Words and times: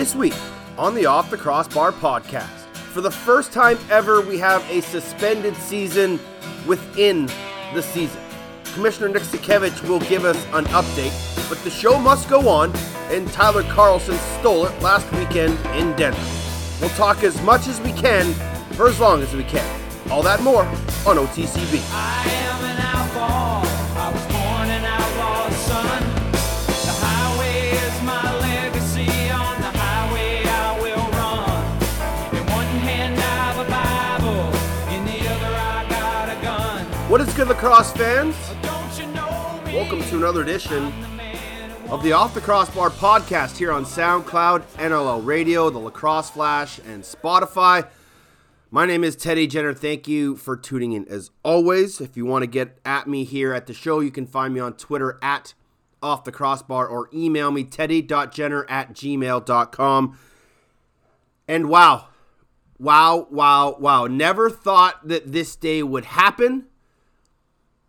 This 0.00 0.14
week 0.14 0.34
on 0.78 0.94
the 0.94 1.04
Off 1.04 1.30
the 1.30 1.36
Crossbar 1.36 1.92
podcast, 1.92 2.74
for 2.74 3.02
the 3.02 3.10
first 3.10 3.52
time 3.52 3.76
ever, 3.90 4.22
we 4.22 4.38
have 4.38 4.64
a 4.70 4.80
suspended 4.80 5.54
season 5.56 6.18
within 6.66 7.26
the 7.74 7.82
season. 7.82 8.18
Commissioner 8.72 9.10
Nick 9.10 9.24
Sakiewicz 9.24 9.86
will 9.86 10.00
give 10.00 10.24
us 10.24 10.42
an 10.54 10.64
update, 10.68 11.12
but 11.50 11.58
the 11.64 11.70
show 11.70 11.98
must 11.98 12.30
go 12.30 12.48
on, 12.48 12.74
and 13.10 13.30
Tyler 13.30 13.62
Carlson 13.64 14.16
stole 14.38 14.64
it 14.64 14.80
last 14.80 15.04
weekend 15.12 15.58
in 15.76 15.94
Denver. 15.96 16.18
We'll 16.80 16.88
talk 16.96 17.22
as 17.22 17.38
much 17.42 17.68
as 17.68 17.78
we 17.82 17.92
can 17.92 18.32
for 18.76 18.88
as 18.88 18.98
long 19.00 19.20
as 19.20 19.34
we 19.34 19.44
can. 19.44 19.68
All 20.10 20.22
that 20.22 20.42
more 20.42 20.64
on 21.06 21.18
OTCB. 21.18 23.59
Is 37.40 37.46
good, 37.46 37.56
lacrosse 37.56 37.92
fans? 37.92 38.36
Don't 38.60 38.98
you 38.98 39.06
know 39.14 39.62
me? 39.64 39.74
Welcome 39.74 40.02
to 40.02 40.16
another 40.18 40.42
edition 40.42 40.92
The 41.86 41.90
of 41.90 42.02
the 42.02 42.12
Off 42.12 42.34
the 42.34 42.40
Crossbar 42.42 42.90
podcast 42.90 43.56
here 43.56 43.72
on 43.72 43.86
SoundCloud, 43.86 44.60
NLL 44.74 45.24
Radio, 45.24 45.70
the 45.70 45.78
Lacrosse 45.78 46.28
Flash, 46.28 46.78
and 46.80 47.02
Spotify. 47.02 47.88
My 48.70 48.84
name 48.84 49.02
is 49.02 49.16
Teddy 49.16 49.46
Jenner. 49.46 49.72
Thank 49.72 50.06
you 50.06 50.36
for 50.36 50.54
tuning 50.54 50.92
in 50.92 51.08
as 51.08 51.30
always. 51.42 51.98
If 51.98 52.14
you 52.14 52.26
want 52.26 52.42
to 52.42 52.46
get 52.46 52.78
at 52.84 53.06
me 53.06 53.24
here 53.24 53.54
at 53.54 53.66
the 53.66 53.72
show, 53.72 54.00
you 54.00 54.10
can 54.10 54.26
find 54.26 54.52
me 54.52 54.60
on 54.60 54.74
Twitter 54.74 55.18
at 55.22 55.54
Off 56.02 56.24
the 56.24 56.32
Crossbar 56.32 56.86
or 56.86 57.08
email 57.10 57.50
me 57.50 57.64
teddy.jenner 57.64 58.66
at 58.68 58.92
gmail.com. 58.92 60.18
And 61.48 61.70
wow, 61.70 62.08
wow, 62.78 63.28
wow, 63.30 63.76
wow. 63.78 64.06
Never 64.08 64.50
thought 64.50 65.08
that 65.08 65.32
this 65.32 65.56
day 65.56 65.82
would 65.82 66.04
happen. 66.04 66.66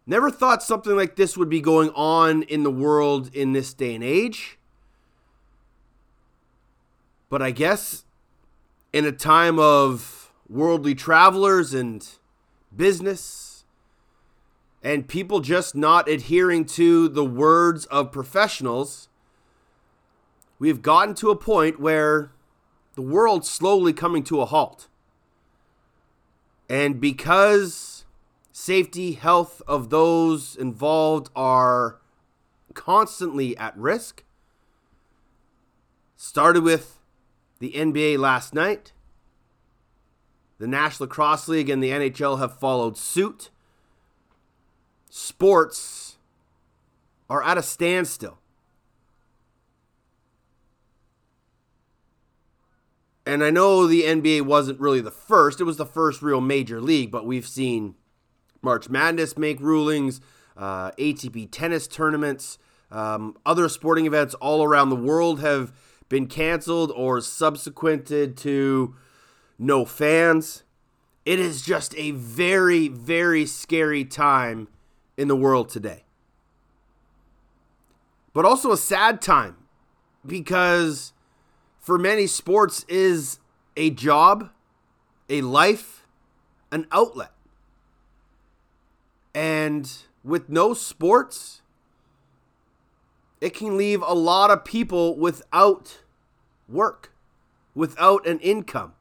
Never 0.05 0.31
thought 0.31 0.63
something 0.63 0.95
like 0.95 1.15
this 1.15 1.37
would 1.37 1.49
be 1.49 1.61
going 1.61 1.89
on 1.91 2.43
in 2.43 2.63
the 2.63 2.71
world 2.71 3.33
in 3.33 3.53
this 3.53 3.73
day 3.73 3.95
and 3.95 4.03
age. 4.03 4.57
But 7.29 7.41
I 7.41 7.51
guess 7.51 8.03
in 8.91 9.05
a 9.05 9.11
time 9.11 9.57
of 9.59 10.33
worldly 10.49 10.95
travelers 10.95 11.73
and 11.73 12.07
business 12.75 13.63
and 14.83 15.07
people 15.07 15.39
just 15.39 15.75
not 15.75 16.09
adhering 16.09 16.65
to 16.65 17.07
the 17.07 17.23
words 17.23 17.85
of 17.85 18.11
professionals, 18.11 19.07
we've 20.59 20.81
gotten 20.81 21.13
to 21.15 21.29
a 21.29 21.35
point 21.35 21.79
where 21.79 22.31
the 22.95 23.01
world's 23.01 23.49
slowly 23.49 23.93
coming 23.93 24.23
to 24.23 24.41
a 24.41 24.45
halt. 24.45 24.87
And 26.67 26.99
because 26.99 27.90
safety, 28.51 29.13
health 29.13 29.61
of 29.67 29.89
those 29.89 30.55
involved 30.55 31.29
are 31.35 31.99
constantly 32.73 33.57
at 33.57 33.77
risk. 33.77 34.23
Started 36.15 36.63
with 36.63 36.99
the 37.59 37.71
NBA 37.71 38.17
last 38.17 38.53
night. 38.53 38.93
The 40.59 40.67
National 40.67 41.07
Lacrosse 41.07 41.47
League 41.47 41.69
and 41.69 41.83
the 41.83 41.89
NHL 41.89 42.39
have 42.39 42.59
followed 42.59 42.97
suit. 42.97 43.49
Sports 45.09 46.17
are 47.29 47.43
at 47.43 47.57
a 47.57 47.63
standstill. 47.63 48.37
And 53.25 53.43
I 53.43 53.49
know 53.49 53.87
the 53.87 54.03
NBA 54.03 54.41
wasn't 54.41 54.79
really 54.79 55.01
the 55.01 55.11
first, 55.11 55.61
it 55.61 55.63
was 55.63 55.77
the 55.77 55.85
first 55.85 56.21
real 56.21 56.41
major 56.41 56.81
league, 56.81 57.11
but 57.11 57.25
we've 57.25 57.47
seen 57.47 57.95
March 58.61 58.89
Madness 58.89 59.37
make 59.37 59.59
rulings, 59.59 60.21
uh, 60.57 60.91
ATP 60.91 61.49
tennis 61.51 61.87
tournaments, 61.87 62.57
um, 62.91 63.37
other 63.45 63.69
sporting 63.69 64.05
events 64.05 64.33
all 64.35 64.63
around 64.63 64.89
the 64.89 64.95
world 64.95 65.39
have 65.39 65.71
been 66.09 66.27
canceled 66.27 66.91
or 66.91 67.21
subsequented 67.21 68.35
to 68.37 68.95
no 69.57 69.85
fans. 69.85 70.63
It 71.25 71.39
is 71.39 71.61
just 71.61 71.95
a 71.97 72.11
very, 72.11 72.87
very 72.87 73.45
scary 73.45 74.03
time 74.03 74.67
in 75.17 75.27
the 75.27 75.35
world 75.35 75.69
today. 75.69 76.03
But 78.33 78.45
also 78.45 78.71
a 78.71 78.77
sad 78.77 79.21
time 79.21 79.55
because 80.25 81.13
for 81.79 81.97
many, 81.97 82.27
sports 82.27 82.85
is 82.87 83.39
a 83.75 83.89
job, 83.89 84.49
a 85.29 85.41
life, 85.41 86.05
an 86.71 86.87
outlet. 86.91 87.31
And 89.33 89.91
with 90.23 90.49
no 90.49 90.73
sports, 90.73 91.61
it 93.39 93.53
can 93.53 93.77
leave 93.77 94.01
a 94.01 94.13
lot 94.13 94.51
of 94.51 94.63
people 94.63 95.17
without 95.17 95.99
work, 96.69 97.11
without 97.73 98.27
an 98.27 98.39
income. 98.39 98.93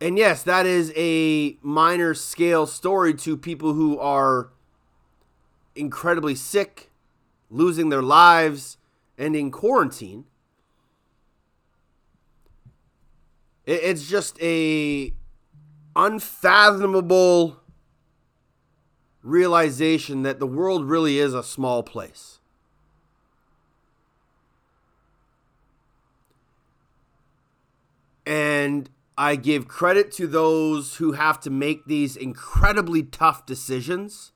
And 0.00 0.18
yes, 0.18 0.42
that 0.42 0.66
is 0.66 0.92
a 0.96 1.56
minor 1.62 2.14
scale 2.14 2.66
story 2.66 3.14
to 3.14 3.36
people 3.36 3.74
who 3.74 3.98
are 4.00 4.48
incredibly 5.76 6.34
sick, 6.34 6.90
losing 7.50 7.88
their 7.88 8.02
lives, 8.02 8.78
and 9.16 9.36
in 9.36 9.50
quarantine. 9.50 10.24
It's 13.64 14.08
just 14.08 14.42
a 14.42 15.12
unfathomable 15.94 17.61
realization 19.22 20.22
that 20.22 20.38
the 20.38 20.46
world 20.46 20.84
really 20.84 21.18
is 21.18 21.34
a 21.34 21.42
small 21.42 21.82
place. 21.82 22.40
And 28.26 28.88
I 29.16 29.36
give 29.36 29.68
credit 29.68 30.10
to 30.12 30.26
those 30.26 30.96
who 30.96 31.12
have 31.12 31.40
to 31.40 31.50
make 31.50 31.86
these 31.86 32.16
incredibly 32.16 33.02
tough 33.02 33.46
decisions. 33.46 34.32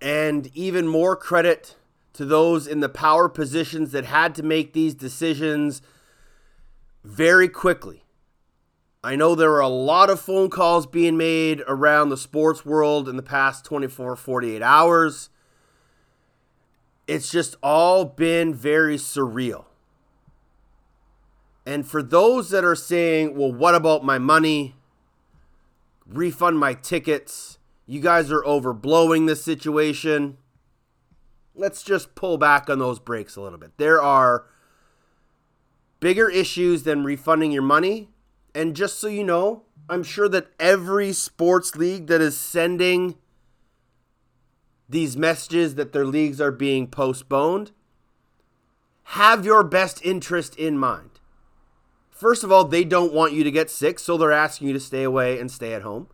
And 0.00 0.50
even 0.54 0.88
more 0.88 1.16
credit 1.16 1.76
to 2.14 2.24
those 2.24 2.66
in 2.66 2.80
the 2.80 2.88
power 2.88 3.28
positions 3.28 3.92
that 3.92 4.04
had 4.04 4.34
to 4.34 4.42
make 4.42 4.72
these 4.72 4.94
decisions 4.94 5.80
very 7.04 7.48
quickly. 7.48 8.04
I 9.04 9.16
know 9.16 9.34
there 9.34 9.50
were 9.50 9.60
a 9.60 9.68
lot 9.68 10.10
of 10.10 10.20
phone 10.20 10.48
calls 10.48 10.86
being 10.86 11.16
made 11.16 11.62
around 11.66 12.10
the 12.10 12.16
sports 12.16 12.64
world 12.64 13.08
in 13.08 13.16
the 13.16 13.22
past 13.22 13.64
24, 13.64 14.14
48 14.14 14.62
hours. 14.62 15.28
It's 17.08 17.30
just 17.30 17.56
all 17.64 18.04
been 18.04 18.54
very 18.54 18.96
surreal. 18.96 19.64
And 21.66 21.86
for 21.86 22.00
those 22.00 22.50
that 22.50 22.64
are 22.64 22.76
saying, 22.76 23.36
well, 23.36 23.52
what 23.52 23.74
about 23.74 24.04
my 24.04 24.18
money? 24.18 24.76
Refund 26.06 26.60
my 26.60 26.74
tickets. 26.74 27.58
You 27.86 28.00
guys 28.00 28.30
are 28.30 28.42
overblowing 28.42 29.26
this 29.26 29.42
situation. 29.42 30.38
Let's 31.56 31.82
just 31.82 32.14
pull 32.14 32.38
back 32.38 32.70
on 32.70 32.78
those 32.78 33.00
breaks 33.00 33.34
a 33.34 33.40
little 33.40 33.58
bit. 33.58 33.72
There 33.78 34.00
are 34.00 34.46
bigger 35.98 36.30
issues 36.30 36.84
than 36.84 37.02
refunding 37.02 37.50
your 37.50 37.62
money. 37.62 38.11
And 38.54 38.76
just 38.76 38.98
so 38.98 39.08
you 39.08 39.24
know, 39.24 39.62
I'm 39.88 40.02
sure 40.02 40.28
that 40.28 40.48
every 40.60 41.12
sports 41.12 41.76
league 41.76 42.06
that 42.06 42.20
is 42.20 42.38
sending 42.38 43.16
these 44.88 45.16
messages 45.16 45.74
that 45.76 45.92
their 45.92 46.04
leagues 46.04 46.40
are 46.40 46.52
being 46.52 46.86
postponed 46.86 47.72
have 49.04 49.44
your 49.44 49.64
best 49.64 50.04
interest 50.04 50.54
in 50.56 50.78
mind. 50.78 51.20
First 52.10 52.44
of 52.44 52.52
all, 52.52 52.64
they 52.64 52.84
don't 52.84 53.12
want 53.12 53.32
you 53.32 53.42
to 53.42 53.50
get 53.50 53.68
sick, 53.70 53.98
so 53.98 54.16
they're 54.16 54.30
asking 54.32 54.68
you 54.68 54.74
to 54.74 54.80
stay 54.80 55.02
away 55.02 55.40
and 55.40 55.50
stay 55.50 55.72
at 55.72 55.82
home. 55.82 56.08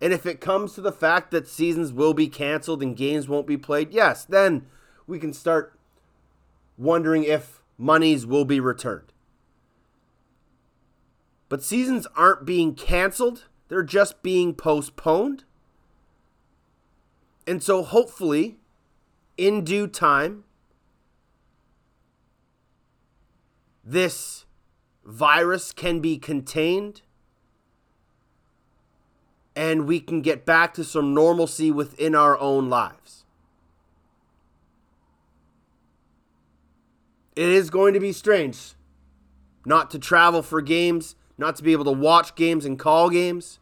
And 0.00 0.12
if 0.12 0.26
it 0.26 0.40
comes 0.40 0.74
to 0.74 0.80
the 0.80 0.92
fact 0.92 1.30
that 1.30 1.48
seasons 1.48 1.92
will 1.92 2.14
be 2.14 2.28
canceled 2.28 2.82
and 2.82 2.96
games 2.96 3.28
won't 3.28 3.46
be 3.46 3.56
played, 3.56 3.92
yes, 3.92 4.24
then 4.24 4.66
we 5.06 5.18
can 5.18 5.32
start 5.32 5.78
wondering 6.76 7.24
if 7.24 7.62
monies 7.76 8.26
will 8.26 8.44
be 8.44 8.60
returned. 8.60 9.12
But 11.48 11.62
seasons 11.62 12.06
aren't 12.16 12.44
being 12.44 12.74
canceled, 12.74 13.46
they're 13.68 13.82
just 13.82 14.22
being 14.22 14.54
postponed. 14.54 15.44
And 17.46 17.62
so 17.62 17.82
hopefully, 17.82 18.58
in 19.36 19.64
due 19.64 19.86
time, 19.86 20.44
this 23.82 24.44
virus 25.04 25.72
can 25.72 26.00
be 26.00 26.18
contained 26.18 27.00
and 29.56 29.86
we 29.86 29.98
can 29.98 30.20
get 30.20 30.44
back 30.44 30.74
to 30.74 30.84
some 30.84 31.14
normalcy 31.14 31.70
within 31.70 32.14
our 32.14 32.38
own 32.38 32.68
lives. 32.68 33.18
it 37.38 37.48
is 37.48 37.70
going 37.70 37.94
to 37.94 38.00
be 38.00 38.10
strange 38.10 38.74
not 39.64 39.92
to 39.92 39.98
travel 39.98 40.42
for 40.42 40.60
games, 40.60 41.14
not 41.38 41.56
to 41.56 41.62
be 41.62 41.72
able 41.72 41.84
to 41.84 41.92
watch 41.92 42.34
games 42.34 42.64
and 42.64 42.78
call 42.78 43.08
games. 43.08 43.60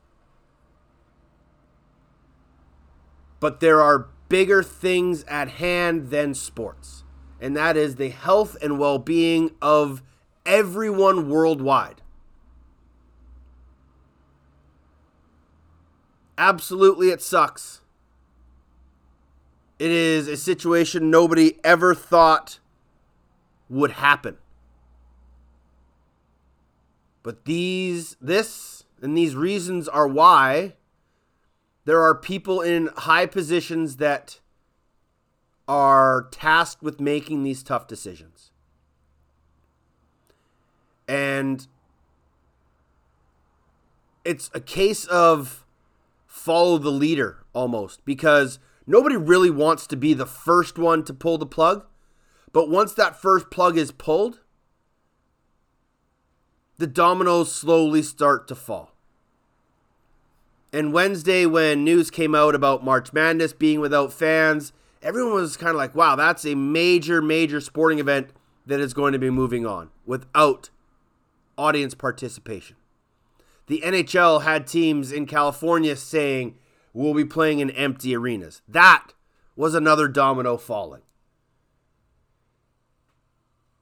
But 3.39 3.61
there 3.61 3.81
are 3.81 4.09
bigger 4.29 4.63
things 4.63 5.23
at 5.25 5.49
hand 5.49 6.09
than 6.11 6.35
sports, 6.35 7.05
and 7.41 7.55
that 7.57 7.77
is 7.77 7.97
the 7.97 8.09
health 8.09 8.57
and 8.63 8.79
well 8.79 8.99
being 8.99 9.53
of 9.61 10.03
everyone 10.47 11.29
worldwide. 11.29 12.01
Absolutely, 16.39 17.11
it 17.11 17.23
sucks. 17.23 17.83
It 19.79 19.91
is 19.91 20.29
a 20.29 20.37
situation 20.37 21.11
nobody 21.11 21.59
ever 21.63 21.95
thought 21.95 22.59
would 23.69 23.93
happen. 23.93 24.39
But 27.27 27.45
these, 27.45 28.17
this, 28.21 28.85
and 29.03 29.19
these 29.19 29.35
reasons 29.35 29.89
are 29.89 30.07
why 30.07 30.75
there 31.85 32.01
are 32.01 32.15
people 32.15 32.61
in 32.61 32.89
high 32.99 33.27
positions 33.27 33.97
that 33.97 34.39
are 35.67 36.29
tasked 36.31 36.85
with 36.85 37.01
making 37.01 37.43
these 37.43 37.65
tough 37.65 37.89
decisions. 37.89 38.53
And 41.09 41.67
it's 44.25 44.49
a 44.55 44.61
case 44.61 45.05
of 45.07 45.67
follow 46.29 46.79
the 46.79 46.93
leader 46.93 47.45
almost 47.53 48.05
because 48.05 48.61
nobody 48.87 49.17
really 49.17 49.51
wants 49.51 49.89
to 49.89 49.97
be 49.97 50.15
the 50.15 50.27
first 50.27 50.79
one 50.79 51.03
to 51.03 51.13
pull 51.13 51.39
the 51.39 51.45
plug. 51.45 51.87
But 52.53 52.71
once 52.71 52.95
that 52.95 53.21
first 53.21 53.51
plug 53.51 53.77
is 53.77 53.91
pulled, 53.91 54.39
the 56.79 56.87
dominoes 56.87 57.53
slowly 57.53 58.03
start 58.03 58.47
to 58.49 58.55
fall. 58.55 58.93
And 60.73 60.93
Wednesday, 60.93 61.47
when 61.47 61.85
news 61.85 62.11
came 62.11 62.35
out 62.35 62.55
about 62.55 62.85
March 62.85 63.13
Madness 63.13 63.53
being 63.53 63.81
without 63.81 64.13
fans, 64.13 64.73
everyone 65.03 65.35
was 65.35 65.57
kind 65.57 65.71
of 65.71 65.77
like, 65.77 65.95
wow, 65.95 66.17
that's 66.17 66.45
a 66.45 66.55
major, 66.55 67.23
major 67.23 67.61
sporting 67.61 67.99
event 67.99 68.31
that 68.67 68.81
is 68.81 68.93
going 68.93 69.13
to 69.13 69.19
be 69.19 69.31
moving 69.31 69.65
on 69.65 69.91
without 70.05 70.71
audience 71.57 71.95
participation. 71.95 72.77
The 73.69 73.81
NHL 73.85 74.43
had 74.43 74.67
teams 74.67 75.13
in 75.13 75.27
California 75.27 75.97
saying, 75.97 76.57
we'll 76.93 77.15
be 77.15 77.25
playing 77.25 77.61
in 77.61 77.71
empty 77.71 78.15
arenas. 78.15 78.63
That 78.69 79.15
was 79.55 79.75
another 79.75 80.09
domino 80.09 80.57
falling. 80.57 81.03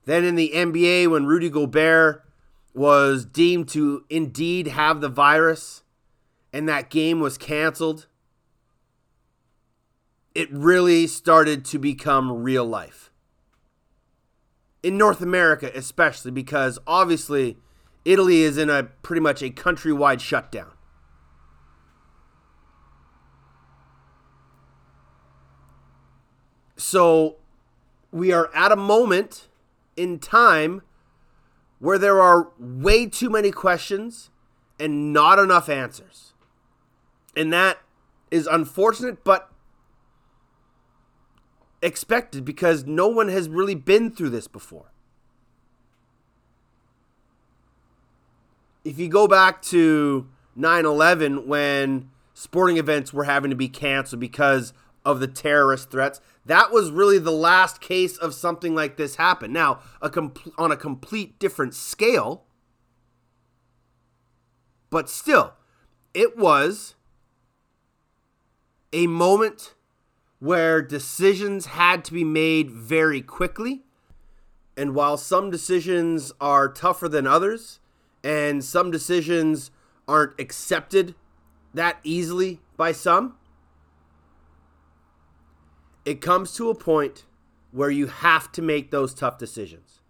Then 0.04 0.24
in 0.24 0.34
the 0.34 0.52
NBA, 0.54 1.10
when 1.10 1.26
Rudy 1.26 1.48
Gobert 1.48 2.24
was 2.74 3.24
deemed 3.24 3.68
to 3.68 4.04
indeed 4.10 4.66
have 4.66 5.00
the 5.00 5.08
virus 5.08 5.84
and 6.52 6.68
that 6.68 6.90
game 6.90 7.20
was 7.20 7.38
canceled, 7.38 8.06
it 10.34 10.52
really 10.52 11.06
started 11.06 11.64
to 11.64 11.78
become 11.78 12.42
real 12.42 12.64
life. 12.64 13.10
In 14.82 14.98
North 14.98 15.20
America, 15.20 15.70
especially, 15.74 16.30
because 16.30 16.78
obviously 16.86 17.56
Italy 18.04 18.42
is 18.42 18.58
in 18.58 18.68
a 18.68 18.84
pretty 18.84 19.20
much 19.20 19.42
a 19.42 19.50
countrywide 19.50 20.20
shutdown. 20.20 20.72
So 26.76 27.36
we 28.10 28.30
are 28.30 28.54
at 28.54 28.70
a 28.70 28.76
moment 28.76 29.48
in 29.96 30.18
time 30.18 30.82
where 31.84 31.98
there 31.98 32.18
are 32.18 32.48
way 32.58 33.04
too 33.04 33.28
many 33.28 33.50
questions 33.50 34.30
and 34.80 35.12
not 35.12 35.38
enough 35.38 35.68
answers. 35.68 36.32
And 37.36 37.52
that 37.52 37.78
is 38.30 38.46
unfortunate, 38.46 39.22
but 39.22 39.52
expected 41.82 42.42
because 42.42 42.86
no 42.86 43.08
one 43.08 43.28
has 43.28 43.50
really 43.50 43.74
been 43.74 44.10
through 44.10 44.30
this 44.30 44.48
before. 44.48 44.92
If 48.82 48.98
you 48.98 49.08
go 49.08 49.28
back 49.28 49.60
to 49.64 50.26
9 50.56 50.86
11 50.86 51.46
when 51.46 52.08
sporting 52.32 52.78
events 52.78 53.12
were 53.12 53.24
having 53.24 53.50
to 53.50 53.56
be 53.56 53.68
canceled 53.68 54.20
because 54.20 54.72
of 55.04 55.20
the 55.20 55.28
terrorist 55.28 55.90
threats, 55.90 56.22
that 56.46 56.70
was 56.70 56.90
really 56.90 57.18
the 57.18 57.32
last 57.32 57.80
case 57.80 58.16
of 58.16 58.34
something 58.34 58.74
like 58.74 58.96
this 58.96 59.16
happen. 59.16 59.52
Now, 59.52 59.80
a 60.02 60.10
com- 60.10 60.34
on 60.58 60.70
a 60.70 60.76
complete 60.76 61.38
different 61.38 61.74
scale, 61.74 62.44
but 64.90 65.08
still, 65.08 65.54
it 66.12 66.36
was 66.36 66.94
a 68.92 69.06
moment 69.06 69.74
where 70.38 70.82
decisions 70.82 71.66
had 71.66 72.04
to 72.04 72.12
be 72.12 72.24
made 72.24 72.70
very 72.70 73.22
quickly. 73.22 73.82
And 74.76 74.94
while 74.94 75.16
some 75.16 75.50
decisions 75.50 76.32
are 76.40 76.68
tougher 76.68 77.08
than 77.08 77.26
others, 77.26 77.80
and 78.22 78.64
some 78.64 78.90
decisions 78.90 79.70
aren't 80.06 80.38
accepted 80.38 81.14
that 81.72 81.98
easily 82.02 82.60
by 82.76 82.92
some, 82.92 83.36
it 86.04 86.20
comes 86.20 86.54
to 86.54 86.70
a 86.70 86.74
point 86.74 87.24
where 87.72 87.90
you 87.90 88.06
have 88.06 88.52
to 88.52 88.62
make 88.62 88.90
those 88.90 89.14
tough 89.14 89.38
decisions. 89.38 90.00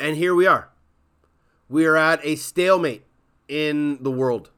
And 0.00 0.16
here 0.16 0.34
we 0.34 0.46
are. 0.46 0.70
We 1.68 1.84
are 1.84 1.96
at 1.96 2.20
a 2.24 2.36
stalemate 2.36 3.04
in 3.48 4.02
the 4.02 4.10
world. 4.10 4.50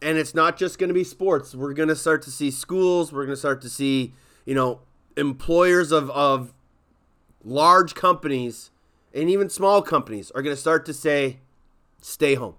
And 0.00 0.16
it's 0.16 0.34
not 0.34 0.56
just 0.56 0.78
going 0.78 0.88
to 0.88 0.94
be 0.94 1.02
sports. 1.02 1.54
We're 1.54 1.72
going 1.72 1.88
to 1.88 1.96
start 1.96 2.22
to 2.22 2.30
see 2.30 2.50
schools, 2.50 3.12
we're 3.12 3.24
going 3.24 3.34
to 3.34 3.40
start 3.40 3.62
to 3.62 3.70
see, 3.70 4.12
you 4.44 4.54
know, 4.54 4.80
employers 5.16 5.90
of 5.90 6.10
of 6.10 6.54
large 7.42 7.94
companies 7.94 8.70
and 9.12 9.28
even 9.28 9.48
small 9.48 9.82
companies 9.82 10.30
are 10.32 10.42
going 10.42 10.54
to 10.54 10.60
start 10.60 10.86
to 10.86 10.94
say 10.94 11.38
stay 12.00 12.34
home. 12.34 12.54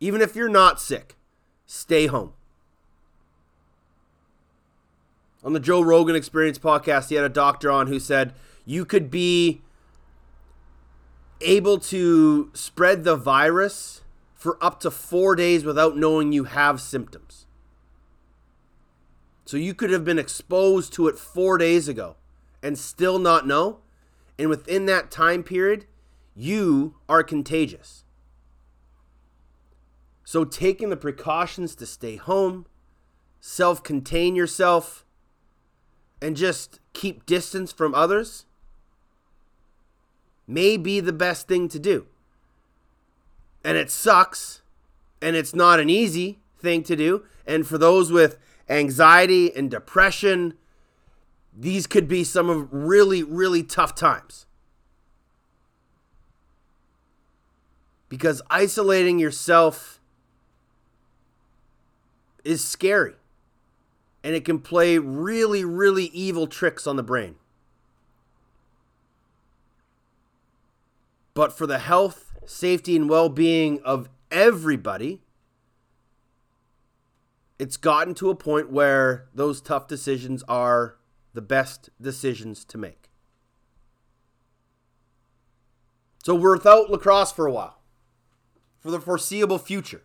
Even 0.00 0.22
if 0.22 0.34
you're 0.34 0.48
not 0.48 0.80
sick, 0.80 1.16
stay 1.66 2.06
home 2.06 2.32
on 5.44 5.52
the 5.52 5.60
Joe 5.60 5.82
Rogan 5.82 6.16
Experience 6.16 6.58
podcast, 6.58 7.10
he 7.10 7.16
had 7.16 7.24
a 7.24 7.28
doctor 7.28 7.70
on 7.70 7.86
who 7.86 8.00
said 8.00 8.32
you 8.64 8.84
could 8.84 9.10
be 9.10 9.60
able 11.40 11.78
to 11.78 12.50
spread 12.54 13.04
the 13.04 13.16
virus 13.16 14.02
for 14.34 14.56
up 14.62 14.80
to 14.80 14.90
four 14.90 15.36
days 15.36 15.64
without 15.64 15.96
knowing 15.96 16.32
you 16.32 16.44
have 16.44 16.80
symptoms. 16.80 17.46
So 19.44 19.58
you 19.58 19.74
could 19.74 19.90
have 19.90 20.04
been 20.04 20.18
exposed 20.18 20.94
to 20.94 21.06
it 21.06 21.18
four 21.18 21.58
days 21.58 21.88
ago 21.88 22.16
and 22.62 22.78
still 22.78 23.18
not 23.18 23.46
know. 23.46 23.80
And 24.38 24.48
within 24.48 24.86
that 24.86 25.10
time 25.10 25.42
period, 25.42 25.84
you 26.34 26.96
are 27.08 27.22
contagious. 27.22 28.04
So 30.24 30.44
taking 30.44 30.88
the 30.88 30.96
precautions 30.96 31.74
to 31.76 31.86
stay 31.86 32.16
home, 32.16 32.66
self 33.40 33.82
contain 33.82 34.34
yourself, 34.34 35.03
and 36.24 36.38
just 36.38 36.80
keep 36.94 37.26
distance 37.26 37.70
from 37.70 37.94
others 37.94 38.46
may 40.46 40.78
be 40.78 40.98
the 40.98 41.12
best 41.12 41.46
thing 41.46 41.68
to 41.68 41.78
do. 41.78 42.06
And 43.62 43.76
it 43.76 43.90
sucks, 43.90 44.62
and 45.20 45.36
it's 45.36 45.54
not 45.54 45.80
an 45.80 45.90
easy 45.90 46.38
thing 46.58 46.82
to 46.84 46.96
do. 46.96 47.24
And 47.46 47.66
for 47.66 47.76
those 47.76 48.10
with 48.10 48.38
anxiety 48.70 49.54
and 49.54 49.70
depression, 49.70 50.54
these 51.54 51.86
could 51.86 52.08
be 52.08 52.24
some 52.24 52.48
of 52.48 52.72
really, 52.72 53.22
really 53.22 53.62
tough 53.62 53.94
times. 53.94 54.46
Because 58.08 58.40
isolating 58.48 59.18
yourself 59.18 60.00
is 62.44 62.64
scary 62.64 63.16
and 64.24 64.34
it 64.34 64.44
can 64.46 64.58
play 64.58 64.96
really, 64.96 65.66
really 65.66 66.06
evil 66.06 66.46
tricks 66.46 66.86
on 66.86 66.96
the 66.96 67.02
brain. 67.02 67.36
But 71.34 71.52
for 71.52 71.66
the 71.66 71.78
health, 71.78 72.32
safety, 72.46 72.96
and 72.96 73.08
well 73.08 73.28
being 73.28 73.80
of 73.84 74.08
everybody, 74.30 75.20
it's 77.58 77.76
gotten 77.76 78.14
to 78.14 78.30
a 78.30 78.34
point 78.34 78.72
where 78.72 79.26
those 79.34 79.60
tough 79.60 79.86
decisions 79.86 80.42
are 80.48 80.96
the 81.34 81.42
best 81.42 81.90
decisions 82.00 82.64
to 82.64 82.78
make. 82.78 83.10
So 86.24 86.34
we're 86.34 86.54
without 86.54 86.88
lacrosse 86.88 87.30
for 87.30 87.46
a 87.46 87.52
while, 87.52 87.82
for 88.80 88.90
the 88.90 89.00
foreseeable 89.00 89.58
future. 89.58 90.04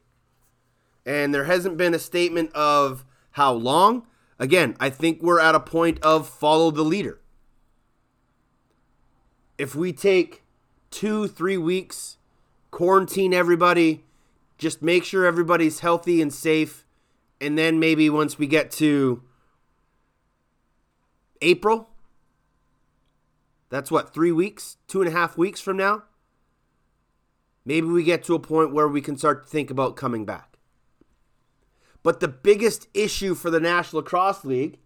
And 1.05 1.33
there 1.33 1.45
hasn't 1.45 1.77
been 1.77 1.93
a 1.93 1.99
statement 1.99 2.51
of 2.53 3.05
how 3.39 3.53
long, 3.53 4.05
Again, 4.39 4.77
I 4.79 4.89
think 4.89 5.21
we're 5.21 5.41
at 5.41 5.53
a 5.53 5.59
point 5.59 5.99
of 6.01 6.27
follow 6.27 6.71
the 6.71 6.83
leader. 6.83 7.19
If 9.57 9.75
we 9.75 9.91
take 9.91 10.43
two, 10.89 11.27
three 11.27 11.57
weeks, 11.57 12.17
quarantine 12.71 13.33
everybody, 13.33 14.05
just 14.57 14.81
make 14.81 15.03
sure 15.03 15.25
everybody's 15.25 15.81
healthy 15.81 16.21
and 16.21 16.33
safe, 16.33 16.85
and 17.41 17.57
then 17.57 17.79
maybe 17.79 18.09
once 18.09 18.39
we 18.39 18.47
get 18.47 18.71
to 18.71 19.21
April, 21.41 21.89
that's 23.69 23.91
what, 23.91 24.13
three 24.13 24.31
weeks, 24.31 24.77
two 24.87 25.01
and 25.01 25.09
a 25.09 25.13
half 25.13 25.37
weeks 25.37 25.59
from 25.59 25.75
now? 25.75 26.03
Maybe 27.65 27.87
we 27.87 28.03
get 28.03 28.23
to 28.23 28.35
a 28.35 28.39
point 28.39 28.73
where 28.73 28.87
we 28.87 29.01
can 29.01 29.17
start 29.17 29.43
to 29.43 29.49
think 29.49 29.69
about 29.69 29.97
coming 29.97 30.25
back. 30.25 30.58
But 32.03 32.19
the 32.19 32.27
biggest 32.27 32.87
issue 32.93 33.35
for 33.35 33.49
the 33.49 33.59
National 33.59 34.01
Lacrosse 34.01 34.45
League, 34.45 34.79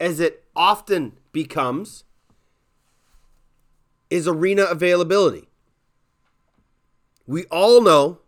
as 0.00 0.20
it 0.20 0.44
often 0.56 1.18
becomes, 1.32 2.04
is 4.10 4.26
arena 4.26 4.64
availability. 4.64 5.48
We 7.26 7.44
all 7.46 7.82
know 7.82 8.20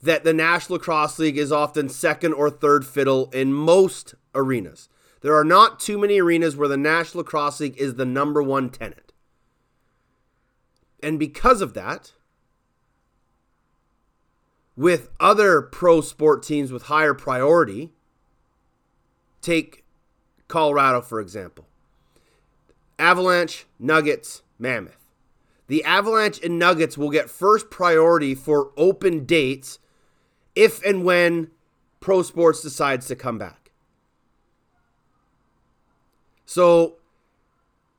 that 0.00 0.24
the 0.24 0.32
National 0.32 0.78
Lacrosse 0.78 1.18
League 1.18 1.38
is 1.38 1.52
often 1.52 1.88
second 1.88 2.32
or 2.32 2.50
third 2.50 2.86
fiddle 2.86 3.30
in 3.30 3.52
most 3.52 4.14
arenas. 4.34 4.88
There 5.20 5.36
are 5.36 5.44
not 5.44 5.80
too 5.80 5.98
many 5.98 6.20
arenas 6.20 6.56
where 6.56 6.68
the 6.68 6.76
National 6.76 7.24
Lacrosse 7.24 7.60
League 7.60 7.76
is 7.76 7.94
the 7.94 8.04
number 8.04 8.42
one 8.42 8.70
tenant. 8.70 9.12
And 11.02 11.18
because 11.18 11.60
of 11.60 11.74
that, 11.74 12.12
with 14.78 15.10
other 15.18 15.60
pro 15.60 16.00
sport 16.00 16.40
teams 16.40 16.70
with 16.70 16.84
higher 16.84 17.12
priority, 17.12 17.90
take 19.42 19.84
Colorado, 20.46 21.00
for 21.00 21.20
example 21.20 21.66
Avalanche, 22.96 23.66
Nuggets, 23.78 24.42
Mammoth. 24.56 25.10
The 25.66 25.82
Avalanche 25.82 26.40
and 26.42 26.58
Nuggets 26.60 26.96
will 26.96 27.10
get 27.10 27.28
first 27.28 27.70
priority 27.70 28.36
for 28.36 28.70
open 28.76 29.24
dates 29.24 29.80
if 30.54 30.82
and 30.84 31.04
when 31.04 31.50
pro 31.98 32.22
sports 32.22 32.62
decides 32.62 33.08
to 33.08 33.16
come 33.16 33.36
back. 33.36 33.72
So 36.46 36.98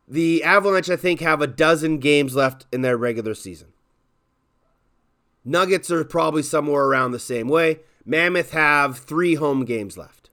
the 0.07 0.43
Avalanche, 0.43 0.89
I 0.89 0.95
think, 0.95 1.19
have 1.19 1.41
a 1.41 1.47
dozen 1.47 1.99
games 1.99 2.35
left 2.35 2.65
in 2.71 2.81
their 2.81 2.97
regular 2.97 3.35
season. 3.35 3.73
Nuggets 5.49 5.89
are 5.89 6.03
probably 6.03 6.43
somewhere 6.43 6.83
around 6.83 7.09
the 7.09 7.17
same 7.17 7.47
way. 7.47 7.79
Mammoth 8.05 8.51
have 8.51 8.99
three 8.99 9.33
home 9.33 9.65
games 9.65 9.97
left. 9.97 10.29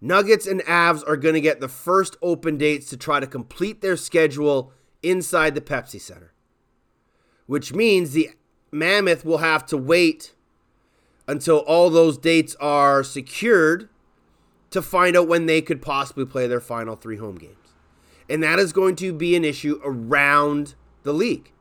Nuggets 0.00 0.48
and 0.48 0.62
Avs 0.62 1.06
are 1.06 1.16
going 1.16 1.36
to 1.36 1.40
get 1.40 1.60
the 1.60 1.68
first 1.68 2.16
open 2.20 2.58
dates 2.58 2.90
to 2.90 2.96
try 2.96 3.20
to 3.20 3.26
complete 3.26 3.82
their 3.82 3.96
schedule 3.96 4.72
inside 5.00 5.54
the 5.54 5.60
Pepsi 5.60 6.00
Center, 6.00 6.32
which 7.46 7.72
means 7.72 8.10
the 8.10 8.30
Mammoth 8.72 9.24
will 9.24 9.38
have 9.38 9.64
to 9.66 9.76
wait 9.76 10.34
until 11.28 11.58
all 11.58 11.88
those 11.88 12.18
dates 12.18 12.56
are 12.56 13.04
secured 13.04 13.88
to 14.70 14.82
find 14.82 15.16
out 15.16 15.28
when 15.28 15.46
they 15.46 15.62
could 15.62 15.80
possibly 15.80 16.26
play 16.26 16.48
their 16.48 16.60
final 16.60 16.96
three 16.96 17.18
home 17.18 17.36
games. 17.36 17.74
And 18.28 18.42
that 18.42 18.58
is 18.58 18.72
going 18.72 18.96
to 18.96 19.12
be 19.12 19.36
an 19.36 19.44
issue 19.44 19.80
around 19.84 20.74
the 21.04 21.14
league. 21.14 21.52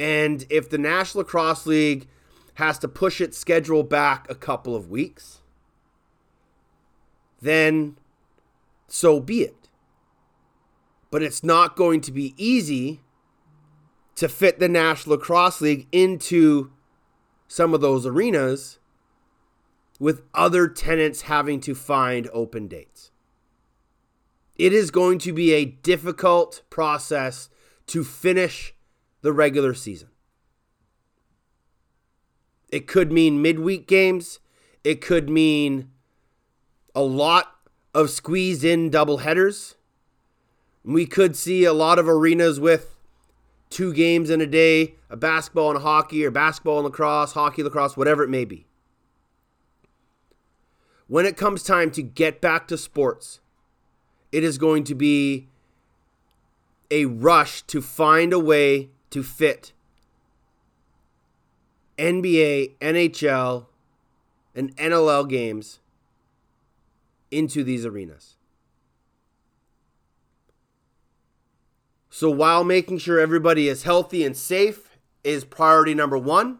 And 0.00 0.46
if 0.48 0.70
the 0.70 0.78
National 0.78 1.24
Lacrosse 1.24 1.66
League 1.66 2.08
has 2.54 2.78
to 2.78 2.88
push 2.88 3.20
its 3.20 3.36
schedule 3.36 3.82
back 3.82 4.28
a 4.30 4.34
couple 4.34 4.74
of 4.74 4.90
weeks, 4.90 5.40
then 7.42 7.98
so 8.88 9.20
be 9.20 9.42
it. 9.42 9.68
But 11.10 11.22
it's 11.22 11.44
not 11.44 11.76
going 11.76 12.00
to 12.00 12.12
be 12.12 12.32
easy 12.38 13.02
to 14.14 14.26
fit 14.26 14.58
the 14.58 14.70
National 14.70 15.16
Lacrosse 15.16 15.60
League 15.60 15.86
into 15.92 16.72
some 17.46 17.74
of 17.74 17.82
those 17.82 18.06
arenas 18.06 18.78
with 19.98 20.22
other 20.32 20.66
tenants 20.66 21.22
having 21.22 21.60
to 21.60 21.74
find 21.74 22.26
open 22.32 22.68
dates. 22.68 23.10
It 24.56 24.72
is 24.72 24.90
going 24.90 25.18
to 25.18 25.34
be 25.34 25.52
a 25.52 25.66
difficult 25.66 26.62
process 26.70 27.50
to 27.88 28.02
finish 28.02 28.72
the 29.22 29.32
regular 29.32 29.74
season. 29.74 30.08
It 32.70 32.86
could 32.86 33.10
mean 33.12 33.42
midweek 33.42 33.86
games. 33.86 34.38
It 34.84 35.00
could 35.00 35.28
mean 35.28 35.90
a 36.94 37.02
lot 37.02 37.56
of 37.94 38.10
squeezed 38.10 38.64
in 38.64 38.90
double 38.90 39.18
headers. 39.18 39.76
We 40.84 41.06
could 41.06 41.36
see 41.36 41.64
a 41.64 41.72
lot 41.72 41.98
of 41.98 42.08
arenas 42.08 42.58
with 42.58 42.96
two 43.68 43.92
games 43.92 44.30
in 44.30 44.40
a 44.40 44.46
day, 44.46 44.94
a 45.08 45.16
basketball 45.16 45.70
and 45.70 45.78
a 45.78 45.80
hockey, 45.80 46.24
or 46.24 46.30
basketball 46.30 46.78
and 46.78 46.84
lacrosse, 46.84 47.32
hockey, 47.32 47.62
lacrosse, 47.62 47.96
whatever 47.96 48.22
it 48.22 48.30
may 48.30 48.44
be. 48.44 48.66
When 51.06 51.26
it 51.26 51.36
comes 51.36 51.62
time 51.62 51.90
to 51.92 52.02
get 52.02 52.40
back 52.40 52.68
to 52.68 52.78
sports, 52.78 53.40
it 54.32 54.44
is 54.44 54.58
going 54.58 54.84
to 54.84 54.94
be 54.94 55.48
a 56.90 57.04
rush 57.06 57.62
to 57.62 57.82
find 57.82 58.32
a 58.32 58.38
way 58.38 58.90
to 59.10 59.22
fit 59.22 59.72
NBA, 61.98 62.76
NHL, 62.80 63.66
and 64.54 64.74
NLL 64.76 65.28
games 65.28 65.80
into 67.30 67.62
these 67.62 67.84
arenas. 67.84 68.36
So 72.08 72.30
while 72.30 72.64
making 72.64 72.98
sure 72.98 73.20
everybody 73.20 73.68
is 73.68 73.84
healthy 73.84 74.24
and 74.24 74.36
safe 74.36 74.98
is 75.22 75.44
priority 75.44 75.94
number 75.94 76.18
one, 76.18 76.58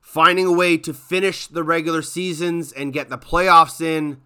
finding 0.00 0.46
a 0.46 0.52
way 0.52 0.76
to 0.78 0.92
finish 0.92 1.46
the 1.46 1.64
regular 1.64 2.02
seasons 2.02 2.72
and 2.72 2.92
get 2.92 3.08
the 3.08 3.18
playoffs 3.18 3.80
in 3.80 4.20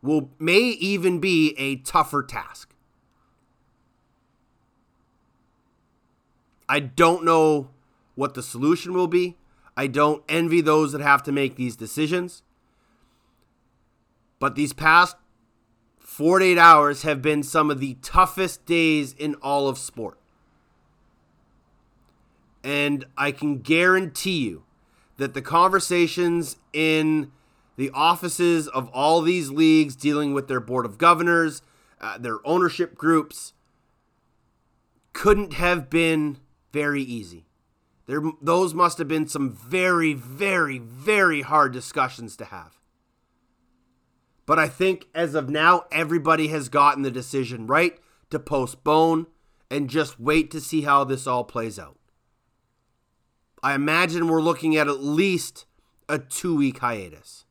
will 0.00 0.30
may 0.38 0.60
even 0.60 1.18
be 1.18 1.54
a 1.58 1.76
tougher 1.76 2.22
task. 2.22 2.75
I 6.68 6.80
don't 6.80 7.24
know 7.24 7.70
what 8.14 8.34
the 8.34 8.42
solution 8.42 8.92
will 8.92 9.06
be. 9.06 9.36
I 9.76 9.86
don't 9.86 10.24
envy 10.28 10.60
those 10.60 10.92
that 10.92 11.00
have 11.00 11.22
to 11.24 11.32
make 11.32 11.56
these 11.56 11.76
decisions. 11.76 12.42
But 14.38 14.54
these 14.54 14.72
past 14.72 15.16
48 15.98 16.58
hours 16.58 17.02
have 17.02 17.20
been 17.20 17.42
some 17.42 17.70
of 17.70 17.78
the 17.78 17.94
toughest 18.02 18.64
days 18.64 19.12
in 19.12 19.34
all 19.36 19.68
of 19.68 19.78
sport. 19.78 20.18
And 22.64 23.04
I 23.16 23.32
can 23.32 23.58
guarantee 23.58 24.38
you 24.38 24.64
that 25.18 25.34
the 25.34 25.42
conversations 25.42 26.56
in 26.72 27.30
the 27.76 27.90
offices 27.90 28.66
of 28.68 28.88
all 28.88 29.20
these 29.20 29.50
leagues 29.50 29.94
dealing 29.94 30.32
with 30.32 30.48
their 30.48 30.60
board 30.60 30.86
of 30.86 30.98
governors, 30.98 31.62
uh, 32.00 32.18
their 32.18 32.38
ownership 32.46 32.96
groups, 32.96 33.52
couldn't 35.12 35.52
have 35.54 35.88
been 35.88 36.38
very 36.72 37.02
easy. 37.02 37.46
There, 38.06 38.22
those 38.40 38.72
must 38.72 38.98
have 38.98 39.08
been 39.08 39.26
some 39.26 39.52
very, 39.52 40.12
very, 40.14 40.78
very 40.78 41.42
hard 41.42 41.72
discussions 41.72 42.36
to 42.36 42.44
have. 42.46 42.78
But 44.46 44.60
I 44.60 44.68
think 44.68 45.08
as 45.12 45.34
of 45.34 45.50
now, 45.50 45.86
everybody 45.90 46.48
has 46.48 46.68
gotten 46.68 47.02
the 47.02 47.10
decision 47.10 47.66
right 47.66 47.98
to 48.30 48.38
postpone 48.38 49.26
and 49.70 49.90
just 49.90 50.20
wait 50.20 50.52
to 50.52 50.60
see 50.60 50.82
how 50.82 51.02
this 51.02 51.26
all 51.26 51.42
plays 51.42 51.78
out. 51.78 51.98
I 53.62 53.74
imagine 53.74 54.28
we're 54.28 54.40
looking 54.40 54.76
at 54.76 54.86
at 54.86 55.00
least 55.00 55.66
a 56.08 56.20
two 56.20 56.56
week 56.56 56.78
hiatus. 56.78 57.44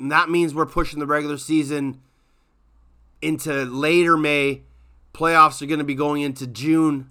And 0.00 0.10
that 0.10 0.28
means 0.28 0.54
we're 0.54 0.66
pushing 0.66 0.98
the 0.98 1.06
regular 1.06 1.38
season 1.38 2.02
into 3.20 3.64
later 3.64 4.16
May. 4.16 4.62
Playoffs 5.12 5.62
are 5.62 5.66
going 5.66 5.78
to 5.78 5.84
be 5.84 5.94
going 5.94 6.22
into 6.22 6.46
June. 6.46 7.10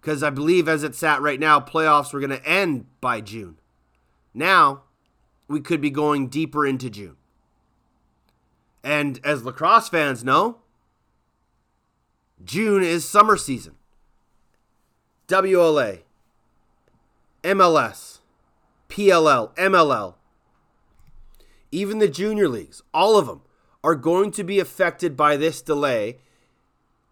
Because 0.00 0.22
I 0.22 0.30
believe, 0.30 0.68
as 0.68 0.82
it's 0.82 1.02
at 1.02 1.22
right 1.22 1.40
now, 1.40 1.60
playoffs 1.60 2.12
were 2.12 2.20
going 2.20 2.30
to 2.30 2.46
end 2.46 2.86
by 3.00 3.20
June. 3.20 3.58
Now, 4.34 4.82
we 5.48 5.60
could 5.60 5.80
be 5.80 5.90
going 5.90 6.28
deeper 6.28 6.66
into 6.66 6.90
June. 6.90 7.16
And 8.82 9.18
as 9.24 9.44
lacrosse 9.44 9.88
fans 9.88 10.22
know, 10.22 10.58
June 12.44 12.82
is 12.82 13.08
summer 13.08 13.36
season. 13.36 13.76
WLA, 15.26 16.00
MLS, 17.42 18.18
PLL, 18.90 19.56
MLL, 19.56 20.14
even 21.70 21.98
the 21.98 22.08
junior 22.08 22.46
leagues, 22.46 22.82
all 22.92 23.16
of 23.16 23.26
them 23.26 23.40
are 23.84 23.94
going 23.94 24.30
to 24.32 24.42
be 24.42 24.58
affected 24.58 25.14
by 25.14 25.36
this 25.36 25.60
delay, 25.60 26.16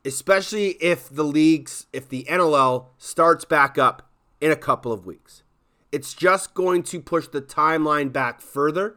especially 0.06 0.70
if 0.80 1.08
the 1.08 1.22
leagues, 1.22 1.86
if 1.92 2.08
the 2.08 2.24
NLL 2.24 2.86
starts 2.96 3.44
back 3.44 3.76
up 3.76 4.10
in 4.40 4.50
a 4.50 4.56
couple 4.56 4.90
of 4.90 5.04
weeks. 5.04 5.42
It's 5.92 6.14
just 6.14 6.54
going 6.54 6.82
to 6.84 6.98
push 6.98 7.28
the 7.28 7.42
timeline 7.42 8.10
back 8.10 8.40
further. 8.40 8.96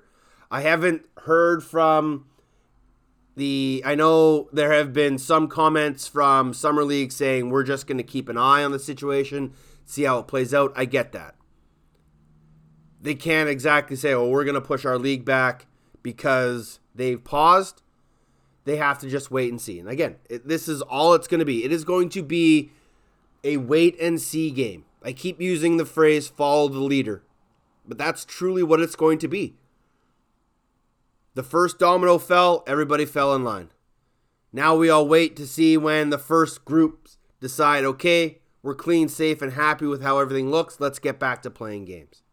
I 0.50 0.62
haven't 0.62 1.06
heard 1.24 1.62
from 1.66 2.28
the 3.36 3.84
I 3.86 3.96
know 3.96 4.48
there 4.54 4.72
have 4.72 4.94
been 4.94 5.18
some 5.18 5.50
comments 5.50 6.08
from 6.08 6.54
Summer 6.54 6.86
League 6.86 7.12
saying 7.12 7.50
we're 7.50 7.64
just 7.64 7.88
going 7.88 7.98
to 7.98 8.04
keep 8.04 8.30
an 8.30 8.38
eye 8.38 8.64
on 8.64 8.72
the 8.72 8.80
situation, 8.80 9.54
see 9.86 10.04
how 10.04 10.20
it 10.20 10.28
plays 10.28 10.54
out. 10.54 10.72
I 10.78 10.86
get 10.86 11.12
that. 11.12 11.36
They 13.02 13.16
can't 13.16 13.50
exactly 13.50 13.98
say, 13.98 14.14
"Oh, 14.14 14.30
we're 14.30 14.46
going 14.46 14.56
to 14.56 14.62
push 14.62 14.86
our 14.86 14.98
league 14.98 15.26
back 15.26 15.66
because 16.02 16.80
they've 16.96 17.24
paused." 17.24 17.82
They 18.64 18.78
have 18.78 18.98
to 19.00 19.10
just 19.10 19.30
wait 19.30 19.52
and 19.52 19.62
see. 19.62 19.80
And 19.80 19.88
again, 19.88 20.16
it, 20.28 20.48
this 20.48 20.68
is 20.68 20.82
all 20.82 21.14
it's 21.14 21.28
going 21.28 21.40
to 21.40 21.46
be. 21.46 21.64
It 21.64 21.72
is 21.72 21.84
going 21.84 22.10
to 22.10 22.24
be 22.24 22.72
a 23.44 23.58
wait 23.58 23.96
and 24.02 24.20
see 24.20 24.50
game. 24.50 24.86
I 25.04 25.14
keep 25.14 25.40
using 25.40 25.78
the 25.78 25.86
phrase 25.86 26.28
follow 26.28 26.68
the 26.68 26.80
leader, 26.80 27.22
but 27.88 28.00
that's 28.00 28.26
truly 28.26 28.64
what 28.64 28.82
it's 28.82 28.96
going 28.96 29.20
to 29.20 29.28
be. 29.28 29.56
The 31.36 31.44
first 31.44 31.78
domino 31.78 32.18
fell, 32.18 32.64
everybody 32.66 33.06
fell 33.06 33.36
in 33.36 33.44
line. 33.44 33.70
Now 34.52 34.76
we 34.76 34.90
all 34.90 35.08
wait 35.08 35.36
to 35.36 35.46
see 35.46 35.78
when 35.78 36.10
the 36.10 36.18
first 36.18 36.66
groups 36.66 37.18
decide, 37.40 37.84
okay, 37.84 38.40
we're 38.64 38.74
clean, 38.74 39.10
safe, 39.10 39.44
and 39.44 39.54
happy 39.54 39.86
with 39.86 40.02
how 40.02 40.18
everything 40.18 40.50
looks. 40.50 40.80
Let's 40.80 40.98
get 40.98 41.20
back 41.20 41.44
to 41.44 41.52
playing 41.52 41.86
games. 41.86 42.24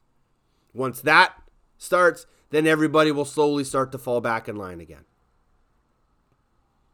Once 0.73 1.02
that 1.02 1.35
starts, 1.76 2.26
then 2.52 2.66
everybody 2.66 3.11
will 3.11 3.25
slowly 3.25 3.64
start 3.64 3.90
to 3.90 3.99
fall 3.99 4.21
back 4.21 4.47
in 4.49 4.56
line 4.56 4.80
again. 4.80 5.04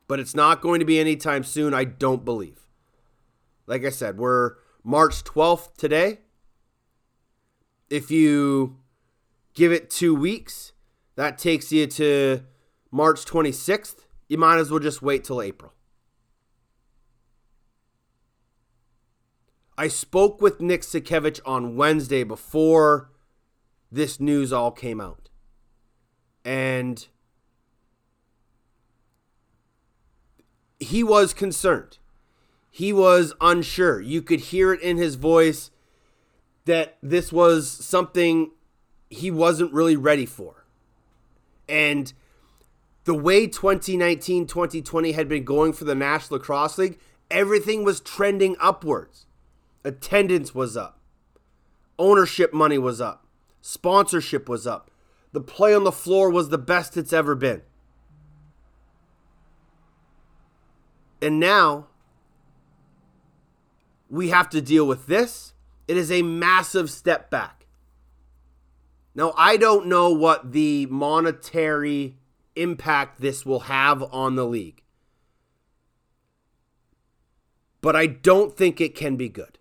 But 0.06 0.20
it's 0.20 0.34
not 0.34 0.62
going 0.62 0.80
to 0.80 0.86
be 0.86 0.98
anytime 0.98 1.44
soon, 1.44 1.74
I 1.74 1.84
don't 1.84 2.24
believe. 2.24 2.60
Like 3.66 3.84
I 3.84 3.90
said, 3.90 4.16
we're 4.16 4.54
March 4.82 5.24
12th 5.24 5.74
today. 5.76 6.20
If 7.90 8.10
you 8.10 8.78
give 9.52 9.72
it 9.72 9.90
two 9.90 10.14
weeks, 10.14 10.72
that 11.16 11.36
takes 11.36 11.72
you 11.72 11.86
to 11.88 12.44
March 12.90 13.24
26th. 13.24 14.06
You 14.28 14.38
might 14.38 14.58
as 14.58 14.70
well 14.70 14.80
just 14.80 15.02
wait 15.02 15.24
till 15.24 15.42
April. 15.42 15.74
I 19.76 19.88
spoke 19.88 20.40
with 20.40 20.60
Nick 20.60 20.82
Sakiewicz 20.82 21.40
on 21.44 21.76
Wednesday 21.76 22.24
before 22.24 23.10
this 23.90 24.20
news 24.20 24.52
all 24.52 24.70
came 24.70 25.00
out. 25.00 25.27
And 26.48 27.06
he 30.80 31.04
was 31.04 31.34
concerned. 31.34 31.98
He 32.70 32.90
was 32.90 33.34
unsure. 33.38 34.00
You 34.00 34.22
could 34.22 34.40
hear 34.40 34.72
it 34.72 34.80
in 34.80 34.96
his 34.96 35.16
voice 35.16 35.70
that 36.64 36.96
this 37.02 37.30
was 37.30 37.70
something 37.70 38.52
he 39.10 39.30
wasn't 39.30 39.74
really 39.74 39.96
ready 39.96 40.24
for. 40.24 40.64
And 41.68 42.14
the 43.04 43.12
way 43.12 43.46
2019 43.46 44.46
2020 44.46 45.12
had 45.12 45.28
been 45.28 45.44
going 45.44 45.74
for 45.74 45.84
the 45.84 45.94
National 45.94 46.38
Lacrosse 46.38 46.78
League, 46.78 46.98
everything 47.30 47.84
was 47.84 48.00
trending 48.00 48.56
upwards. 48.58 49.26
Attendance 49.84 50.54
was 50.54 50.78
up, 50.78 50.98
ownership 51.98 52.54
money 52.54 52.78
was 52.78 53.02
up, 53.02 53.26
sponsorship 53.60 54.48
was 54.48 54.66
up. 54.66 54.90
The 55.32 55.40
play 55.40 55.74
on 55.74 55.84
the 55.84 55.92
floor 55.92 56.30
was 56.30 56.48
the 56.48 56.58
best 56.58 56.96
it's 56.96 57.12
ever 57.12 57.34
been. 57.34 57.62
And 61.20 61.38
now 61.40 61.88
we 64.08 64.28
have 64.28 64.48
to 64.50 64.60
deal 64.60 64.86
with 64.86 65.06
this. 65.06 65.52
It 65.86 65.96
is 65.96 66.10
a 66.10 66.22
massive 66.22 66.90
step 66.90 67.30
back. 67.30 67.66
Now, 69.14 69.34
I 69.36 69.56
don't 69.56 69.86
know 69.86 70.12
what 70.12 70.52
the 70.52 70.86
monetary 70.86 72.16
impact 72.54 73.20
this 73.20 73.44
will 73.44 73.60
have 73.60 74.02
on 74.12 74.36
the 74.36 74.46
league, 74.46 74.82
but 77.80 77.96
I 77.96 78.06
don't 78.06 78.56
think 78.56 78.80
it 78.80 78.94
can 78.94 79.16
be 79.16 79.28
good. 79.28 79.57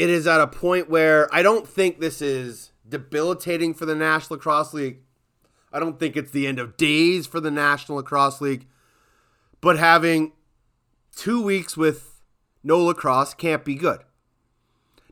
It 0.00 0.08
is 0.08 0.26
at 0.26 0.40
a 0.40 0.46
point 0.46 0.88
where 0.88 1.28
I 1.30 1.42
don't 1.42 1.68
think 1.68 2.00
this 2.00 2.22
is 2.22 2.72
debilitating 2.88 3.74
for 3.74 3.84
the 3.84 3.94
National 3.94 4.38
Lacrosse 4.38 4.72
League. 4.72 5.00
I 5.74 5.78
don't 5.78 6.00
think 6.00 6.16
it's 6.16 6.30
the 6.30 6.46
end 6.46 6.58
of 6.58 6.78
days 6.78 7.26
for 7.26 7.38
the 7.38 7.50
National 7.50 7.98
Lacrosse 7.98 8.40
League. 8.40 8.66
But 9.60 9.78
having 9.78 10.32
two 11.14 11.42
weeks 11.42 11.76
with 11.76 12.22
no 12.64 12.82
lacrosse 12.82 13.34
can't 13.34 13.62
be 13.62 13.74
good. 13.74 14.00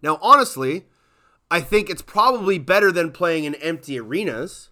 Now, 0.01 0.19
honestly, 0.23 0.87
I 1.51 1.61
think 1.61 1.91
it's 1.91 2.01
probably 2.01 2.59
better 2.59 2.91
than 2.91 3.13
playing 3.13 3.45
in 3.45 3.57
empty 3.57 4.01
arenas. 4.01 4.71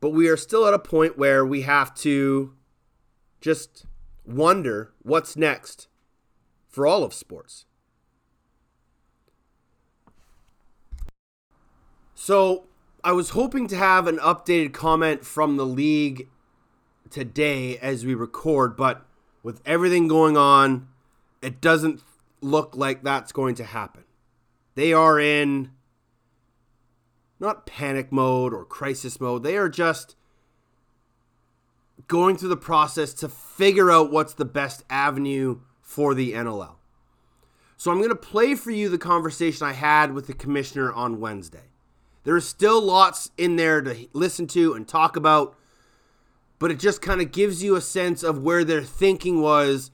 But 0.00 0.10
we 0.10 0.28
are 0.28 0.36
still 0.36 0.68
at 0.68 0.74
a 0.74 0.78
point 0.78 1.18
where 1.18 1.44
we 1.44 1.62
have 1.62 1.96
to 1.96 2.54
just 3.40 3.86
wonder 4.24 4.92
what's 5.02 5.34
next 5.34 5.88
for 6.70 6.86
all 6.86 7.04
of 7.04 7.12
sports. 7.12 7.66
So, 12.14 12.66
I 13.02 13.12
was 13.12 13.30
hoping 13.30 13.66
to 13.68 13.76
have 13.76 14.06
an 14.06 14.18
updated 14.18 14.72
comment 14.72 15.24
from 15.24 15.56
the 15.56 15.64
league 15.64 16.28
today 17.08 17.78
as 17.78 18.04
we 18.04 18.14
record, 18.14 18.76
but 18.76 19.06
with 19.42 19.62
everything 19.64 20.06
going 20.06 20.36
on, 20.36 20.88
it 21.40 21.60
doesn't 21.60 22.02
look 22.42 22.76
like 22.76 23.02
that's 23.02 23.32
going 23.32 23.54
to 23.56 23.64
happen. 23.64 24.04
They 24.74 24.92
are 24.92 25.18
in 25.18 25.70
not 27.38 27.66
panic 27.66 28.12
mode 28.12 28.52
or 28.52 28.64
crisis 28.64 29.18
mode. 29.18 29.42
They 29.42 29.56
are 29.56 29.70
just 29.70 30.14
going 32.06 32.36
through 32.36 32.50
the 32.50 32.56
process 32.56 33.14
to 33.14 33.28
figure 33.28 33.90
out 33.90 34.10
what's 34.10 34.34
the 34.34 34.44
best 34.44 34.84
avenue 34.90 35.60
for 35.90 36.14
the 36.14 36.34
NLL. 36.34 36.76
So 37.76 37.90
I'm 37.90 37.98
going 37.98 38.10
to 38.10 38.14
play 38.14 38.54
for 38.54 38.70
you 38.70 38.88
the 38.88 38.96
conversation 38.96 39.66
I 39.66 39.72
had 39.72 40.14
with 40.14 40.28
the 40.28 40.32
commissioner 40.32 40.92
on 40.92 41.18
Wednesday. 41.18 41.64
There 42.22 42.36
is 42.36 42.46
still 42.46 42.80
lots 42.80 43.32
in 43.36 43.56
there 43.56 43.80
to 43.80 44.06
listen 44.12 44.46
to 44.48 44.74
and 44.74 44.86
talk 44.86 45.16
about, 45.16 45.56
but 46.60 46.70
it 46.70 46.78
just 46.78 47.02
kind 47.02 47.20
of 47.20 47.32
gives 47.32 47.64
you 47.64 47.74
a 47.74 47.80
sense 47.80 48.22
of 48.22 48.38
where 48.38 48.62
their 48.62 48.82
thinking 48.82 49.42
was 49.42 49.90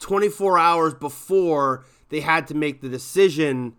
24 0.00 0.58
hours 0.58 0.92
before 0.92 1.86
they 2.10 2.20
had 2.20 2.46
to 2.48 2.54
make 2.54 2.82
the 2.82 2.88
decision 2.90 3.76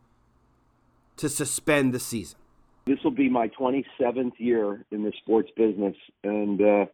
to 1.17 1.29
suspend 1.29 1.93
the 1.93 1.99
season. 1.99 2.39
This 2.88 2.97
will 3.03 3.12
be 3.12 3.29
my 3.29 3.49
27th 3.49 4.34
year 4.39 4.84
in 4.89 5.03
the 5.03 5.13
sports 5.21 5.51
business, 5.55 5.95
and 6.23 6.60
uh, 6.60 6.86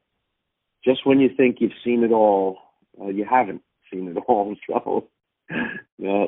just 0.84 1.06
when 1.06 1.22
you 1.22 1.30
think 1.38 1.62
you've 1.62 1.72
seen 1.86 2.04
it 2.04 2.12
all, 2.12 2.58
uh, 3.02 3.08
you 3.08 3.24
haven't 3.24 3.62
seen 3.92 4.08
it 4.10 4.18
all. 4.28 4.56
So 4.68 5.08
uh, 5.52 6.28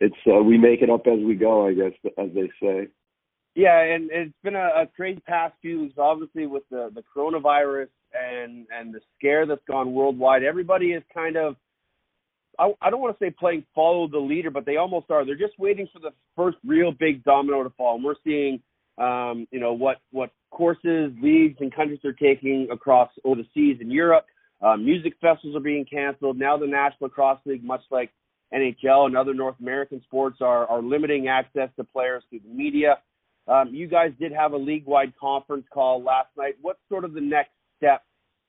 it's 0.00 0.16
uh, 0.26 0.42
we 0.42 0.58
make 0.58 0.82
it 0.82 0.90
up 0.90 1.06
as 1.06 1.18
we 1.24 1.34
go, 1.34 1.66
I 1.66 1.74
guess, 1.74 1.92
as 2.18 2.30
they 2.34 2.50
say. 2.62 2.88
Yeah, 3.54 3.80
and 3.80 4.10
it's 4.10 4.34
been 4.42 4.56
a, 4.56 4.82
a 4.82 4.86
crazy 4.96 5.22
past 5.26 5.54
few 5.62 5.82
weeks, 5.82 5.94
obviously 5.98 6.46
with 6.46 6.64
the 6.70 6.90
the 6.94 7.02
coronavirus 7.16 7.88
and 8.12 8.66
and 8.76 8.92
the 8.92 9.00
scare 9.16 9.46
that's 9.46 9.64
gone 9.68 9.92
worldwide. 9.92 10.42
Everybody 10.42 10.92
is 10.92 11.02
kind 11.14 11.36
of 11.36 11.56
I, 12.58 12.72
I 12.80 12.90
don't 12.90 13.00
want 13.00 13.18
to 13.18 13.24
say 13.24 13.30
playing 13.30 13.64
follow 13.74 14.08
the 14.08 14.18
leader, 14.18 14.50
but 14.50 14.66
they 14.66 14.76
almost 14.76 15.10
are. 15.10 15.24
They're 15.24 15.36
just 15.36 15.58
waiting 15.58 15.88
for 15.92 15.98
the 15.98 16.10
first 16.36 16.58
real 16.64 16.92
big 16.92 17.24
domino 17.24 17.62
to 17.62 17.70
fall. 17.70 17.96
And 17.96 18.04
we're 18.04 18.14
seeing, 18.24 18.60
um, 18.98 19.46
you 19.50 19.60
know, 19.60 19.72
what 19.72 19.98
what 20.10 20.30
courses, 20.50 21.12
leagues, 21.22 21.56
and 21.60 21.74
countries 21.74 22.00
are 22.04 22.12
taking 22.12 22.68
across 22.70 23.10
over 23.24 23.42
the 23.42 23.48
seas 23.54 23.78
in 23.80 23.90
Europe. 23.90 24.26
Um, 24.60 24.84
music 24.84 25.14
festivals 25.20 25.56
are 25.56 25.60
being 25.60 25.84
canceled. 25.84 26.38
Now 26.38 26.56
the 26.56 26.66
National 26.66 27.08
Lacrosse 27.08 27.40
League, 27.44 27.64
much 27.64 27.82
like 27.90 28.10
NHL 28.52 29.06
and 29.06 29.16
other 29.16 29.34
North 29.34 29.56
American 29.60 30.00
sports, 30.02 30.38
are 30.40 30.66
are 30.66 30.82
limiting 30.82 31.28
access 31.28 31.70
to 31.76 31.84
players 31.84 32.22
through 32.30 32.40
the 32.40 32.54
media. 32.54 32.98
Um, 33.46 33.70
you 33.74 33.86
guys 33.86 34.12
did 34.18 34.32
have 34.32 34.52
a 34.52 34.56
league-wide 34.56 35.12
conference 35.20 35.66
call 35.72 36.02
last 36.02 36.28
night. 36.36 36.54
What's 36.62 36.80
sort 36.88 37.04
of 37.04 37.12
the 37.12 37.20
next 37.20 37.50
step 37.76 38.02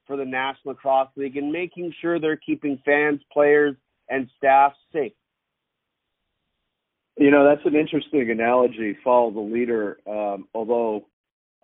for 0.07 0.15
the 0.15 0.23
National 0.23 0.73
Lacrosse 0.73 1.09
League 1.17 1.35
in 1.35 1.51
making 1.51 1.93
sure 2.01 2.19
they're 2.19 2.37
keeping 2.37 2.79
fans, 2.85 3.19
players, 3.31 3.75
and 4.09 4.29
staff 4.37 4.73
safe? 4.93 5.11
You 7.17 7.31
know, 7.31 7.45
that's 7.45 7.65
an 7.65 7.75
interesting 7.75 8.29
analogy. 8.29 8.97
Follow 9.03 9.31
the 9.31 9.39
leader. 9.39 9.99
Um, 10.07 10.47
although 10.53 11.07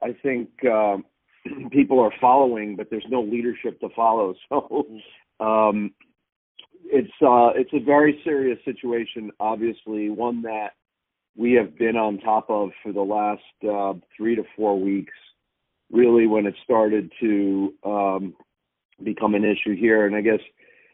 I 0.01 0.15
think 0.23 0.49
um, 0.65 1.05
people 1.71 1.99
are 1.99 2.13
following, 2.19 2.75
but 2.75 2.89
there's 2.89 3.05
no 3.09 3.21
leadership 3.21 3.79
to 3.81 3.89
follow. 3.95 4.33
So 4.49 4.85
um, 5.39 5.91
it's 6.85 7.11
uh, 7.21 7.49
it's 7.55 7.73
a 7.73 7.83
very 7.83 8.21
serious 8.23 8.59
situation. 8.63 9.31
Obviously, 9.39 10.09
one 10.09 10.43
that 10.43 10.71
we 11.35 11.53
have 11.53 11.77
been 11.77 11.95
on 11.95 12.19
top 12.19 12.49
of 12.49 12.69
for 12.83 12.91
the 12.93 13.01
last 13.01 13.41
uh, 13.67 13.93
three 14.15 14.35
to 14.35 14.43
four 14.55 14.79
weeks. 14.79 15.13
Really, 15.91 16.27
when 16.27 16.45
it 16.45 16.55
started 16.63 17.11
to 17.21 17.73
um, 17.83 18.35
become 19.03 19.35
an 19.35 19.43
issue 19.43 19.75
here. 19.75 20.05
And 20.05 20.15
I 20.15 20.21
guess 20.21 20.39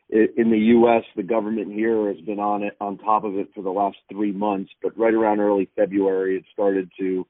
in 0.09 0.51
the 0.51 0.57
U.S., 0.57 1.03
the 1.15 1.23
government 1.23 1.73
here 1.73 2.07
has 2.07 2.19
been 2.21 2.39
on 2.39 2.63
it, 2.63 2.75
on 2.79 2.97
top 2.97 3.23
of 3.23 3.37
it 3.37 3.49
for 3.53 3.61
the 3.61 3.69
last 3.69 3.97
three 4.11 4.31
months. 4.31 4.71
But 4.81 4.97
right 4.97 5.13
around 5.13 5.39
early 5.39 5.69
February, 5.75 6.37
it 6.37 6.45
started 6.53 6.89
to 6.99 7.27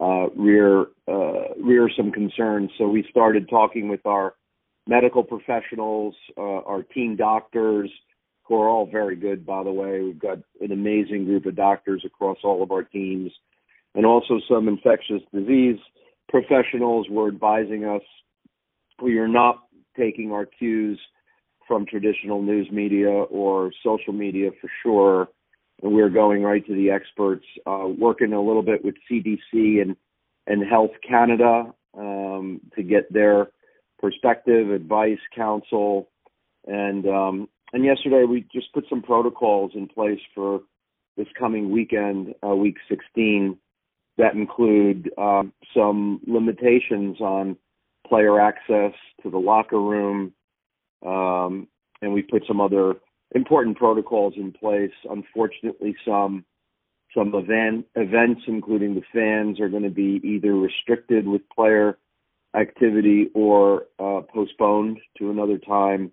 uh, 0.00 0.28
rear 0.36 0.86
uh, 1.08 1.54
rear 1.62 1.88
some 1.96 2.12
concerns. 2.12 2.70
So 2.78 2.88
we 2.88 3.06
started 3.10 3.48
talking 3.48 3.88
with 3.88 4.04
our 4.06 4.34
medical 4.86 5.24
professionals, 5.24 6.14
uh, 6.36 6.40
our 6.40 6.82
team 6.82 7.16
doctors, 7.16 7.90
who 8.44 8.60
are 8.60 8.68
all 8.68 8.86
very 8.86 9.16
good, 9.16 9.44
by 9.44 9.64
the 9.64 9.72
way. 9.72 10.02
We've 10.02 10.18
got 10.18 10.38
an 10.60 10.72
amazing 10.72 11.24
group 11.24 11.46
of 11.46 11.56
doctors 11.56 12.02
across 12.04 12.38
all 12.44 12.62
of 12.62 12.70
our 12.70 12.82
teams, 12.82 13.32
and 13.94 14.06
also 14.06 14.40
some 14.48 14.68
infectious 14.68 15.22
disease 15.32 15.78
professionals 16.28 17.06
were 17.08 17.28
advising 17.28 17.84
us 17.84 18.02
we 19.02 19.18
are 19.18 19.28
not 19.28 19.62
taking 19.96 20.32
our 20.32 20.46
cues 20.46 20.98
from 21.66 21.86
traditional 21.86 22.42
news 22.42 22.68
media 22.70 23.08
or 23.10 23.72
social 23.84 24.12
media 24.12 24.50
for 24.60 24.70
sure. 24.82 25.28
We're 25.82 26.10
going 26.10 26.42
right 26.42 26.66
to 26.66 26.74
the 26.74 26.90
experts, 26.90 27.44
uh, 27.66 27.86
working 27.98 28.32
a 28.32 28.42
little 28.42 28.62
bit 28.62 28.84
with 28.84 28.94
CDC 29.10 29.82
and, 29.82 29.96
and 30.46 30.66
Health 30.68 30.92
Canada 31.06 31.74
um, 31.96 32.60
to 32.74 32.82
get 32.82 33.12
their 33.12 33.48
perspective, 33.98 34.70
advice, 34.70 35.18
counsel, 35.34 36.08
and 36.66 37.06
um, 37.06 37.48
and 37.72 37.84
yesterday 37.84 38.24
we 38.24 38.46
just 38.52 38.72
put 38.72 38.84
some 38.88 39.02
protocols 39.02 39.72
in 39.74 39.88
place 39.88 40.20
for 40.34 40.60
this 41.16 41.26
coming 41.38 41.70
weekend, 41.70 42.34
uh, 42.46 42.54
week 42.54 42.76
16, 42.88 43.56
that 44.18 44.34
include 44.34 45.10
um, 45.18 45.52
some 45.74 46.20
limitations 46.26 47.20
on 47.20 47.56
player 48.06 48.40
access 48.40 48.92
to 49.22 49.30
the 49.30 49.38
locker 49.38 49.80
room, 49.80 50.32
um, 51.04 51.66
and 52.02 52.12
we 52.12 52.22
put 52.22 52.44
some 52.46 52.60
other 52.60 52.94
important 53.36 53.76
protocols 53.76 54.34
in 54.36 54.50
place. 54.50 54.92
Unfortunately, 55.08 55.94
some 56.04 56.44
some 57.14 57.34
event 57.34 57.86
events, 57.94 58.42
including 58.46 58.94
the 58.94 59.02
fans, 59.12 59.60
are 59.60 59.68
going 59.68 59.84
to 59.84 59.90
be 59.90 60.20
either 60.24 60.54
restricted 60.54 61.26
with 61.26 61.42
player 61.54 61.98
activity 62.54 63.30
or 63.34 63.86
uh, 63.98 64.22
postponed 64.34 64.98
to 65.18 65.30
another 65.30 65.58
time. 65.58 66.10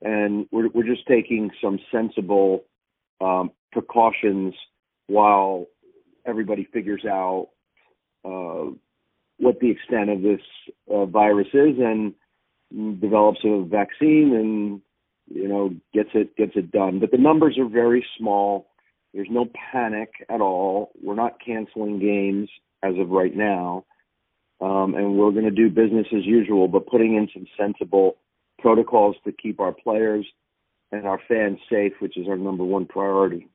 And 0.00 0.46
we're 0.50 0.68
we're 0.68 0.86
just 0.94 1.06
taking 1.06 1.50
some 1.62 1.78
sensible 1.92 2.64
um, 3.20 3.52
precautions 3.70 4.54
while 5.06 5.66
everybody 6.26 6.66
figures 6.72 7.04
out 7.04 7.48
uh, 8.24 8.70
what 9.38 9.60
the 9.60 9.70
extent 9.70 10.10
of 10.10 10.22
this 10.22 10.40
uh, 10.92 11.04
virus 11.04 11.48
is 11.52 11.76
and 11.78 12.14
develops 13.00 13.40
a 13.44 13.64
vaccine 13.64 14.34
and 14.34 14.80
you 15.34 15.48
know 15.48 15.70
gets 15.92 16.10
it 16.14 16.36
gets 16.36 16.52
it 16.54 16.70
done. 16.70 17.00
But 17.00 17.10
the 17.10 17.18
numbers 17.18 17.58
are 17.58 17.68
very 17.68 18.04
small. 18.18 18.68
There's 19.14 19.28
no 19.30 19.46
panic 19.72 20.10
at 20.28 20.40
all. 20.40 20.92
We're 21.02 21.14
not 21.14 21.44
canceling 21.44 21.98
games 21.98 22.48
as 22.82 22.94
of 22.98 23.10
right 23.10 23.34
now, 23.34 23.84
um, 24.60 24.94
and 24.94 25.16
we're 25.16 25.30
going 25.30 25.44
to 25.44 25.50
do 25.50 25.68
business 25.68 26.06
as 26.16 26.24
usual, 26.24 26.68
but 26.68 26.86
putting 26.86 27.14
in 27.14 27.28
some 27.32 27.46
sensible 27.58 28.16
protocols 28.58 29.16
to 29.24 29.32
keep 29.32 29.60
our 29.60 29.72
players 29.72 30.26
and 30.92 31.06
our 31.06 31.20
fans 31.28 31.58
safe, 31.70 31.92
which 32.00 32.16
is 32.16 32.26
our 32.28 32.36
number 32.36 32.64
one 32.64 32.86
priority. 32.86 33.48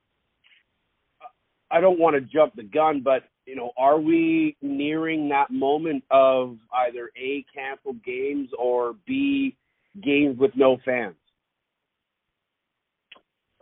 I 1.69 1.81
don't 1.81 1.99
want 1.99 2.15
to 2.15 2.21
jump 2.21 2.55
the 2.55 2.63
gun, 2.63 3.01
but 3.03 3.23
you 3.45 3.55
know, 3.55 3.71
are 3.77 3.99
we 3.99 4.57
nearing 4.61 5.29
that 5.29 5.49
moment 5.49 6.03
of 6.11 6.57
either 6.73 7.09
a 7.17 7.45
canceled 7.53 8.03
games 8.03 8.49
or 8.57 8.95
b 9.05 9.55
games 10.03 10.37
with 10.37 10.51
no 10.55 10.77
fans? 10.83 11.15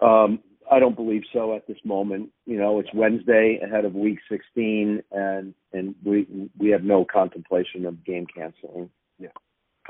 Um, 0.01 0.39
I 0.71 0.79
don't 0.79 0.95
believe 0.95 1.23
so 1.31 1.55
at 1.55 1.67
this 1.67 1.77
moment. 1.85 2.29
You 2.45 2.57
know, 2.57 2.79
it's 2.79 2.89
Wednesday 2.93 3.59
ahead 3.63 3.85
of 3.85 3.93
Week 3.93 4.19
16, 4.29 5.03
and 5.11 5.53
and 5.73 5.95
we 6.03 6.49
we 6.57 6.69
have 6.69 6.83
no 6.83 7.05
contemplation 7.05 7.85
of 7.85 8.03
game 8.05 8.25
canceling 8.33 8.89
Yeah. 9.19 9.29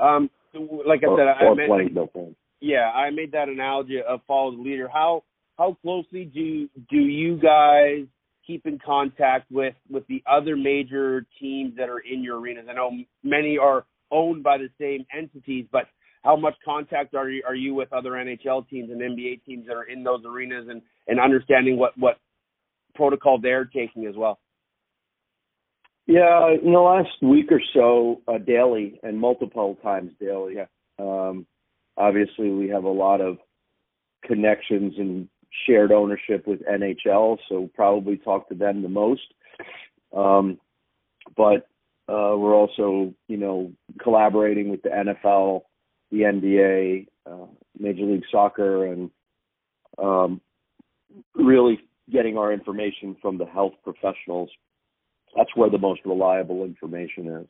Um, 0.00 0.30
like 0.86 1.02
I 1.02 1.06
or, 1.06 1.18
said, 1.18 1.28
I 1.28 1.44
or 1.44 1.54
meant, 1.54 1.68
playing 1.68 1.94
no 1.94 2.08
yeah, 2.60 2.90
I 2.90 3.10
made 3.10 3.32
that 3.32 3.48
analogy 3.48 4.00
of 4.06 4.20
follow 4.26 4.52
the 4.52 4.62
leader. 4.62 4.88
How 4.88 5.24
how 5.58 5.76
closely 5.82 6.24
do 6.24 6.68
do 6.90 6.96
you 6.96 7.36
guys 7.38 8.06
keep 8.46 8.66
in 8.66 8.78
contact 8.84 9.50
with 9.50 9.74
with 9.90 10.06
the 10.08 10.22
other 10.30 10.56
major 10.56 11.26
teams 11.40 11.76
that 11.76 11.88
are 11.88 12.00
in 12.00 12.22
your 12.22 12.40
arenas? 12.40 12.66
I 12.68 12.74
know 12.74 12.90
many 13.22 13.58
are 13.58 13.84
owned 14.10 14.42
by 14.42 14.58
the 14.58 14.68
same 14.80 15.04
entities, 15.16 15.66
but 15.70 15.84
how 16.26 16.36
much 16.36 16.56
contact 16.64 17.14
are 17.14 17.30
you 17.30 17.42
are 17.46 17.54
you 17.54 17.72
with 17.72 17.92
other 17.92 18.10
NHL 18.10 18.68
teams 18.68 18.90
and 18.90 19.00
NBA 19.00 19.44
teams 19.44 19.66
that 19.68 19.74
are 19.74 19.84
in 19.84 20.02
those 20.02 20.22
arenas 20.26 20.66
and 20.68 20.82
and 21.06 21.20
understanding 21.20 21.78
what 21.78 21.96
what 21.96 22.18
protocol 22.94 23.38
they're 23.40 23.64
taking 23.64 24.06
as 24.06 24.16
well? 24.16 24.40
Yeah, 26.06 26.50
in 26.50 26.72
the 26.72 26.80
last 26.80 27.10
week 27.22 27.50
or 27.50 27.60
so, 27.74 28.22
uh, 28.28 28.38
daily 28.38 29.00
and 29.02 29.18
multiple 29.18 29.76
times 29.82 30.12
daily. 30.20 30.54
Yeah. 30.56 30.66
Um, 30.98 31.46
obviously, 31.96 32.50
we 32.50 32.68
have 32.68 32.84
a 32.84 32.88
lot 32.88 33.20
of 33.20 33.38
connections 34.24 34.94
and 34.98 35.28
shared 35.66 35.90
ownership 35.92 36.46
with 36.46 36.60
NHL, 36.62 37.38
so 37.48 37.68
probably 37.74 38.16
talk 38.18 38.48
to 38.48 38.54
them 38.54 38.82
the 38.82 38.88
most. 38.88 39.26
Um, 40.16 40.58
but 41.36 41.68
uh, 42.08 42.36
we're 42.36 42.54
also, 42.54 43.12
you 43.26 43.36
know, 43.36 43.72
collaborating 44.00 44.68
with 44.68 44.82
the 44.82 44.90
NFL, 44.90 45.62
the 46.10 46.18
NBA, 46.18 47.06
uh, 47.30 47.46
Major 47.78 48.04
League 48.04 48.24
Soccer, 48.30 48.86
and 48.86 49.10
um, 50.02 50.40
really 51.34 51.80
getting 52.10 52.38
our 52.38 52.52
information 52.52 53.16
from 53.20 53.38
the 53.38 53.46
health 53.46 53.72
professionals 53.82 54.50
that's 55.36 55.54
where 55.54 55.70
the 55.70 55.78
most 55.78 56.00
reliable 56.04 56.64
information 56.64 57.28
is. 57.28 57.46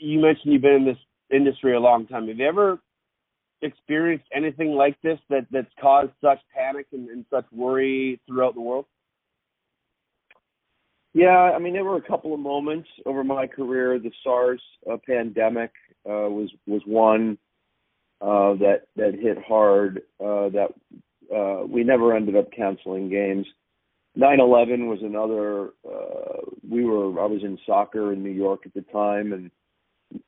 You 0.00 0.20
mentioned 0.20 0.52
you've 0.52 0.62
been 0.62 0.72
in 0.72 0.84
this 0.84 0.98
industry 1.30 1.74
a 1.74 1.80
long 1.80 2.06
time. 2.06 2.28
Have 2.28 2.36
you 2.36 2.46
ever 2.46 2.78
experienced 3.62 4.26
anything 4.34 4.72
like 4.72 5.00
this 5.02 5.18
that 5.30 5.46
that's 5.50 5.72
caused 5.80 6.12
such 6.20 6.38
panic 6.54 6.86
and, 6.92 7.08
and 7.08 7.24
such 7.30 7.46
worry 7.52 8.20
throughout 8.26 8.54
the 8.54 8.60
world? 8.60 8.84
Yeah, 11.14 11.52
I 11.54 11.58
mean 11.58 11.72
there 11.72 11.84
were 11.84 11.96
a 11.96 12.02
couple 12.02 12.34
of 12.34 12.40
moments 12.40 12.88
over 13.06 13.24
my 13.24 13.46
career. 13.46 13.98
The 13.98 14.12
SARS 14.22 14.62
uh, 14.90 14.96
pandemic 15.06 15.70
uh, 16.06 16.28
was 16.28 16.50
was 16.66 16.82
one 16.86 17.38
uh, 18.20 18.54
that 18.54 18.82
that 18.96 19.14
hit 19.14 19.38
hard. 19.42 20.02
Uh, 20.20 20.48
that 20.50 20.68
uh, 21.34 21.66
we 21.66 21.84
never 21.84 22.14
ended 22.14 22.36
up 22.36 22.50
canceling 22.52 23.08
games. 23.08 23.46
9/11 24.18 24.88
was 24.88 25.00
another. 25.02 25.70
Uh, 25.88 26.50
we 26.68 26.84
were 26.84 27.20
I 27.20 27.26
was 27.26 27.42
in 27.42 27.58
soccer 27.66 28.12
in 28.12 28.22
New 28.22 28.30
York 28.30 28.62
at 28.66 28.74
the 28.74 28.82
time, 28.82 29.32
and 29.32 29.50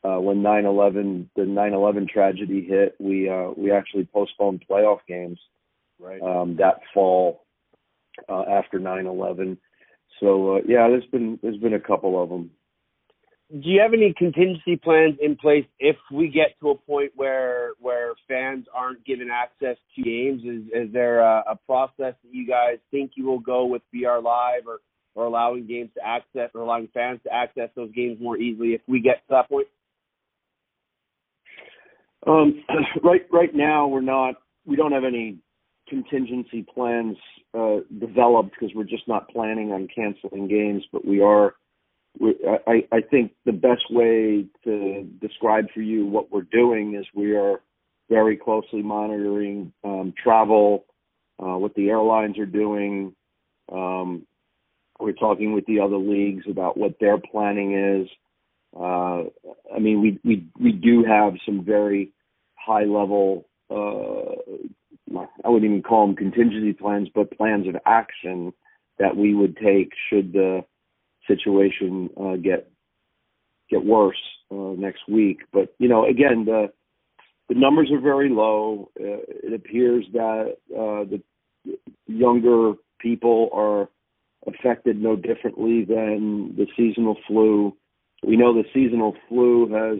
uh, 0.05 0.21
when 0.21 0.43
9/11 0.43 1.29
the 1.35 1.43
9/11 1.43 2.09
tragedy 2.09 2.65
hit, 2.65 2.95
we 3.01 3.29
uh, 3.29 3.51
we 3.57 3.73
actually 3.73 4.05
postponed 4.05 4.65
playoff 4.71 5.01
games 5.09 5.39
Right. 6.01 6.23
um, 6.23 6.57
that 6.57 6.81
fall 6.95 7.45
uh, 8.29 8.45
after 8.49 8.79
9/11. 8.79 9.59
So 10.19 10.57
uh, 10.57 10.61
yeah, 10.67 10.89
there's 10.89 11.07
been 11.07 11.39
there's 11.43 11.59
been 11.59 11.75
a 11.75 11.81
couple 11.81 12.23
of 12.23 12.29
them. 12.31 12.51
Do 13.53 13.69
you 13.69 13.81
have 13.81 13.93
any 13.93 14.15
contingency 14.17 14.77
plans 14.77 15.17
in 15.21 15.35
place 15.35 15.65
if 15.81 15.97
we 16.13 16.29
get 16.29 16.59
to 16.61 16.71
a 16.71 16.75
point 16.77 17.13
where 17.17 17.73
where 17.81 18.15
fans 18.29 18.67
aren't 18.73 19.05
given 19.05 19.29
access 19.29 19.77
to 19.97 20.03
games? 20.03 20.43
Is 20.45 20.63
is 20.73 20.93
there 20.93 21.21
a, 21.21 21.43
a 21.51 21.57
process 21.67 22.15
that 22.23 22.31
you 22.31 22.47
guys 22.47 22.79
think 22.93 23.13
you 23.17 23.25
will 23.25 23.41
go 23.41 23.67
with 23.67 23.83
BR 23.93 24.21
Live 24.23 24.67
or 24.67 24.79
or 25.17 25.25
allowing 25.25 25.67
games 25.67 25.91
to 25.97 26.07
access 26.07 26.51
or 26.55 26.61
allowing 26.61 26.89
fans 26.95 27.21
to 27.25 27.35
access 27.35 27.71
those 27.75 27.91
games 27.93 28.19
more 28.21 28.37
easily 28.37 28.75
if 28.75 28.83
we 28.87 29.01
get 29.01 29.17
to 29.17 29.31
that 29.31 29.49
point? 29.49 29.67
Um, 32.25 32.63
right 33.03 33.27
right 33.33 33.55
now 33.55 33.89
we're 33.89 34.01
not 34.01 34.37
we 34.65 34.77
don't 34.77 34.93
have 34.93 35.05
any 35.05 35.39
contingency 35.89 36.65
plans 36.73 37.17
uh, 37.59 37.79
developed 37.99 38.53
because 38.53 38.75
we're 38.75 38.85
just 38.85 39.09
not 39.09 39.29
planning 39.29 39.73
on 39.73 39.89
canceling 39.95 40.49
games, 40.49 40.85
but 40.93 41.05
we 41.05 41.21
are. 41.21 41.55
I, 42.67 42.87
I 42.93 43.01
think 43.01 43.33
the 43.47 43.53
best 43.53 43.85
way 43.91 44.47
to 44.65 45.09
describe 45.21 45.67
for 45.73 45.81
you 45.81 46.07
what 46.07 46.31
we're 46.31 46.43
doing 46.43 46.95
is 46.95 47.07
we 47.15 47.35
are 47.35 47.61
very 48.09 48.37
closely 48.37 48.83
monitoring 48.83 49.73
um, 49.85 50.13
travel, 50.23 50.85
uh, 51.39 51.57
what 51.57 51.75
the 51.75 51.89
airlines 51.89 52.39
are 52.39 52.47
doing. 52.47 53.15
Um, 53.73 54.27
we're 54.99 55.13
talking 55.13 55.55
with 55.55 55.65
the 55.67 55.81
other 55.81 55.97
leagues 55.97 56.45
about 56.51 56.77
what 56.77 56.97
their 57.01 57.19
planning 57.19 57.73
is. 58.03 58.09
Uh, 58.77 59.25
I 59.75 59.79
mean, 59.81 60.01
we 60.01 60.19
we 60.25 60.47
we 60.61 60.73
do 60.73 61.05
have 61.05 61.35
some 61.47 61.65
very 61.65 62.13
high 62.55 62.85
level. 62.85 63.49
Uh, 63.71 64.37
I 65.45 65.49
wouldn't 65.49 65.71
even 65.71 65.83
call 65.83 66.07
them 66.07 66.17
contingency 66.17 66.73
plans, 66.73 67.09
but 67.15 67.37
plans 67.37 67.67
of 67.67 67.77
action 67.87 68.53
that 68.99 69.17
we 69.17 69.35
would 69.35 69.57
take 69.57 69.93
should 70.09 70.33
the 70.33 70.65
situation 71.27 72.11
uh, 72.21 72.37
get 72.37 72.71
get 73.71 73.85
worse 73.85 74.21
uh, 74.51 74.75
next 74.77 75.09
week. 75.09 75.41
But 75.53 75.75
you 75.79 75.89
know, 75.89 76.07
again, 76.07 76.45
the 76.45 76.73
the 77.49 77.55
numbers 77.55 77.91
are 77.91 78.01
very 78.01 78.29
low. 78.29 78.91
Uh, 78.99 79.23
it 79.29 79.53
appears 79.53 80.07
that 80.13 80.57
uh, 80.73 81.05
the 81.05 81.21
younger 82.07 82.75
people 83.01 83.51
are 83.53 83.89
affected 84.47 85.01
no 85.01 85.17
differently 85.17 85.85
than 85.85 86.55
the 86.57 86.67
seasonal 86.77 87.17
flu. 87.27 87.77
We 88.27 88.37
know 88.37 88.55
the 88.55 88.65
seasonal 88.73 89.15
flu 89.29 89.73
has 89.73 89.99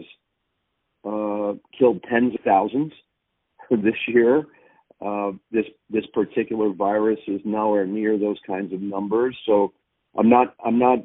uh, 1.03 1.53
killed 1.77 2.03
tens 2.09 2.35
of 2.35 2.41
thousands 2.41 2.93
this 3.71 3.95
year. 4.07 4.45
Uh, 5.03 5.31
this 5.51 5.65
this 5.89 6.05
particular 6.13 6.71
virus 6.71 7.19
is 7.27 7.41
nowhere 7.43 7.87
near 7.87 8.19
those 8.19 8.37
kinds 8.45 8.71
of 8.71 8.81
numbers. 8.81 9.35
So 9.45 9.73
I'm 10.17 10.29
not 10.29 10.55
I'm 10.63 10.79
not 10.79 10.99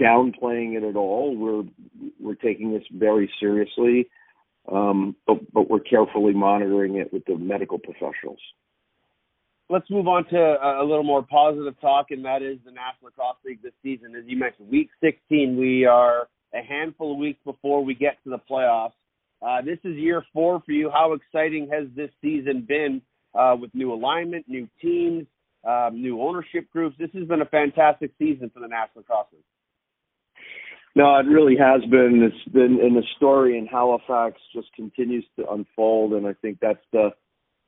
downplaying 0.00 0.76
it 0.76 0.82
at 0.82 0.96
all. 0.96 1.36
We're 1.36 1.62
we're 2.20 2.34
taking 2.34 2.72
this 2.72 2.82
very 2.92 3.30
seriously, 3.38 4.08
um, 4.70 5.16
but 5.26 5.38
but 5.52 5.70
we're 5.70 5.80
carefully 5.80 6.34
monitoring 6.34 6.96
it 6.96 7.12
with 7.12 7.24
the 7.26 7.36
medical 7.36 7.78
professionals. 7.78 8.40
Let's 9.68 9.90
move 9.90 10.06
on 10.06 10.28
to 10.28 10.36
a, 10.36 10.84
little 10.84 11.02
more 11.02 11.22
positive 11.22 11.80
talk, 11.80 12.12
and 12.12 12.24
that 12.24 12.40
is 12.40 12.58
the 12.64 12.70
National 12.70 13.06
Lacrosse 13.06 13.36
League 13.44 13.62
this 13.62 13.72
season. 13.82 14.14
As 14.14 14.22
you 14.24 14.38
mentioned, 14.38 14.68
Week 14.70 14.88
16, 15.02 15.56
we 15.58 15.84
are 15.84 16.28
a 16.54 16.62
handful 16.62 17.12
of 17.12 17.18
weeks 17.18 17.40
before 17.44 17.84
we 17.84 17.92
get 17.92 18.16
to 18.22 18.30
the 18.30 18.38
playoffs. 18.48 18.92
Uh, 19.42 19.62
this 19.62 19.78
is 19.82 19.96
year 19.96 20.24
four 20.32 20.62
for 20.64 20.70
you. 20.70 20.88
How 20.88 21.14
exciting 21.14 21.68
has 21.72 21.88
this 21.96 22.10
season 22.22 22.64
been 22.66 23.02
uh, 23.34 23.56
with 23.60 23.74
new 23.74 23.92
alignment, 23.92 24.48
new 24.48 24.68
teams, 24.80 25.26
um, 25.66 26.00
new 26.00 26.20
ownership 26.20 26.70
groups? 26.70 26.96
This 26.98 27.10
has 27.14 27.26
been 27.26 27.42
a 27.42 27.46
fantastic 27.46 28.12
season 28.18 28.50
for 28.52 28.60
the 28.60 28.68
National 28.68 29.02
Lacrosse. 29.02 29.42
No, 30.94 31.14
it 31.18 31.26
really 31.26 31.56
has 31.58 31.82
been. 31.90 32.22
It's 32.22 32.52
been, 32.52 32.78
and 32.80 32.96
the 32.96 33.02
story 33.16 33.58
in 33.58 33.66
Halifax 33.66 34.40
just 34.54 34.72
continues 34.74 35.26
to 35.38 35.46
unfold, 35.50 36.14
and 36.14 36.26
I 36.26 36.32
think 36.34 36.58
that's 36.60 36.84
the 36.92 37.10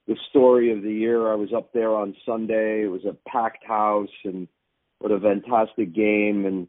the 0.07 0.17
story 0.31 0.73
of 0.73 0.83
the 0.83 0.93
year. 0.93 1.31
I 1.31 1.35
was 1.35 1.53
up 1.55 1.71
there 1.75 1.95
on 1.95 2.17
Sunday. 2.25 2.85
It 2.85 2.91
was 2.91 3.05
a 3.05 3.15
packed 3.29 3.67
house, 3.67 4.09
and 4.25 4.49
what 5.01 5.13
a 5.13 5.21
fantastic 5.21 5.95
game! 5.95 6.47
And 6.47 6.69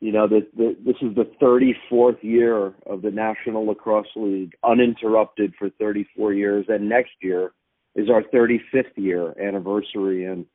you 0.00 0.10
know, 0.10 0.26
the, 0.26 0.46
the, 0.56 0.76
this 0.84 0.96
is 1.00 1.14
the 1.14 1.30
34th 1.40 2.22
year 2.22 2.74
of 2.86 3.02
the 3.02 3.10
National 3.10 3.66
Lacrosse 3.66 4.06
League, 4.16 4.54
uninterrupted 4.64 5.54
for 5.58 5.70
34 5.78 6.32
years, 6.32 6.66
and 6.68 6.88
next 6.88 7.12
year 7.20 7.52
is 7.98 8.08
our 8.08 8.22
35th 8.22 8.96
year 8.96 9.34
anniversary, 9.40 10.24
and 10.24 10.46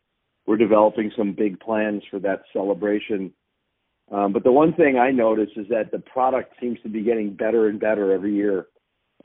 we're 0.47 0.58
developing 0.58 1.12
some 1.17 1.34
big 1.34 1.60
plans 1.60 2.01
for 2.10 2.17
that 2.19 2.43
celebration. 2.53 3.34
Um, 4.12 4.32
but 4.32 4.45
the 4.45 4.51
one 4.51 4.73
thing 4.73 4.97
I 4.97 5.12
notice 5.12 5.49
is 5.58 5.67
that 5.69 5.91
the 5.91 5.99
product 5.99 6.53
seems 6.62 6.79
to 6.84 6.89
be 6.89 7.03
getting 7.03 7.34
better 7.34 7.67
and 7.67 7.79
better 7.79 8.13
every 8.13 8.34
year. 8.34 8.67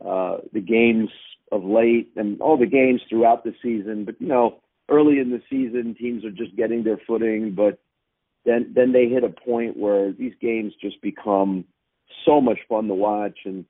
Uh, 0.05 0.39
the 0.53 0.61
games 0.61 1.11
of 1.53 1.65
late 1.65 2.11
and 2.17 2.41
all 2.41 2.59
the 2.59 2.67
games 2.67 3.01
throughout 3.09 3.45
the 3.45 3.55
season, 3.63 4.05
but 4.05 4.21
you 4.21 4.27
know, 4.27 4.61
early 4.89 5.21
in 5.21 5.31
the 5.31 5.43
season, 5.49 5.95
teams 5.95 6.25
are 6.25 6.31
just 6.31 6.57
getting 6.57 6.83
their 6.83 7.01
footing, 7.07 7.55
but 7.55 7.79
then 8.45 8.73
then 8.75 8.93
they 8.93 9.07
hit 9.09 9.23
a 9.23 9.29
point 9.29 9.77
where 9.77 10.13
these 10.13 10.35
games 10.41 10.73
just 10.81 11.01
become 11.03 11.65
so 12.25 12.41
much 12.41 12.59
fun 12.69 12.89
to 12.89 12.95
watch 12.95 13.39
and 13.45 13.65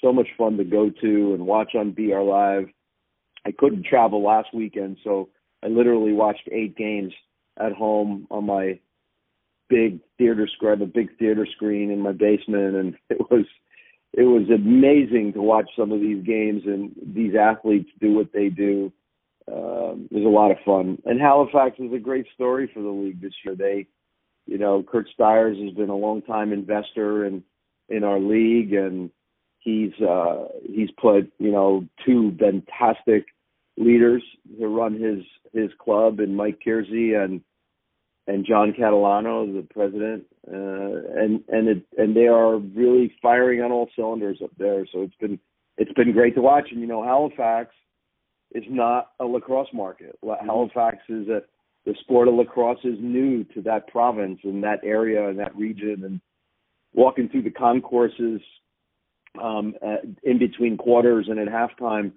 so 0.00 0.12
much 0.12 0.28
fun 0.36 0.56
to 0.56 0.64
go 0.64 0.90
to 0.90 1.34
and 1.34 1.46
watch 1.46 1.74
on 1.76 1.92
BR 1.92 2.20
Live. 2.20 2.66
I 3.44 3.52
couldn't 3.52 3.86
travel 3.86 4.22
last 4.22 4.54
weekend, 4.54 4.98
so 5.02 5.28
I 5.62 5.68
literally 5.68 6.12
watched 6.12 6.48
eight 6.50 6.76
games 6.76 7.12
at 7.58 7.72
home 7.72 8.26
on 8.30 8.46
my 8.46 8.78
big 9.68 10.00
theater 10.18 10.48
screen. 10.52 10.82
A 10.82 10.86
big 10.86 11.16
theater 11.18 11.46
screen 11.54 11.90
in 11.90 12.00
my 12.00 12.12
basement, 12.12 12.76
and 12.76 12.94
it 13.10 13.30
was 13.30 13.46
it 14.12 14.24
was 14.24 14.48
amazing 14.54 15.32
to 15.32 15.42
watch 15.42 15.70
some 15.76 15.90
of 15.90 16.00
these 16.00 16.22
games 16.24 16.62
and 16.66 16.92
these 17.14 17.34
athletes 17.34 17.88
do 18.00 18.12
what 18.14 18.32
they 18.32 18.48
do. 18.48 18.92
Um, 19.50 20.08
it 20.10 20.16
was 20.16 20.24
a 20.24 20.28
lot 20.28 20.50
of 20.50 20.58
fun, 20.64 20.98
and 21.04 21.20
Halifax 21.20 21.78
is 21.78 21.92
a 21.92 21.98
great 21.98 22.26
story 22.34 22.70
for 22.72 22.80
the 22.80 22.88
league 22.88 23.20
this 23.20 23.34
year. 23.44 23.56
They 23.56 23.86
you 24.46 24.58
know, 24.58 24.82
Kurt 24.82 25.08
Stiers 25.08 25.56
has 25.58 25.72
been 25.74 25.88
a 25.88 25.96
long 25.96 26.22
time 26.22 26.52
investor 26.52 27.24
in 27.24 27.42
in 27.88 28.04
our 28.04 28.18
league, 28.18 28.72
and 28.72 29.10
he's 29.62 29.92
uh, 30.00 30.48
he's 30.64 30.90
put 31.00 31.32
you 31.38 31.52
know 31.52 31.86
two 32.04 32.36
fantastic 32.38 33.26
leaders 33.76 34.22
to 34.58 34.68
run 34.68 34.94
his 35.00 35.24
his 35.52 35.70
club, 35.78 36.20
and 36.20 36.36
Mike 36.36 36.60
Kiersey 36.64 37.22
and 37.22 37.40
and 38.26 38.46
John 38.46 38.72
Catalano, 38.72 39.52
the 39.52 39.66
president, 39.72 40.24
uh, 40.46 41.20
and 41.20 41.42
and 41.48 41.68
it 41.68 41.86
and 41.96 42.16
they 42.16 42.26
are 42.26 42.58
really 42.58 43.14
firing 43.22 43.62
on 43.62 43.72
all 43.72 43.88
cylinders 43.96 44.38
up 44.42 44.50
there. 44.58 44.86
So 44.92 45.02
it's 45.02 45.16
been 45.20 45.38
it's 45.78 45.92
been 45.92 46.12
great 46.12 46.34
to 46.34 46.42
watch, 46.42 46.68
and 46.70 46.80
you 46.80 46.86
know 46.86 47.02
Halifax 47.02 47.74
is 48.54 48.64
not 48.68 49.12
a 49.18 49.24
lacrosse 49.24 49.72
market. 49.72 50.18
Mm-hmm. 50.24 50.46
Halifax 50.46 50.98
is 51.08 51.28
a 51.28 51.42
the 51.84 51.94
sport 52.00 52.28
of 52.28 52.34
lacrosse 52.34 52.78
is 52.84 52.98
new 53.00 53.42
to 53.42 53.62
that 53.62 53.88
province 53.88 54.38
and 54.44 54.62
that 54.62 54.78
area 54.84 55.28
and 55.28 55.38
that 55.40 55.56
region 55.56 56.04
and 56.04 56.20
walking 56.94 57.28
through 57.28 57.42
the 57.42 57.50
concourses 57.50 58.40
um, 59.40 59.74
at, 59.82 60.04
in 60.22 60.38
between 60.38 60.76
quarters 60.76 61.26
and 61.28 61.38
at 61.38 61.48
halftime, 61.48 62.12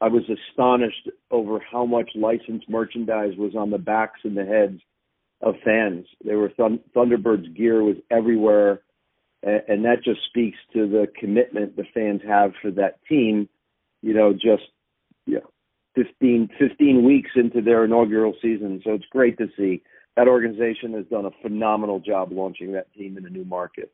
I 0.00 0.08
was 0.08 0.24
astonished 0.28 1.08
over 1.30 1.60
how 1.60 1.86
much 1.86 2.10
licensed 2.14 2.68
merchandise 2.68 3.34
was 3.36 3.54
on 3.56 3.70
the 3.70 3.78
backs 3.78 4.20
and 4.24 4.36
the 4.36 4.44
heads 4.44 4.80
of 5.40 5.54
fans. 5.64 6.06
There 6.24 6.38
were 6.38 6.50
Thunderbirds 6.50 7.54
gear 7.56 7.82
was 7.82 7.96
everywhere, 8.10 8.82
and, 9.42 9.62
and 9.68 9.84
that 9.84 10.02
just 10.04 10.20
speaks 10.28 10.58
to 10.72 10.88
the 10.88 11.06
commitment 11.18 11.76
the 11.76 11.84
fans 11.94 12.20
have 12.26 12.52
for 12.60 12.70
that 12.72 12.98
team. 13.08 13.48
You 14.02 14.14
know, 14.14 14.32
just 14.32 14.64
you 15.26 15.34
know, 15.34 15.50
15, 15.94 16.48
15 16.58 17.04
weeks 17.04 17.30
into 17.36 17.60
their 17.60 17.84
inaugural 17.84 18.34
season. 18.42 18.80
So 18.84 18.94
it's 18.94 19.04
great 19.10 19.38
to 19.38 19.46
see 19.56 19.82
that 20.16 20.28
organization 20.28 20.94
has 20.94 21.06
done 21.06 21.26
a 21.26 21.30
phenomenal 21.42 22.00
job 22.00 22.32
launching 22.32 22.72
that 22.72 22.92
team 22.94 23.16
in 23.16 23.26
a 23.26 23.30
new 23.30 23.44
market. 23.44 23.92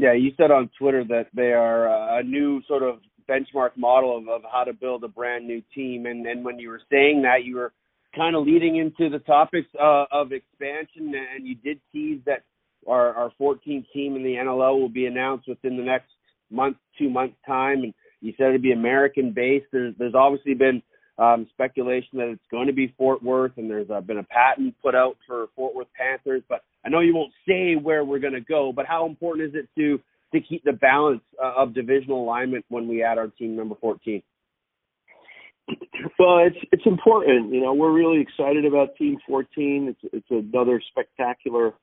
Yeah, 0.00 0.12
you 0.12 0.30
said 0.36 0.52
on 0.52 0.70
Twitter 0.78 1.02
that 1.08 1.26
they 1.34 1.52
are 1.52 2.18
a 2.20 2.22
new 2.22 2.62
sort 2.68 2.84
of 2.84 3.00
benchmark 3.28 3.70
model 3.76 4.16
of, 4.16 4.28
of 4.28 4.42
how 4.50 4.62
to 4.62 4.72
build 4.72 5.02
a 5.02 5.08
brand 5.08 5.44
new 5.44 5.60
team. 5.74 6.06
And, 6.06 6.24
and 6.24 6.44
when 6.44 6.60
you 6.60 6.68
were 6.68 6.80
saying 6.88 7.22
that, 7.22 7.44
you 7.44 7.56
were 7.56 7.72
kind 8.14 8.36
of 8.36 8.46
leading 8.46 8.76
into 8.76 9.10
the 9.10 9.18
topics 9.24 9.66
uh, 9.74 10.04
of 10.12 10.30
expansion, 10.32 11.12
and 11.34 11.46
you 11.46 11.56
did 11.56 11.80
tease 11.92 12.20
that 12.26 12.44
our, 12.88 13.12
our 13.12 13.32
14th 13.40 13.86
team 13.92 14.14
in 14.14 14.22
the 14.22 14.34
NLL 14.34 14.80
will 14.80 14.88
be 14.88 15.06
announced 15.06 15.48
within 15.48 15.76
the 15.76 15.82
next 15.82 16.10
month, 16.48 16.76
two 16.96 17.10
months 17.10 17.36
time. 17.44 17.82
And 17.82 17.92
you 18.20 18.32
said 18.38 18.50
it'd 18.50 18.62
be 18.62 18.72
American 18.72 19.32
based. 19.32 19.66
There's, 19.72 19.94
there's 19.98 20.14
obviously 20.14 20.54
been 20.54 20.80
um, 21.18 21.48
speculation 21.52 22.18
that 22.18 22.28
it's 22.28 22.46
going 22.52 22.68
to 22.68 22.72
be 22.72 22.94
Fort 22.96 23.20
Worth, 23.20 23.52
and 23.56 23.68
there's 23.68 23.90
uh, 23.90 24.00
been 24.00 24.18
a 24.18 24.22
patent 24.22 24.76
put 24.80 24.94
out 24.94 25.16
for 25.26 25.48
Fort 25.56 25.74
Worth 25.74 25.88
Panthers. 25.98 26.42
But 26.48 26.62
I 26.84 26.88
know 26.88 27.00
you 27.00 27.14
won't 27.14 27.32
say 27.46 27.74
where 27.74 28.04
we're 28.04 28.18
going 28.18 28.34
to 28.34 28.40
go. 28.40 28.72
But 28.72 28.86
how 28.86 29.06
important 29.06 29.48
is 29.48 29.54
it 29.54 29.68
to 29.78 30.00
to 30.34 30.40
keep 30.40 30.62
the 30.64 30.72
balance 30.72 31.22
uh, 31.42 31.54
of 31.56 31.74
divisional 31.74 32.22
alignment 32.22 32.64
when 32.68 32.86
we 32.86 33.02
add 33.02 33.18
our 33.18 33.28
team 33.28 33.56
number 33.56 33.74
14? 33.80 34.22
Well, 36.18 36.38
it's 36.38 36.56
it's 36.72 36.86
important. 36.86 37.52
You 37.52 37.62
know, 37.62 37.74
we're 37.74 37.92
really 37.92 38.20
excited 38.20 38.64
about 38.64 38.96
Team 38.96 39.18
14. 39.26 39.94
It's 40.02 40.12
it's 40.12 40.30
another 40.30 40.80
spectacular 40.90 41.74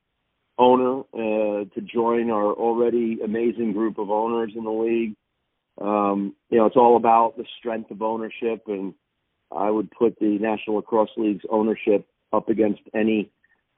owner 0.58 1.00
uh, 1.12 1.64
to 1.74 1.80
join 1.82 2.30
our 2.30 2.52
already 2.52 3.18
amazing 3.22 3.72
group 3.72 3.98
of 3.98 4.10
owners 4.10 4.52
in 4.56 4.64
the 4.64 4.70
league. 4.70 5.14
Um, 5.80 6.34
you 6.50 6.58
know, 6.58 6.66
it's 6.66 6.76
all 6.76 6.96
about 6.96 7.36
the 7.36 7.44
strength 7.58 7.90
of 7.90 8.00
ownership 8.00 8.62
and 8.66 8.94
I 9.54 9.70
would 9.70 9.90
put 9.90 10.18
the 10.18 10.38
National 10.38 10.76
Lacrosse 10.76 11.10
League's 11.16 11.44
ownership 11.50 12.06
up 12.32 12.48
against 12.48 12.80
any 12.94 13.30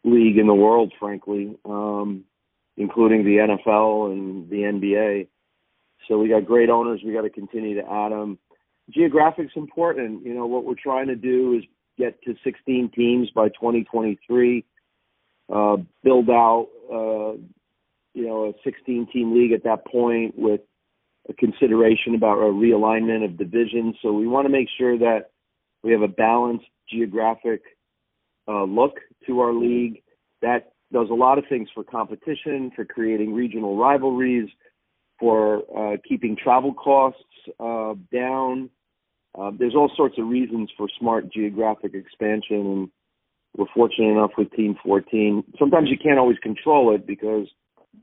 league 0.05 0.39
in 0.39 0.47
the 0.47 0.55
world, 0.55 0.93
frankly, 0.99 1.57
um, 1.65 2.25
including 2.77 3.25
the 3.25 3.37
NFL 3.37 4.13
and 4.13 4.49
the 4.51 4.57
NBA. 4.57 5.29
So 6.07 6.19
we 6.19 6.29
got 6.29 6.47
great 6.47 6.71
owners. 6.71 7.01
We 7.05 7.13
got 7.13 7.23
to 7.23 7.31
continue 7.31 7.75
to 7.81 7.91
add 7.91 8.13
them. 8.13 8.39
Geographic's 8.91 9.53
important. 9.57 10.25
You 10.25 10.35
know 10.35 10.47
what 10.47 10.65
we're 10.65 10.75
trying 10.75 11.09
to 11.09 11.17
do 11.17 11.59
is 11.59 11.65
get 11.99 12.23
to 12.23 12.35
16 12.45 12.91
teams 12.95 13.31
by 13.35 13.49
2023. 13.49 14.65
Uh, 15.53 15.77
build 16.03 16.31
out, 16.31 16.69
uh, 16.93 17.33
you 18.15 18.27
know, 18.27 18.47
a 18.47 18.53
16 18.65 19.09
team 19.13 19.35
league 19.35 19.53
at 19.53 19.65
that 19.65 19.87
point 19.87 20.39
with 20.39 20.61
a 21.29 21.35
consideration 21.35 22.15
about 22.15 22.39
a 22.39 22.53
realignment 22.53 23.25
of 23.25 23.37
divisions. 23.37 23.97
So 24.03 24.13
we 24.13 24.27
want 24.27 24.47
to 24.47 24.53
make 24.53 24.69
sure 24.79 24.99
that 24.99 25.31
we 25.83 25.93
have 25.93 26.03
a 26.03 26.09
balanced 26.09 26.67
geographic 26.91 27.63
uh, 28.49 28.65
look 28.65 28.95
to 29.27 29.41
our 29.41 29.53
league 29.53 30.03
that 30.43 30.73
does 30.93 31.09
a 31.11 31.15
lot 31.15 31.39
of 31.39 31.45
things 31.49 31.69
for 31.75 31.85
competition, 31.85 32.71
for 32.75 32.85
creating 32.85 33.35
regional 33.35 33.77
rivalries, 33.77 34.49
for 35.19 35.63
uh, 35.77 35.97
keeping 36.09 36.37
travel 36.43 36.73
costs 36.73 37.23
uh, 37.61 37.95
down. 38.13 38.71
Uh, 39.39 39.51
there's 39.59 39.75
all 39.75 39.91
sorts 39.97 40.17
of 40.19 40.27
reasons 40.27 40.71
for 40.77 40.89
smart 40.99 41.31
geographic 41.33 41.93
expansion, 41.95 42.57
and 42.57 42.89
we're 43.57 43.67
fortunate 43.75 44.13
enough 44.13 44.31
with 44.39 44.51
Team 44.53 44.77
14. 44.83 45.45
Sometimes 45.59 45.89
you 45.91 45.99
can't 46.03 46.19
always 46.19 46.39
control 46.39 46.95
it 46.95 47.07
because 47.07 47.47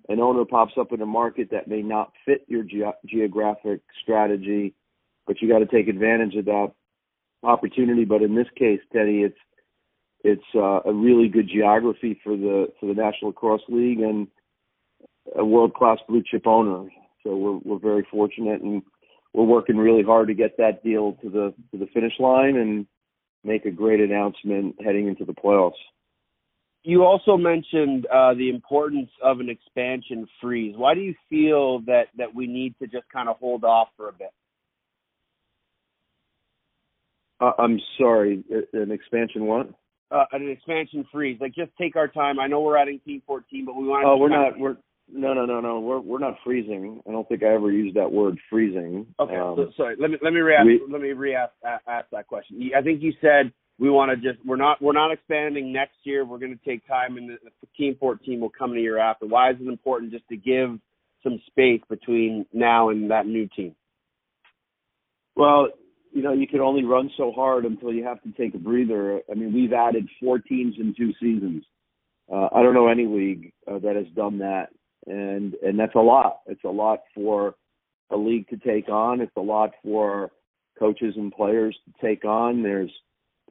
an 0.09 0.19
owner 0.19 0.45
pops 0.45 0.73
up 0.79 0.91
in 0.91 1.01
a 1.01 1.05
market 1.05 1.49
that 1.51 1.67
may 1.67 1.81
not 1.81 2.11
fit 2.25 2.45
your 2.47 2.63
ge- 2.63 2.93
geographic 3.09 3.81
strategy 4.01 4.75
but 5.25 5.41
you 5.41 5.49
got 5.49 5.59
to 5.59 5.65
take 5.65 5.87
advantage 5.87 6.35
of 6.35 6.45
that 6.45 6.71
opportunity. 7.43 8.05
But 8.05 8.21
in 8.21 8.35
this 8.35 8.47
case, 8.57 8.79
Teddy, 8.93 9.21
it's 9.21 9.37
it's 10.25 10.55
uh, 10.55 10.79
a 10.83 10.91
really 10.91 11.27
good 11.27 11.47
geography 11.47 12.19
for 12.23 12.35
the 12.35 12.73
for 12.79 12.87
the 12.87 12.95
National 12.95 13.29
Lacrosse 13.29 13.61
League 13.69 13.99
and 13.99 14.27
a 15.37 15.45
world 15.45 15.75
class 15.75 15.99
blue 16.09 16.23
chip 16.25 16.47
owner. 16.47 16.89
So 17.23 17.35
we're 17.35 17.59
we're 17.63 17.79
very 17.79 18.07
fortunate 18.09 18.61
and 18.61 18.81
we're 19.33 19.43
working 19.43 19.77
really 19.77 20.01
hard 20.01 20.27
to 20.29 20.33
get 20.33 20.57
that 20.57 20.83
deal 20.83 21.13
to 21.21 21.29
the 21.29 21.53
to 21.71 21.77
the 21.77 21.85
finish 21.93 22.13
line 22.19 22.57
and 22.57 22.87
make 23.43 23.65
a 23.65 23.71
great 23.71 23.99
announcement 23.99 24.75
heading 24.83 25.07
into 25.07 25.25
the 25.25 25.33
playoffs. 25.33 25.73
You 26.81 27.03
also 27.03 27.37
mentioned 27.37 28.07
uh, 28.07 28.33
the 28.33 28.49
importance 28.49 29.11
of 29.23 29.39
an 29.39 29.49
expansion 29.49 30.27
freeze. 30.41 30.73
Why 30.75 30.95
do 30.95 31.01
you 31.01 31.13
feel 31.29 31.81
that 31.81 32.05
that 32.17 32.33
we 32.33 32.47
need 32.47 32.73
to 32.81 32.87
just 32.87 33.07
kind 33.13 33.29
of 33.29 33.37
hold 33.37 33.63
off 33.63 33.89
for 33.95 34.09
a 34.09 34.13
bit? 34.13 34.31
Uh, 37.39 37.51
I'm 37.59 37.79
sorry, 37.99 38.43
an 38.73 38.89
expansion 38.89 39.45
what? 39.45 39.69
Uh, 40.11 40.23
an 40.33 40.47
expansion 40.49 41.05
freeze. 41.11 41.37
Like 41.41 41.55
just 41.55 41.71
take 41.79 41.95
our 41.95 42.07
time. 42.07 42.39
I 42.39 42.47
know 42.47 42.61
we're 42.61 42.77
adding 42.77 42.99
team 43.05 43.23
14, 43.25 43.65
but 43.65 43.75
we 43.75 43.87
want. 43.87 44.05
Oh, 44.05 44.17
we're 44.17 44.29
not. 44.29 44.57
We're 44.57 44.77
no, 45.11 45.33
no, 45.33 45.45
no, 45.45 45.59
no. 45.61 45.79
We're 45.79 45.99
we're 45.99 46.19
not 46.19 46.35
freezing. 46.43 47.01
I 47.07 47.11
don't 47.11 47.27
think 47.27 47.43
I 47.43 47.53
ever 47.53 47.71
used 47.71 47.95
that 47.95 48.11
word 48.11 48.37
freezing. 48.49 49.07
Okay, 49.19 49.35
Um, 49.35 49.55
so, 49.55 49.71
sorry. 49.77 49.95
Let 49.99 50.11
me 50.11 50.17
let 50.21 50.33
me 50.33 50.39
re-ask, 50.39 50.65
we- 50.65 50.81
let 50.89 51.01
me 51.01 51.11
re-ask 51.11 51.53
ask 51.87 52.09
that 52.11 52.27
question. 52.27 52.71
I 52.75 52.81
think 52.81 53.01
you 53.01 53.13
said 53.21 53.51
we 53.77 53.89
want 53.89 54.11
to 54.11 54.17
just 54.17 54.43
we're 54.45 54.55
not 54.55 54.81
we're 54.81 54.93
not 54.93 55.11
expanding 55.11 55.71
next 55.71 55.97
year. 56.03 56.25
We're 56.25 56.39
going 56.39 56.57
to 56.57 56.65
take 56.65 56.87
time, 56.87 57.17
and 57.17 57.29
the, 57.29 57.37
the 57.61 57.67
team 57.77 57.95
14 57.99 58.39
will 58.39 58.49
come 58.49 58.71
in 58.71 58.77
the 58.77 58.81
year 58.81 58.97
after. 58.97 59.25
Why 59.25 59.51
is 59.51 59.57
it 59.59 59.67
important 59.67 60.11
just 60.11 60.27
to 60.29 60.37
give 60.37 60.79
some 61.23 61.41
space 61.47 61.81
between 61.89 62.45
now 62.53 62.89
and 62.89 63.09
that 63.11 63.25
new 63.27 63.47
team? 63.55 63.75
Well, 65.35 65.67
you 66.15 66.21
know, 66.21 66.31
you 66.31 66.47
can 66.47 66.61
only 66.61 66.85
run 66.85 67.11
so 67.17 67.33
hard 67.33 67.65
until 67.65 67.91
you 67.91 68.05
have 68.05 68.23
to 68.23 68.31
take 68.31 68.55
a 68.55 68.57
breather. 68.57 69.19
I 69.29 69.33
mean, 69.33 69.53
we've 69.53 69.73
added 69.73 70.07
four 70.21 70.39
teams 70.39 70.75
in 70.79 70.95
two 70.97 71.11
seasons. 71.19 71.65
Uh, 72.31 72.47
I 72.55 72.63
don't 72.63 72.73
know 72.73 72.87
any 72.87 73.05
league 73.05 73.51
uh, 73.69 73.79
that 73.79 73.97
has 73.97 74.07
done 74.15 74.37
that, 74.39 74.69
and 75.05 75.55
and 75.55 75.77
that's 75.77 75.93
a 75.93 75.99
lot. 75.99 76.39
It's 76.47 76.63
a 76.63 76.69
lot 76.69 77.01
for 77.13 77.55
a 78.09 78.15
league 78.15 78.47
to 78.47 78.57
take 78.57 78.87
on. 78.87 79.19
It's 79.19 79.35
a 79.35 79.41
lot 79.41 79.71
for 79.83 80.31
coaches 80.79 81.15
and 81.17 81.33
players 81.33 81.77
to 81.85 82.07
take 82.07 82.23
on. 82.23 82.63
There's 82.63 82.91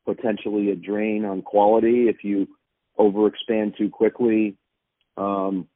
potentially 0.07 0.70
a 0.70 0.74
drain 0.74 1.27
on 1.27 1.42
quality 1.42 2.09
if 2.09 2.24
you 2.24 2.48
overexpand 2.98 3.77
too 3.77 3.90
quickly. 3.90 4.57
Um, 5.18 5.68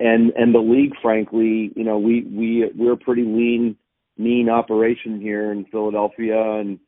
and 0.00 0.30
and 0.30 0.54
the 0.54 0.58
league, 0.58 0.94
frankly, 1.02 1.70
you 1.76 1.84
know, 1.84 1.98
we 1.98 2.22
we 2.22 2.70
we're 2.74 2.96
pretty 2.96 3.24
lean 3.24 3.76
mean 4.18 4.48
operation 4.50 5.20
here 5.20 5.52
in 5.52 5.64
Philadelphia, 5.66 6.58
and 6.58 6.78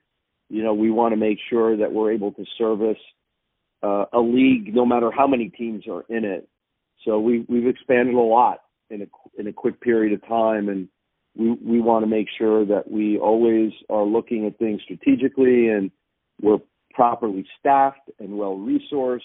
you 0.48 0.62
know 0.62 0.74
we 0.74 0.90
want 0.90 1.12
to 1.12 1.16
make 1.16 1.38
sure 1.48 1.76
that 1.76 1.92
we're 1.92 2.12
able 2.12 2.32
to 2.32 2.44
service 2.58 2.98
uh, 3.82 4.04
a 4.12 4.20
league, 4.20 4.74
no 4.74 4.84
matter 4.84 5.10
how 5.10 5.26
many 5.26 5.48
teams 5.48 5.84
are 5.88 6.04
in 6.08 6.24
it. 6.24 6.48
So 7.04 7.18
we 7.18 7.46
we've 7.48 7.66
expanded 7.66 8.14
a 8.14 8.18
lot 8.18 8.60
in 8.90 9.02
a 9.02 9.06
in 9.40 9.46
a 9.46 9.52
quick 9.52 9.80
period 9.80 10.12
of 10.12 10.26
time, 10.28 10.68
and 10.68 10.88
we 11.36 11.52
we 11.52 11.80
want 11.80 12.02
to 12.02 12.06
make 12.08 12.28
sure 12.36 12.66
that 12.66 12.90
we 12.90 13.18
always 13.18 13.72
are 13.88 14.04
looking 14.04 14.46
at 14.46 14.58
things 14.58 14.82
strategically, 14.82 15.68
and 15.68 15.90
we're 16.42 16.58
properly 16.92 17.46
staffed 17.58 18.10
and 18.18 18.36
well 18.36 18.56
resourced. 18.56 19.20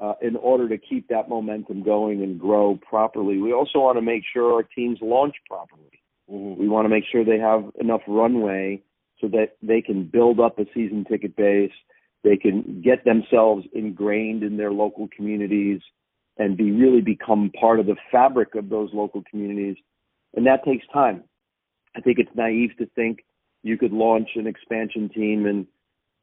Uh, 0.00 0.14
in 0.20 0.34
order 0.34 0.68
to 0.68 0.76
keep 0.76 1.06
that 1.06 1.28
momentum 1.28 1.84
going 1.84 2.20
and 2.24 2.40
grow 2.40 2.76
properly, 2.88 3.38
we 3.38 3.52
also 3.52 3.78
want 3.78 3.96
to 3.96 4.02
make 4.02 4.24
sure 4.32 4.52
our 4.52 4.64
teams 4.64 4.98
launch 5.00 5.36
properly. 5.48 5.93
We 6.26 6.68
want 6.68 6.86
to 6.86 6.88
make 6.88 7.04
sure 7.10 7.24
they 7.24 7.38
have 7.38 7.64
enough 7.78 8.00
runway 8.06 8.82
so 9.20 9.28
that 9.28 9.56
they 9.62 9.82
can 9.82 10.04
build 10.04 10.40
up 10.40 10.58
a 10.58 10.64
season 10.74 11.04
ticket 11.08 11.36
base. 11.36 11.72
They 12.22 12.36
can 12.36 12.82
get 12.82 13.04
themselves 13.04 13.66
ingrained 13.74 14.42
in 14.42 14.56
their 14.56 14.72
local 14.72 15.08
communities 15.14 15.80
and 16.36 16.56
be 16.56 16.72
really 16.72 17.00
become 17.00 17.50
part 17.58 17.78
of 17.78 17.86
the 17.86 17.96
fabric 18.10 18.54
of 18.54 18.68
those 18.68 18.90
local 18.92 19.22
communities. 19.30 19.76
And 20.34 20.46
that 20.46 20.64
takes 20.64 20.86
time. 20.92 21.24
I 21.96 22.00
think 22.00 22.18
it's 22.18 22.34
naive 22.34 22.70
to 22.78 22.86
think 22.86 23.24
you 23.62 23.78
could 23.78 23.92
launch 23.92 24.30
an 24.34 24.46
expansion 24.46 25.08
team 25.08 25.46
in 25.46 25.66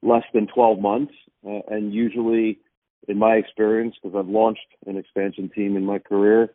less 0.01 0.23
than 0.33 0.47
12 0.47 0.79
months. 0.79 1.13
Uh, 1.45 1.59
and 1.69 1.93
usually, 1.93 2.59
in 3.07 3.17
my 3.17 3.35
experience, 3.35 3.95
because 4.01 4.17
I've 4.17 4.29
launched 4.29 4.59
an 4.85 4.97
expansion 4.97 5.49
team 5.53 5.77
in 5.77 5.85
my 5.85 5.99
career, 5.99 6.53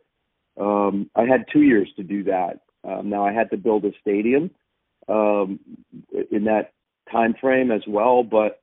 um, 0.59 1.09
I 1.15 1.23
had 1.23 1.45
two 1.51 1.61
years 1.61 1.89
to 1.97 2.03
do 2.03 2.23
that. 2.25 2.61
Um, 2.87 3.09
now 3.09 3.25
I 3.25 3.33
had 3.33 3.49
to 3.51 3.57
build 3.57 3.83
a 3.85 3.91
stadium 3.99 4.49
um, 5.09 5.59
in 6.31 6.45
that 6.45 6.71
time 7.11 7.35
frame 7.39 7.71
as 7.71 7.81
well, 7.87 8.23
but 8.23 8.61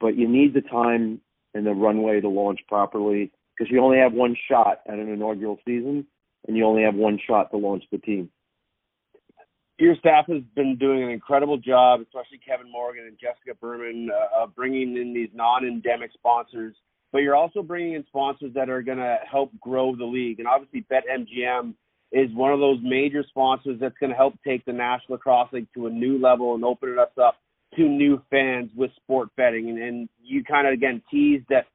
but 0.00 0.16
you 0.16 0.28
need 0.28 0.54
the 0.54 0.60
time 0.60 1.20
and 1.54 1.66
the 1.66 1.72
runway 1.72 2.20
to 2.20 2.28
launch 2.28 2.60
properly 2.68 3.32
because 3.56 3.70
you 3.70 3.82
only 3.82 3.98
have 3.98 4.12
one 4.12 4.36
shot 4.50 4.80
at 4.86 4.94
an 4.94 5.08
inaugural 5.08 5.58
season, 5.64 6.06
and 6.46 6.56
you 6.56 6.64
only 6.64 6.82
have 6.82 6.94
one 6.94 7.18
shot 7.26 7.50
to 7.50 7.56
launch 7.56 7.84
the 7.90 7.98
team. 7.98 8.30
Your 9.78 9.94
staff 9.96 10.26
has 10.28 10.42
been 10.56 10.76
doing 10.76 11.04
an 11.04 11.10
incredible 11.10 11.56
job, 11.56 12.00
especially 12.00 12.38
Kevin 12.38 12.70
Morgan 12.70 13.04
and 13.04 13.16
Jessica 13.18 13.54
Berman, 13.60 14.10
uh, 14.36 14.46
bringing 14.46 14.96
in 14.96 15.14
these 15.14 15.30
non-endemic 15.32 16.10
sponsors. 16.12 16.74
But 17.12 17.18
you're 17.18 17.36
also 17.36 17.62
bringing 17.62 17.94
in 17.94 18.04
sponsors 18.06 18.52
that 18.54 18.68
are 18.68 18.82
going 18.82 18.98
to 18.98 19.18
help 19.30 19.52
grow 19.60 19.94
the 19.96 20.04
league, 20.04 20.40
and 20.40 20.48
obviously 20.48 20.84
BetMGM 20.90 21.74
is 22.12 22.30
one 22.34 22.52
of 22.52 22.60
those 22.60 22.78
major 22.82 23.24
sponsors 23.28 23.78
that's 23.80 23.96
going 23.98 24.10
to 24.10 24.16
help 24.16 24.34
take 24.46 24.64
the 24.64 24.72
National 24.72 25.16
Lacrosse 25.16 25.52
League 25.52 25.68
to 25.74 25.86
a 25.86 25.90
new 25.90 26.18
level 26.18 26.54
and 26.54 26.64
open 26.64 26.96
us 26.98 27.10
up 27.22 27.36
to 27.76 27.82
new 27.82 28.22
fans 28.30 28.70
with 28.74 28.90
sport 28.96 29.28
betting. 29.36 29.68
And, 29.68 29.78
and 29.78 30.08
you 30.22 30.42
kind 30.42 30.66
of 30.66 30.72
again 30.72 31.02
teased 31.10 31.44
that 31.50 31.66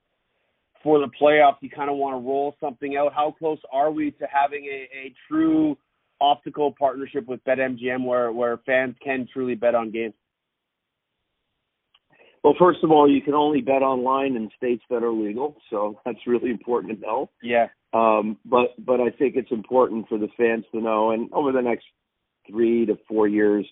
for 0.82 1.00
the 1.00 1.08
playoffs, 1.22 1.58
you 1.62 1.70
kind 1.70 1.90
of 1.90 1.98
want 1.98 2.16
to 2.16 2.28
roll 2.28 2.56
something 2.60 2.98
out. 2.98 3.14
How 3.14 3.34
close 3.38 3.60
are 3.72 3.92
we 3.92 4.12
to 4.12 4.28
having 4.32 4.66
a, 4.66 5.08
a 5.08 5.14
true 5.30 5.78
optical 6.20 6.74
partnership 6.78 7.28
with 7.28 7.44
BetMGM 7.46 8.06
where 8.06 8.32
where 8.32 8.58
fans 8.66 8.96
can 9.04 9.28
truly 9.32 9.56
bet 9.56 9.76
on 9.76 9.92
games? 9.92 10.14
Well, 12.44 12.56
first 12.60 12.80
of 12.84 12.92
all, 12.92 13.10
you 13.10 13.22
can 13.22 13.34
only 13.34 13.62
bet 13.62 13.82
online 13.82 14.36
in 14.36 14.50
states 14.58 14.84
that 14.90 15.02
are 15.02 15.14
legal, 15.14 15.56
so 15.70 16.00
that's 16.06 16.28
really 16.28 16.50
important 16.50 17.00
to 17.00 17.00
know. 17.00 17.30
Yeah. 17.42 17.68
Um, 17.94 18.38
but 18.44 18.74
but 18.84 19.00
I 19.00 19.12
think 19.12 19.36
it's 19.36 19.52
important 19.52 20.10
for 20.10 20.18
the 20.18 20.30
fans 20.36 20.66
to 20.72 20.82
know, 20.82 21.12
and 21.12 21.32
over 21.32 21.52
the 21.52 21.62
next 21.62 21.86
three 22.50 22.86
to 22.88 22.98
four 23.08 23.28
years, 23.28 23.66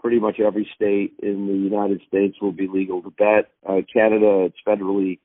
pretty 0.00 0.18
much 0.18 0.40
every 0.40 0.68
state 0.74 1.14
in 1.22 1.46
the 1.46 1.54
United 1.54 2.00
States 2.08 2.36
will 2.40 2.52
be 2.52 2.66
legal 2.66 3.02
to 3.02 3.10
bet. 3.10 3.52
Uh, 3.66 3.82
Canada, 3.92 4.48
it's 4.48 4.56
federally 4.66 5.20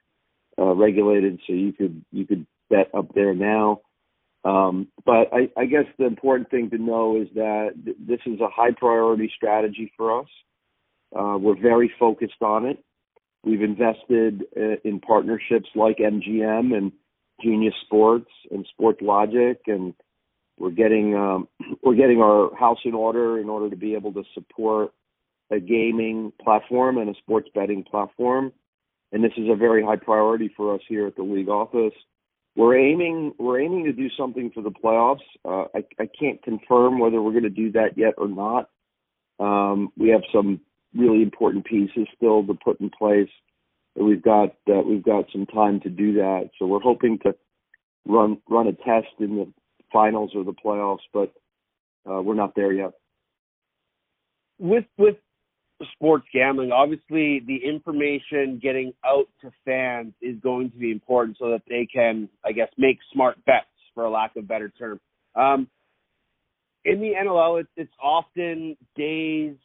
uh, 0.60 0.74
regulated, 0.76 1.40
so 1.48 1.54
you 1.54 1.74
could 1.74 2.06
you 2.12 2.26
could 2.28 2.46
bet 2.70 2.90
up 2.94 3.14
there 3.16 3.34
now. 3.34 3.82
Um, 4.44 4.90
but 5.06 5.34
I, 5.34 5.50
I 5.58 5.66
guess 5.66 5.86
the 5.98 6.06
important 6.06 6.52
thing 6.52 6.70
to 6.70 6.78
know 6.78 7.20
is 7.20 7.28
that 7.34 7.72
th- 7.84 7.98
this 8.00 8.20
is 8.28 8.40
a 8.42 8.48
high 8.48 8.72
priority 8.78 9.32
strategy 9.36 9.92
for 9.98 10.20
us. 10.22 10.28
Uh, 11.18 11.38
we're 11.40 11.60
very 11.60 11.92
focused 12.00 12.42
on 12.42 12.66
it. 12.66 12.78
We've 13.44 13.64
invested 13.64 14.44
uh, 14.56 14.78
in 14.84 15.00
partnerships 15.00 15.70
like 15.74 15.98
MGM 15.98 16.76
and 16.76 16.92
Genius 17.42 17.74
Sports 17.86 18.30
and 18.52 18.68
Sportlogiq, 18.80 19.58
and 19.68 19.94
we're 20.58 20.72
getting 20.72 21.16
um, 21.16 21.48
we're 21.84 21.96
getting 21.96 22.22
our 22.22 22.56
house 22.56 22.80
in 22.86 22.94
order 22.94 23.40
in 23.40 23.50
order 23.50 23.70
to 23.70 23.76
be 23.76 23.96
able 23.96 24.14
to 24.14 24.24
support 24.34 24.92
a 25.52 25.60
gaming 25.60 26.32
platform 26.42 26.98
and 26.98 27.10
a 27.10 27.20
sports 27.20 27.50
betting 27.54 27.84
platform. 27.84 28.52
And 29.12 29.24
this 29.24 29.34
is 29.38 29.48
a 29.50 29.56
very 29.56 29.84
high 29.84 29.98
priority 29.98 30.52
for 30.56 30.74
us 30.74 30.82
here 30.88 31.08
at 31.08 31.16
the 31.16 31.24
league 31.24 31.50
office. 31.50 31.94
We're 32.56 32.78
aiming 32.78 33.34
we're 33.38 33.60
aiming 33.60 33.86
to 33.86 33.94
do 33.94 34.10
something 34.18 34.52
for 34.54 34.62
the 34.62 34.72
playoffs. 34.72 35.20
Uh, 35.44 35.66
I, 35.76 35.84
I 36.00 36.10
can't 36.20 36.42
confirm 36.42 37.00
whether 37.00 37.22
we're 37.22 37.32
going 37.32 37.44
to 37.44 37.50
do 37.50 37.72
that 37.74 37.98
yet 37.98 38.14
or 38.18 38.28
not. 38.28 38.70
Um, 39.40 39.92
we 39.98 40.10
have 40.10 40.22
some 40.34 40.62
really 40.96 41.22
important 41.22 41.66
pieces 41.66 42.08
still 42.16 42.46
to 42.46 42.54
put 42.54 42.80
in 42.80 42.90
place. 42.90 43.30
We've 43.96 44.22
got 44.22 44.56
uh, 44.70 44.82
we've 44.86 45.04
got 45.04 45.26
some 45.32 45.46
time 45.46 45.80
to 45.82 45.90
do 45.90 46.14
that, 46.16 46.50
so 46.60 46.66
we're 46.66 46.82
hoping 46.82 47.20
to 47.24 47.36
run 48.06 48.42
run 48.50 48.68
a 48.68 48.74
test 48.74 49.08
in 49.20 49.38
the 49.38 49.54
finals 49.92 50.32
or 50.36 50.44
the 50.44 50.54
playoffs, 50.54 51.00
but 51.14 51.34
uh, 52.10 52.22
we're 52.22 52.36
not 52.36 52.54
there 52.56 52.74
yet. 52.74 52.92
With 54.60 54.86
with 54.98 55.16
sports 55.94 56.26
gambling, 56.34 56.72
obviously 56.72 57.42
the 57.46 57.58
information 57.64 58.60
getting 58.62 58.94
out 59.06 59.28
to 59.42 59.52
fans 59.64 60.14
is 60.22 60.38
going 60.42 60.72
to 60.72 60.78
be 60.78 60.92
important 60.92 61.38
so 61.40 61.52
that 61.52 61.64
they 61.68 61.88
can, 61.92 62.30
I 62.46 62.52
guess, 62.52 62.70
make 62.78 62.98
smart 63.12 63.44
bets, 63.46 63.66
for 63.94 64.06
a 64.06 64.10
lack 64.10 64.36
of 64.36 64.48
better 64.48 64.70
term. 64.70 65.00
Um, 65.36 65.68
in 66.84 67.00
the 67.02 67.14
NLL, 67.20 67.62
it's, 67.62 67.70
it's 67.76 67.94
often 68.02 68.78
days, 68.96 69.56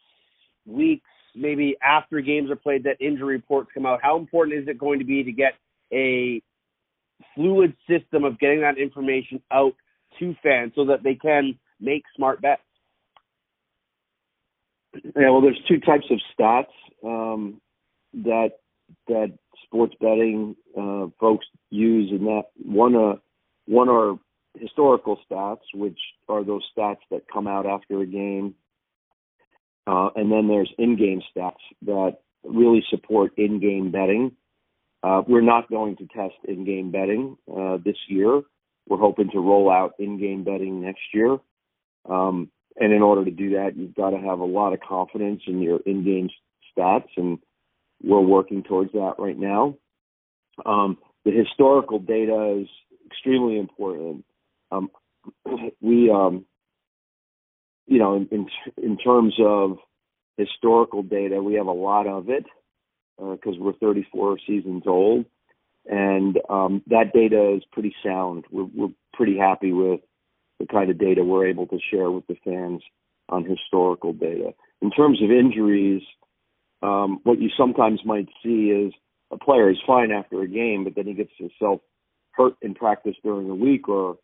weeks, 0.67 1.10
maybe 1.35 1.77
after 1.83 2.21
games 2.21 2.51
are 2.51 2.57
played 2.57 2.85
that 2.85 3.01
injury 3.01 3.37
reports 3.37 3.71
come 3.75 3.87
out. 3.87 4.01
How 4.03 4.19
important 4.19 4.63
is 4.63 4.69
it 4.69 4.79
going 4.79 4.99
to 4.99 5.05
be 5.05 5.23
to 5.25 5.33
get 5.33 5.55
a 5.93 6.43
fluid 7.35 7.75
system 7.89 8.25
of 8.25 8.39
getting 8.39 8.61
that 8.63 8.79
information 8.79 9.43
out 9.51 9.75
to 10.19 10.35
fans 10.43 10.73
so 10.75 10.87
that 10.87 11.03
they 11.03 11.15
can 11.15 11.59
make 11.81 12.03
smart 12.17 12.41
bets? 12.41 12.63
Yeah, 14.95 15.31
well, 15.31 15.41
there's 15.41 15.61
two 15.69 15.79
types 15.79 16.07
of 16.11 16.19
stats 16.37 16.65
um, 17.05 17.61
that 18.13 18.51
that 19.07 19.39
sports 19.65 19.95
betting 20.01 20.57
uh, 20.77 21.07
folks 21.21 21.47
use, 21.71 22.11
and 22.11 22.27
that 22.27 22.43
one 22.57 22.97
uh, 22.97 23.15
one 23.67 23.89
are 23.89 24.19
historical 24.59 25.19
stats, 25.31 25.61
which 25.75 25.99
are 26.29 26.43
those 26.43 26.63
stats 26.77 26.99
that 27.11 27.23
come 27.33 27.47
out 27.47 27.67
after 27.67 28.01
a 28.01 28.07
game, 28.07 28.55
uh, 29.91 30.11
and 30.15 30.31
then 30.31 30.47
there's 30.47 30.73
in-game 30.79 31.21
stats 31.35 31.65
that 31.83 32.19
really 32.45 32.85
support 32.91 33.33
in-game 33.37 33.91
betting. 33.91 34.31
Uh, 35.03 35.23
we're 35.27 35.41
not 35.41 35.69
going 35.69 35.97
to 35.97 36.07
test 36.07 36.35
in-game 36.47 36.93
betting 36.93 37.37
uh, 37.53 37.77
this 37.85 37.97
year. 38.09 38.43
We're 38.89 38.99
hoping 38.99 39.31
to 39.31 39.41
roll 39.41 39.69
out 39.69 39.95
in-game 39.99 40.45
betting 40.45 40.81
next 40.81 41.01
year. 41.13 41.39
Um, 42.09 42.51
and 42.77 42.93
in 42.93 43.03
order 43.03 43.25
to 43.25 43.33
do 43.33 43.51
that, 43.51 43.77
you've 43.77 43.97
got 43.97 44.11
to 44.11 44.19
have 44.19 44.39
a 44.39 44.45
lot 44.45 44.73
of 44.73 44.81
confidence 44.81 45.43
in 45.49 45.61
your 45.61 45.81
in-game 45.85 46.29
stats, 46.79 47.09
and 47.17 47.39
we're 48.01 48.21
working 48.21 48.63
towards 48.63 48.93
that 48.93 49.15
right 49.19 49.39
now. 49.39 49.77
Um, 50.65 50.99
the 51.25 51.33
historical 51.33 51.99
data 51.99 52.61
is 52.63 52.69
extremely 53.07 53.59
important. 53.59 54.25
Um, 54.71 54.91
we, 55.81 56.11
um, 56.11 56.45
you 57.91 57.99
know, 57.99 58.15
in, 58.15 58.29
in, 58.31 58.47
in 58.81 58.97
terms 58.97 59.35
of 59.45 59.79
historical 60.37 61.03
data, 61.03 61.43
we 61.43 61.55
have 61.55 61.67
a 61.67 61.73
lot 61.73 62.07
of 62.07 62.31
it 62.31 62.45
because 63.19 63.57
uh, 63.57 63.61
we're 63.61 63.73
34 63.73 64.39
seasons 64.47 64.85
old, 64.87 65.27
and 65.87 66.39
um, 66.49 66.83
that 66.87 67.13
data 67.13 67.57
is 67.57 67.65
pretty 67.73 67.95
sound. 68.03 68.45
We're, 68.51 68.69
we're 68.73 68.95
pretty 69.13 69.37
happy 69.37 69.73
with 69.73 70.01
the 70.61 70.67
kind 70.67 70.89
of 70.89 70.99
data 70.99 71.25
we're 71.25 71.49
able 71.49 71.67
to 71.67 71.79
share 71.91 72.11
with 72.13 72.27
the 72.29 72.37
fans 72.45 72.81
on 73.29 73.45
historical 73.45 74.13
data. 74.13 74.55
In 74.81 74.93
terms 74.93 75.21
of 75.21 75.33
injuries, 75.33 76.03
um, 76.83 77.19
what 77.25 77.41
you 77.41 77.51
sometimes 77.59 78.01
might 78.05 78.29
see 78.43 78.71
is 78.71 78.93
a 79.33 79.37
player 79.37 79.69
is 79.69 79.79
fine 79.85 80.13
after 80.13 80.43
a 80.43 80.49
game, 80.49 80.85
but 80.85 80.95
then 80.95 81.07
he 81.07 81.15
gets 81.15 81.33
himself 81.37 81.81
hurt 82.33 82.55
in 82.63 82.75
practice 82.75 83.17
during 83.25 83.49
the 83.49 83.55
week 83.55 83.89
or 83.89 84.17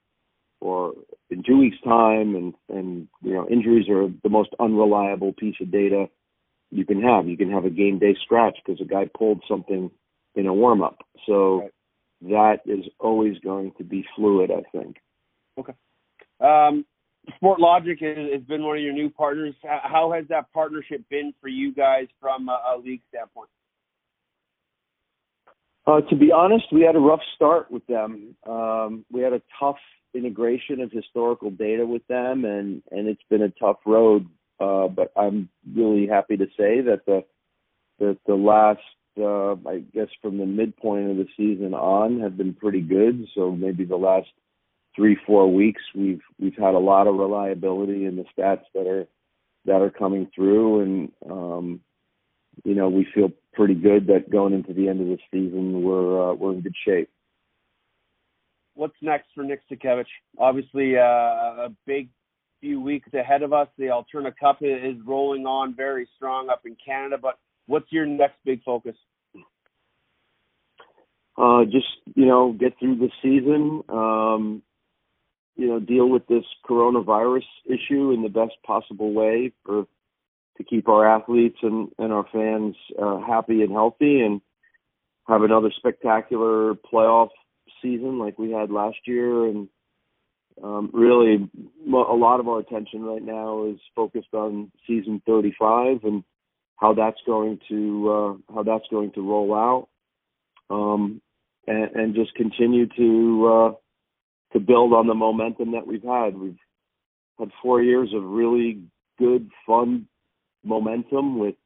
or 0.61 0.93
in 1.31 1.43
two 1.43 1.59
weeks' 1.59 1.77
time, 1.85 2.35
and 2.35 2.55
and 2.69 3.09
you 3.23 3.35
know 3.35 3.49
injuries 3.49 3.89
are 3.89 4.09
the 4.23 4.29
most 4.29 4.51
unreliable 4.59 5.33
piece 5.33 5.57
of 5.61 5.71
data 5.71 6.07
you 6.71 6.85
can 6.85 7.03
have. 7.03 7.29
You 7.29 7.37
can 7.37 7.51
have 7.51 7.65
a 7.65 7.71
game 7.71 7.99
day 7.99 8.17
scratch 8.23 8.59
because 8.65 8.81
a 8.81 8.85
guy 8.85 9.09
pulled 9.17 9.43
something 9.49 9.91
in 10.35 10.47
a 10.47 10.55
warm 10.55 10.83
up. 10.83 10.99
So 11.27 11.61
right. 11.61 11.71
that 12.23 12.57
is 12.67 12.85
always 12.99 13.39
going 13.39 13.73
to 13.79 13.85
be 13.85 14.05
fluid, 14.15 14.51
I 14.51 14.63
think. 14.77 14.97
Okay. 15.59 15.73
Um, 16.41 16.85
Sportlogiq 17.43 18.33
has 18.33 18.43
been 18.43 18.63
one 18.63 18.77
of 18.77 18.83
your 18.83 18.93
new 18.93 19.11
partners. 19.11 19.55
How 19.63 20.13
has 20.13 20.27
that 20.29 20.53
partnership 20.53 21.03
been 21.11 21.33
for 21.41 21.49
you 21.49 21.73
guys 21.73 22.07
from 22.21 22.49
a, 22.49 22.77
a 22.77 22.79
league 22.79 23.03
standpoint? 23.09 23.49
Uh, 25.87 26.01
to 26.03 26.17
be 26.17 26.33
honest, 26.33 26.65
we 26.73 26.83
had 26.83 26.97
a 26.97 27.01
rough 27.01 27.21
start 27.35 27.71
with 27.71 27.87
them. 27.87 28.37
Um, 28.49 29.05
we 29.11 29.23
had 29.23 29.33
a 29.33 29.43
tough 29.59 29.77
integration 30.17 30.81
of 30.81 30.91
historical 30.91 31.51
data 31.51 31.87
with 31.87 32.07
them, 32.07 32.45
and 32.45 32.83
and 32.91 33.09
it's 33.09 33.23
been 33.29 33.43
a 33.43 33.51
tough 33.51 33.79
road. 33.87 34.27
Uh, 34.59 34.89
but 34.89 35.13
I'm 35.17 35.49
really 35.75 36.07
happy 36.07 36.37
to 36.37 36.47
say 36.57 36.81
that 36.81 37.03
the 37.07 37.25
that 37.99 38.19
the 38.27 38.35
last, 38.35 38.81
uh, 39.19 39.53
I 39.69 39.81
guess, 39.93 40.09
from 40.23 40.39
the 40.39 40.47
midpoint 40.47 41.11
of 41.11 41.17
the 41.17 41.27
season 41.37 41.75
on, 41.75 42.21
have 42.21 42.37
been 42.37 42.55
pretty 42.55 42.81
good. 42.81 43.27
So 43.35 43.51
maybe 43.51 43.85
the 43.85 43.97
last 43.97 44.29
three 44.97 45.17
four 45.27 45.53
weeks 45.53 45.83
we've 45.95 46.23
we've 46.41 46.57
had 46.57 46.75
a 46.75 46.79
lot 46.79 47.07
of 47.07 47.15
reliability 47.15 48.07
in 48.07 48.17
the 48.17 48.25
stats 48.37 48.65
that 48.75 48.87
are 48.87 49.07
that 49.67 49.83
are 49.83 49.91
coming 49.91 50.29
through 50.35 50.81
and 50.81 51.13
um 51.31 51.81
you 52.65 52.75
know 52.75 52.89
we 52.89 53.07
feel 53.15 53.31
pretty 53.53 53.75
good 53.75 54.07
that 54.07 54.31
going 54.31 54.55
into 54.55 54.73
the 54.73 54.89
end 54.89 55.01
of 55.01 55.07
the 55.07 55.19
season 55.31 55.83
we're 55.83 56.31
uh, 56.31 56.35
we're 56.35 56.55
in 56.55 56.63
good 56.63 56.75
shape 56.87 57.11
what's 58.77 58.95
next 59.03 59.29
for 59.35 59.43
Nick 59.43 59.61
Sakiewicz? 59.71 60.05
Obviously, 60.39 60.97
uh, 60.97 61.03
a 61.03 61.69
big 61.87 62.09
few 62.61 62.81
weeks 62.81 63.09
ahead 63.13 63.43
of 63.43 63.53
us. 63.53 63.69
The 63.79 63.89
Alberta 63.89 64.35
Cup 64.39 64.59
is 64.61 64.97
rolling 65.05 65.47
on 65.47 65.75
very 65.75 66.09
strong 66.17 66.49
up 66.49 66.63
in 66.65 66.77
Canada. 66.85 67.17
But 67.21 67.39
what's 67.67 67.91
your 67.91 68.07
next 68.07 68.37
big 68.45 68.63
focus? 68.63 68.97
Uh, 71.37 71.65
just 71.65 71.87
you 72.15 72.27
know, 72.27 72.53
get 72.53 72.79
through 72.79 72.97
the 72.97 73.11
season. 73.23 73.83
Um, 73.89 74.63
you 75.57 75.67
know, 75.69 75.81
deal 75.81 76.09
with 76.09 76.27
this 76.27 76.45
coronavirus 76.69 77.45
issue 77.65 78.13
in 78.13 78.23
the 78.23 78.29
best 78.29 78.53
possible 78.65 79.13
way 79.13 79.53
for 79.65 79.87
to 80.59 80.65
keep 80.65 80.89
our 80.89 81.07
athletes 81.07 81.59
and, 81.63 81.89
and 81.99 82.13
our 82.13 82.27
fans 82.33 82.77
uh, 83.01 83.21
happy 83.21 83.63
and 83.63 83.73
healthy 83.73 84.21
and 84.21 84.41
have 85.29 85.43
another 85.43 85.71
spectacular 85.77 86.75
playoff 86.75 87.29
season 87.83 88.19
like 88.19 88.39
we 88.39 88.51
had 88.51 88.71
last 88.71 88.99
year 89.07 89.47
and 89.47 89.69
um, 90.63 90.91
really 90.93 91.49
a 91.87 92.15
lot 92.15 92.41
of 92.41 92.49
our 92.49 92.61
attention 92.61 93.03
right 93.03 93.23
now 93.23 93.67
is 93.67 93.79
focused 93.95 94.33
on 94.33 94.71
season 94.87 95.21
35 95.27 96.05
and 96.05 96.25
how 96.77 96.95
that's 96.95 97.21
going 97.27 97.59
to 97.69 98.11
uh, 98.49 98.55
how 98.55 98.63
that's 98.63 98.87
going 98.91 99.13
to 99.13 99.29
roll 99.29 99.55
out 99.55 99.89
um, 100.71 101.21
and, 101.67 101.91
and 101.95 102.15
just 102.15 102.35
continue 102.35 102.87
to 102.97 103.47
uh, 103.47 103.73
to 104.53 104.61
build 104.61 104.93
on 104.93 105.07
the 105.07 105.15
momentum 105.15 105.73
that 105.73 105.87
we've 105.87 106.03
had. 106.03 106.37
We've 106.37 106.59
had 107.39 107.51
four 107.63 107.83
years 107.83 108.11
of 108.15 108.23
really 108.25 108.83
good, 109.19 109.51
fun 109.67 110.07
momentum 110.65 111.39
with 111.39 111.57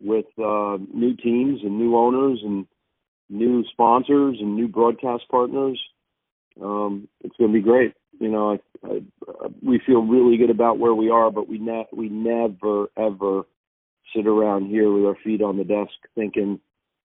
with 0.00 0.26
uh, 0.38 0.78
new 0.92 1.16
teams 1.16 1.60
and 1.62 1.78
new 1.78 1.96
owners 1.96 2.40
and 2.42 2.66
new 3.28 3.64
sponsors 3.72 4.38
and 4.40 4.56
new 4.56 4.68
broadcast 4.68 5.24
partners. 5.30 5.80
Um, 6.60 7.08
it's 7.22 7.36
going 7.36 7.52
to 7.52 7.58
be 7.58 7.64
great. 7.64 7.94
You 8.20 8.28
know, 8.28 8.52
I, 8.52 8.86
I, 8.86 9.00
we 9.62 9.80
feel 9.84 10.02
really 10.02 10.36
good 10.36 10.50
about 10.50 10.78
where 10.78 10.94
we 10.94 11.10
are, 11.10 11.30
but 11.30 11.48
we 11.48 11.58
ne- 11.58 11.88
we 11.92 12.08
never 12.08 12.86
ever 12.96 13.42
sit 14.14 14.26
around 14.26 14.66
here 14.66 14.92
with 14.92 15.04
our 15.04 15.16
feet 15.24 15.42
on 15.42 15.56
the 15.56 15.64
desk 15.64 15.92
thinking 16.14 16.60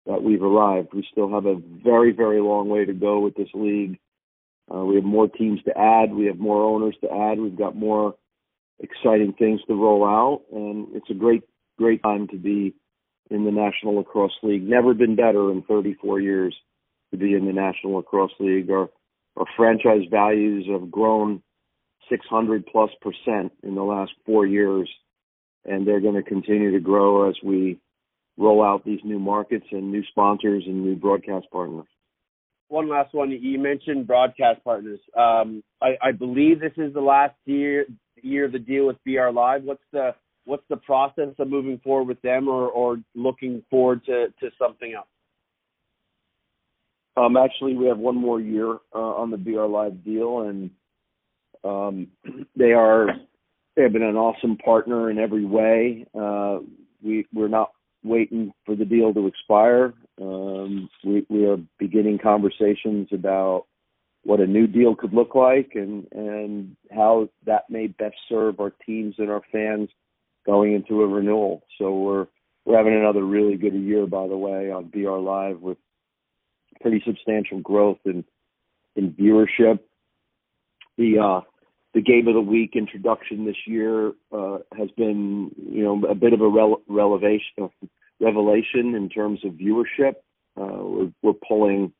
that 0.06 0.22
we've 0.22 0.44
arrived. 0.44 0.94
We 0.94 1.08
still 1.12 1.32
have 1.32 1.46
a 1.46 1.56
very 1.84 2.12
very 2.12 2.42
long 2.42 2.70
way 2.70 2.86
to 2.86 2.94
go 2.94 3.20
with 3.20 3.36
this 3.36 3.50
league 3.54 4.00
uh, 4.74 4.86
we 4.86 4.96
have 4.96 5.04
more 5.04 5.28
teams 5.28 5.62
to 5.64 5.78
add. 5.78 6.14
We 6.14 6.28
have 6.28 6.38
more 6.38 6.64
owners 6.64 6.96
to 7.02 7.12
add. 7.12 7.40
We've 7.40 7.58
got 7.58 7.76
more 7.76 8.16
exciting 8.80 9.34
things 9.34 9.62
to 9.68 9.74
roll 9.74 10.06
out, 10.06 10.44
and 10.54 10.88
it's 10.94 11.10
a 11.10 11.16
great, 11.16 11.44
great 11.78 12.04
time 12.04 12.28
to 12.28 12.38
be 12.38 12.76
in 13.30 13.46
the 13.46 13.52
National 13.52 13.96
Lacrosse 13.96 14.38
League. 14.44 14.68
Never 14.68 14.94
been 14.94 15.16
better 15.16 15.52
in 15.52 15.64
34 15.64 16.20
years 16.20 16.56
to 17.12 17.18
be 17.18 17.34
in 17.34 17.46
the 17.46 17.54
National 17.54 17.96
Lacrosse 17.96 18.34
League. 18.40 18.70
Our 18.70 18.90
our 19.38 19.46
franchise 19.56 20.02
values 20.12 20.68
have 20.70 20.92
grown 20.92 21.42
600 22.10 22.66
plus 22.66 22.90
percent 23.02 23.54
in 23.64 23.76
the 23.76 23.84
last 23.84 24.12
four 24.26 24.46
years, 24.46 24.90
and 25.64 25.88
they're 25.88 26.02
going 26.02 26.16
to 26.16 26.24
continue 26.24 26.72
to 26.72 26.80
grow 26.80 27.30
as 27.30 27.36
we 27.44 27.80
roll 28.38 28.64
out 28.64 28.84
these 28.84 29.00
new 29.04 29.20
markets 29.20 29.68
and 29.72 29.92
new 29.92 30.04
sponsors 30.10 30.64
and 30.66 30.84
new 30.84 30.96
broadcast 30.96 31.46
partners 31.52 31.88
one 32.70 32.88
last 32.88 33.14
one. 33.14 33.32
You 33.32 33.60
mentioned 33.60 34.08
broadcast 34.08 34.64
partners. 34.64 35.00
Um, 35.18 35.64
I, 35.82 35.98
I 36.02 36.12
believe 36.12 36.60
this 36.60 36.78
is 36.78 36.94
the 36.94 37.02
last 37.02 37.36
year 37.46 37.86
year 38.22 38.46
of 38.46 38.52
the 38.52 38.60
deal 38.60 38.86
with 38.86 38.98
BR 39.06 39.30
Live. 39.34 39.64
What's 39.64 39.84
the 39.92 40.12
what's 40.46 40.68
the 40.70 40.78
process 40.78 41.34
of 41.38 41.50
moving 41.50 41.80
forward 41.84 42.08
with 42.08 42.22
them, 42.22 42.48
or 42.48 42.68
or 42.70 42.98
looking 43.16 43.64
forward 43.70 44.04
to 44.06 44.28
to 44.40 44.50
something 44.58 44.94
else? 44.94 45.08
Um, 47.18 47.38
actually, 47.38 47.76
we 47.76 47.88
have 47.88 47.98
one 47.98 48.16
more 48.16 48.40
year 48.40 48.78
uh, 48.94 48.98
on 48.98 49.32
the 49.32 49.38
BR 49.38 49.66
Live 49.66 50.04
deal, 50.04 50.42
and 50.42 50.70
um, 51.64 52.08
they 52.56 52.72
are 52.74 53.08
they 53.76 53.84
have 53.84 53.94
been 53.94 54.04
an 54.04 54.16
awesome 54.16 54.58
partner 54.58 55.10
in 55.10 55.20
every 55.20 55.46
way. 55.46 56.06
Uh, 56.18 56.60
we 57.04 57.26
we're 57.34 57.48
not 57.48 57.72
waiting 58.04 58.54
for 58.66 58.76
the 58.76 58.86
deal 58.86 59.14
to 59.14 59.28
expire. 59.28 59.94
Um, 60.22 60.90
we, 61.04 61.26
we 61.30 61.46
are 61.46 61.58
beginning 61.78 62.20
conversations 62.22 63.10
about 63.12 63.66
what 64.24 64.40
a 64.40 64.48
new 64.48 64.68
deal 64.68 64.96
could 64.96 65.14
look 65.14 65.36
like 65.36 65.72
and, 65.76 66.06
and 66.12 66.76
how 66.92 67.30
that 67.46 67.70
may 67.70 67.88
best 67.88 68.16
serve 68.28 68.60
our 68.60 68.74
teams 68.86 69.16
and 69.18 69.30
our 69.30 69.42
fans 69.52 69.90
going 70.50 70.74
into 70.74 71.04
a 71.04 71.08
renewal. 71.08 71.64
So 71.78 71.94
we're 71.94 72.28
we're 72.66 72.78
having 72.78 72.96
another 72.96 73.24
really 73.24 73.56
good 73.56 73.76
year, 73.76 74.08
by 74.08 74.28
the 74.28 74.38
way, 74.38 74.72
on 74.72 74.90
BR 74.90 75.18
Live 75.18 75.60
with 75.60 75.78
pretty 76.82 77.04
substantial 77.06 77.60
growth 77.60 78.00
in 78.06 78.26
in 78.96 79.14
viewership. 79.14 79.80
The 80.98 81.20
uh, 81.20 81.42
the 81.94 82.02
game 82.02 82.28
of 82.28 82.34
the 82.34 82.42
week 82.42 82.72
introduction 82.76 83.46
this 83.46 83.68
year 83.68 84.12
uh, 84.32 84.60
has 84.78 84.90
been, 84.98 85.52
you 85.72 85.84
know, 85.84 86.02
a 86.08 86.16
bit 86.16 86.34
of 86.34 86.42
a 86.42 86.78
revelation, 86.88 87.70
revelation 88.20 88.96
in 88.96 89.10
terms 89.10 89.40
of 89.44 89.54
viewership. 89.54 90.16
Uh, 90.60 90.84
we're, 90.84 91.12
we're 91.22 91.34
pulling 91.48 91.94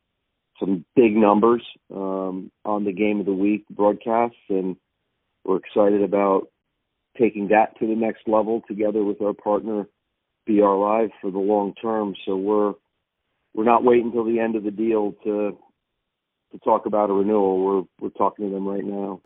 some 0.60 0.84
big 0.94 1.16
numbers 1.16 1.62
um, 1.94 2.50
on 2.64 2.84
the 2.84 2.92
game 2.92 3.18
of 3.18 3.26
the 3.26 3.32
week 3.32 3.64
broadcasts, 3.68 4.36
and 4.48 4.76
we're 5.44 5.56
excited 5.56 6.02
about 6.02 6.48
taking 7.18 7.48
that 7.48 7.78
to 7.78 7.86
the 7.86 7.94
next 7.94 8.22
level 8.26 8.62
together 8.68 9.02
with 9.04 9.20
our 9.20 9.32
partner 9.32 9.86
BR 10.46 10.74
Live 10.74 11.10
for 11.20 11.30
the 11.30 11.38
long 11.38 11.74
term. 11.80 12.14
So 12.26 12.36
we're 12.36 12.74
we're 13.54 13.64
not 13.64 13.84
waiting 13.84 14.06
until 14.06 14.24
the 14.24 14.38
end 14.38 14.56
of 14.56 14.64
the 14.64 14.70
deal 14.70 15.12
to 15.24 15.56
to 16.52 16.58
talk 16.64 16.86
about 16.86 17.10
a 17.10 17.12
renewal. 17.12 17.64
We're 17.64 17.82
we're 18.00 18.10
talking 18.10 18.48
to 18.48 18.54
them 18.54 18.66
right 18.66 18.84
now. 18.84 19.20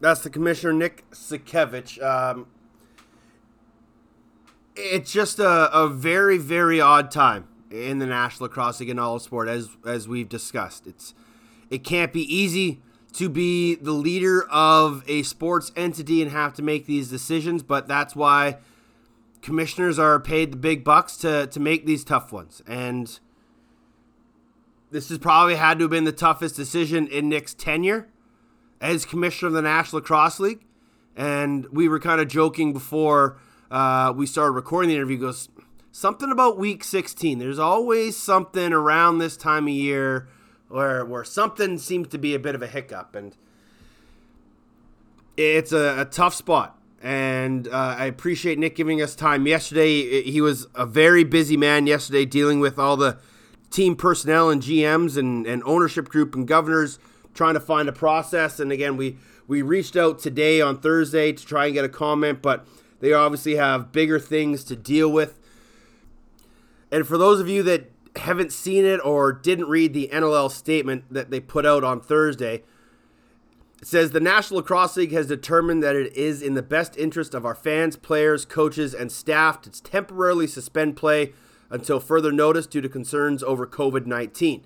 That's 0.00 0.22
the 0.22 0.30
commissioner, 0.30 0.72
Nick 0.72 1.10
Sakiewicz. 1.10 2.00
Um, 2.02 2.46
it's 4.76 5.12
just 5.12 5.40
a, 5.40 5.76
a 5.76 5.88
very, 5.88 6.38
very 6.38 6.80
odd 6.80 7.10
time 7.10 7.48
in 7.70 7.98
the 7.98 8.06
National 8.06 8.48
Lacrosse 8.48 8.78
League 8.78 8.90
and 8.90 9.00
all 9.00 9.18
sport, 9.18 9.48
as 9.48 9.70
as 9.84 10.06
we've 10.06 10.28
discussed. 10.28 10.86
It's 10.86 11.14
it 11.70 11.84
can't 11.84 12.12
be 12.12 12.22
easy 12.22 12.80
to 13.18 13.28
be 13.28 13.74
the 13.74 13.90
leader 13.90 14.44
of 14.48 15.02
a 15.08 15.24
sports 15.24 15.72
entity 15.74 16.22
and 16.22 16.30
have 16.30 16.54
to 16.54 16.62
make 16.62 16.86
these 16.86 17.10
decisions, 17.10 17.64
but 17.64 17.88
that's 17.88 18.14
why 18.14 18.58
commissioners 19.42 19.98
are 19.98 20.20
paid 20.20 20.52
the 20.52 20.56
big 20.56 20.84
bucks 20.84 21.16
to 21.16 21.48
to 21.48 21.58
make 21.58 21.84
these 21.84 22.04
tough 22.04 22.32
ones. 22.32 22.62
And 22.64 23.18
this 24.92 25.08
has 25.08 25.18
probably 25.18 25.56
had 25.56 25.80
to 25.80 25.84
have 25.84 25.90
been 25.90 26.04
the 26.04 26.12
toughest 26.12 26.54
decision 26.54 27.08
in 27.08 27.28
Nick's 27.28 27.54
tenure 27.54 28.06
as 28.80 29.04
commissioner 29.04 29.48
of 29.48 29.54
the 29.54 29.62
National 29.62 30.00
Lacrosse 30.00 30.38
League. 30.38 30.64
And 31.16 31.66
we 31.72 31.88
were 31.88 31.98
kind 31.98 32.20
of 32.20 32.28
joking 32.28 32.72
before 32.72 33.36
uh, 33.68 34.12
we 34.14 34.26
started 34.26 34.52
recording 34.52 34.90
the 34.90 34.94
interview. 34.94 35.18
Goes 35.18 35.48
something 35.90 36.30
about 36.30 36.56
Week 36.56 36.84
16. 36.84 37.40
There's 37.40 37.58
always 37.58 38.16
something 38.16 38.72
around 38.72 39.18
this 39.18 39.36
time 39.36 39.64
of 39.64 39.74
year 39.74 40.28
where 40.68 41.04
where 41.04 41.24
something 41.24 41.78
seems 41.78 42.08
to 42.08 42.18
be 42.18 42.34
a 42.34 42.38
bit 42.38 42.54
of 42.54 42.62
a 42.62 42.66
hiccup, 42.66 43.14
and 43.14 43.36
it's 45.36 45.72
a, 45.72 46.00
a 46.00 46.04
tough 46.04 46.34
spot. 46.34 46.78
And 47.00 47.68
uh, 47.68 47.96
I 47.98 48.06
appreciate 48.06 48.58
Nick 48.58 48.74
giving 48.74 49.00
us 49.00 49.14
time. 49.14 49.46
Yesterday, 49.46 50.22
he 50.22 50.40
was 50.40 50.66
a 50.74 50.84
very 50.84 51.22
busy 51.22 51.56
man 51.56 51.86
yesterday 51.86 52.24
dealing 52.24 52.58
with 52.58 52.78
all 52.78 52.96
the 52.96 53.18
team 53.70 53.94
personnel 53.94 54.50
and 54.50 54.60
GMs 54.60 55.16
and, 55.16 55.46
and 55.46 55.62
ownership 55.64 56.08
group 56.08 56.34
and 56.34 56.46
governors 56.48 56.98
trying 57.34 57.54
to 57.54 57.60
find 57.60 57.88
a 57.88 57.92
process. 57.92 58.58
And 58.58 58.72
again, 58.72 58.96
we, 58.96 59.16
we 59.46 59.62
reached 59.62 59.96
out 59.96 60.18
today 60.18 60.60
on 60.60 60.80
Thursday 60.80 61.32
to 61.32 61.46
try 61.46 61.66
and 61.66 61.74
get 61.74 61.84
a 61.84 61.88
comment, 61.88 62.42
but 62.42 62.66
they 62.98 63.12
obviously 63.12 63.54
have 63.54 63.92
bigger 63.92 64.18
things 64.18 64.64
to 64.64 64.74
deal 64.74 65.10
with. 65.10 65.38
And 66.90 67.06
for 67.06 67.16
those 67.16 67.38
of 67.38 67.48
you 67.48 67.62
that 67.64 67.92
haven't 68.18 68.52
seen 68.52 68.84
it 68.84 69.00
or 69.04 69.32
didn't 69.32 69.68
read 69.68 69.92
the 69.92 70.10
NLL 70.12 70.50
statement 70.50 71.04
that 71.10 71.30
they 71.30 71.40
put 71.40 71.64
out 71.64 71.82
on 71.82 72.00
Thursday, 72.00 72.62
it 73.80 73.86
says 73.86 74.10
the 74.10 74.20
National 74.20 74.58
Lacrosse 74.58 74.96
League 74.96 75.12
has 75.12 75.26
determined 75.26 75.82
that 75.82 75.96
it 75.96 76.14
is 76.16 76.42
in 76.42 76.54
the 76.54 76.62
best 76.62 76.96
interest 76.96 77.34
of 77.34 77.46
our 77.46 77.54
fans, 77.54 77.96
players, 77.96 78.44
coaches, 78.44 78.92
and 78.92 79.10
staff 79.10 79.60
to 79.62 79.82
temporarily 79.82 80.46
suspend 80.46 80.96
play 80.96 81.32
until 81.70 82.00
further 82.00 82.32
notice 82.32 82.66
due 82.66 82.80
to 82.80 82.88
concerns 82.88 83.42
over 83.42 83.66
COVID 83.66 84.06
19. 84.06 84.64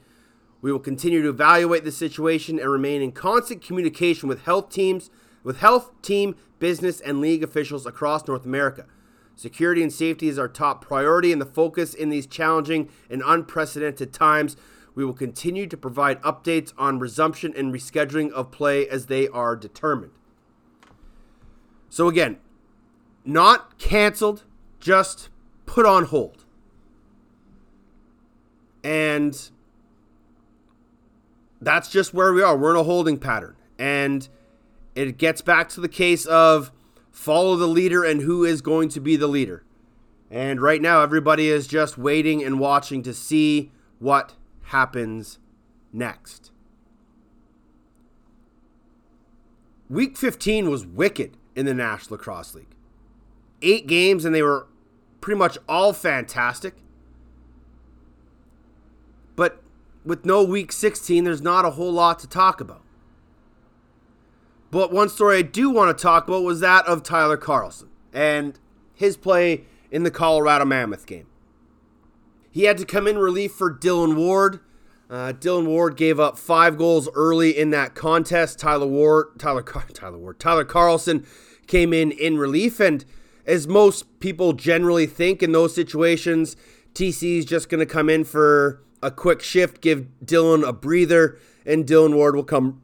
We 0.62 0.72
will 0.72 0.78
continue 0.78 1.22
to 1.22 1.28
evaluate 1.28 1.84
the 1.84 1.92
situation 1.92 2.58
and 2.58 2.70
remain 2.70 3.02
in 3.02 3.12
constant 3.12 3.62
communication 3.62 4.28
with 4.28 4.44
health 4.44 4.70
teams, 4.70 5.10
with 5.42 5.58
health 5.58 5.90
team, 6.02 6.36
business, 6.58 7.00
and 7.00 7.20
league 7.20 7.42
officials 7.42 7.84
across 7.84 8.26
North 8.26 8.44
America. 8.44 8.86
Security 9.34 9.82
and 9.82 9.92
safety 9.92 10.28
is 10.28 10.38
our 10.38 10.48
top 10.48 10.84
priority 10.84 11.32
and 11.32 11.40
the 11.40 11.46
focus 11.46 11.94
in 11.94 12.10
these 12.10 12.26
challenging 12.26 12.88
and 13.10 13.22
unprecedented 13.24 14.12
times. 14.12 14.56
We 14.94 15.04
will 15.04 15.14
continue 15.14 15.66
to 15.66 15.76
provide 15.76 16.20
updates 16.22 16.72
on 16.76 16.98
resumption 16.98 17.54
and 17.56 17.72
rescheduling 17.72 18.30
of 18.32 18.50
play 18.50 18.86
as 18.88 19.06
they 19.06 19.28
are 19.28 19.56
determined. 19.56 20.12
So, 21.88 22.08
again, 22.08 22.38
not 23.24 23.78
canceled, 23.78 24.44
just 24.80 25.28
put 25.66 25.86
on 25.86 26.04
hold. 26.04 26.44
And 28.84 29.50
that's 31.60 31.88
just 31.88 32.12
where 32.12 32.32
we 32.32 32.42
are. 32.42 32.56
We're 32.56 32.70
in 32.70 32.76
a 32.76 32.82
holding 32.82 33.18
pattern. 33.18 33.56
And 33.78 34.28
it 34.94 35.16
gets 35.16 35.40
back 35.40 35.68
to 35.70 35.80
the 35.80 35.88
case 35.88 36.26
of 36.26 36.72
follow 37.12 37.54
the 37.54 37.68
leader 37.68 38.02
and 38.02 38.22
who 38.22 38.44
is 38.44 38.60
going 38.60 38.88
to 38.88 39.00
be 39.00 39.14
the 39.14 39.28
leader. 39.28 39.62
And 40.30 40.60
right 40.60 40.80
now, 40.80 41.02
everybody 41.02 41.48
is 41.48 41.66
just 41.66 41.98
waiting 41.98 42.42
and 42.42 42.58
watching 42.58 43.02
to 43.02 43.12
see 43.12 43.70
what 43.98 44.32
happens 44.62 45.38
next. 45.92 46.50
Week 49.90 50.16
15 50.16 50.70
was 50.70 50.86
wicked 50.86 51.36
in 51.54 51.66
the 51.66 51.74
National 51.74 52.16
Lacrosse 52.16 52.54
League. 52.54 52.74
Eight 53.60 53.86
games, 53.86 54.24
and 54.24 54.34
they 54.34 54.42
were 54.42 54.66
pretty 55.20 55.38
much 55.38 55.58
all 55.68 55.92
fantastic. 55.92 56.76
But 59.36 59.62
with 60.04 60.24
no 60.24 60.42
week 60.42 60.72
16, 60.72 61.24
there's 61.24 61.42
not 61.42 61.66
a 61.66 61.72
whole 61.72 61.92
lot 61.92 62.18
to 62.20 62.26
talk 62.26 62.60
about. 62.60 62.82
But 64.72 64.90
one 64.90 65.10
story 65.10 65.36
I 65.36 65.42
do 65.42 65.68
want 65.68 65.96
to 65.96 66.02
talk 66.02 66.26
about 66.26 66.44
was 66.44 66.60
that 66.60 66.86
of 66.86 67.02
Tyler 67.02 67.36
Carlson 67.36 67.90
and 68.10 68.58
his 68.94 69.18
play 69.18 69.64
in 69.90 70.02
the 70.02 70.10
Colorado 70.10 70.64
Mammoth 70.64 71.06
game. 71.06 71.26
He 72.50 72.64
had 72.64 72.78
to 72.78 72.86
come 72.86 73.06
in 73.06 73.18
relief 73.18 73.52
for 73.52 73.68
Dillon 73.68 74.16
Ward. 74.16 74.60
Uh, 75.10 75.32
Dillon 75.32 75.66
Ward 75.66 75.98
gave 75.98 76.18
up 76.18 76.38
five 76.38 76.78
goals 76.78 77.06
early 77.14 77.56
in 77.56 77.68
that 77.70 77.94
contest. 77.94 78.58
Tyler 78.58 78.86
Ward, 78.86 79.38
Tyler, 79.38 79.62
Tyler 79.92 80.16
Ward, 80.16 80.40
Tyler 80.40 80.64
Carlson 80.64 81.26
came 81.66 81.92
in 81.92 82.10
in 82.10 82.38
relief, 82.38 82.80
and 82.80 83.04
as 83.44 83.68
most 83.68 84.20
people 84.20 84.54
generally 84.54 85.06
think 85.06 85.42
in 85.42 85.52
those 85.52 85.74
situations, 85.74 86.56
TC 86.94 87.40
is 87.40 87.44
just 87.44 87.68
going 87.68 87.80
to 87.80 87.86
come 87.86 88.08
in 88.08 88.24
for 88.24 88.82
a 89.02 89.10
quick 89.10 89.42
shift, 89.42 89.82
give 89.82 90.06
Dillon 90.24 90.64
a 90.64 90.72
breather, 90.72 91.38
and 91.66 91.86
Dillon 91.86 92.14
Ward 92.16 92.34
will 92.34 92.42
come 92.42 92.80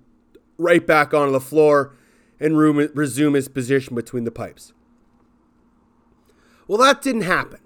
right 0.58 0.86
back 0.86 1.14
onto 1.14 1.32
the 1.32 1.40
floor 1.40 1.94
and 2.40 2.56
resume 2.58 3.34
his 3.34 3.48
position 3.48 3.94
between 3.94 4.24
the 4.24 4.30
pipes. 4.30 4.72
Well, 6.66 6.78
that 6.78 7.00
didn't 7.00 7.22
happen. 7.22 7.60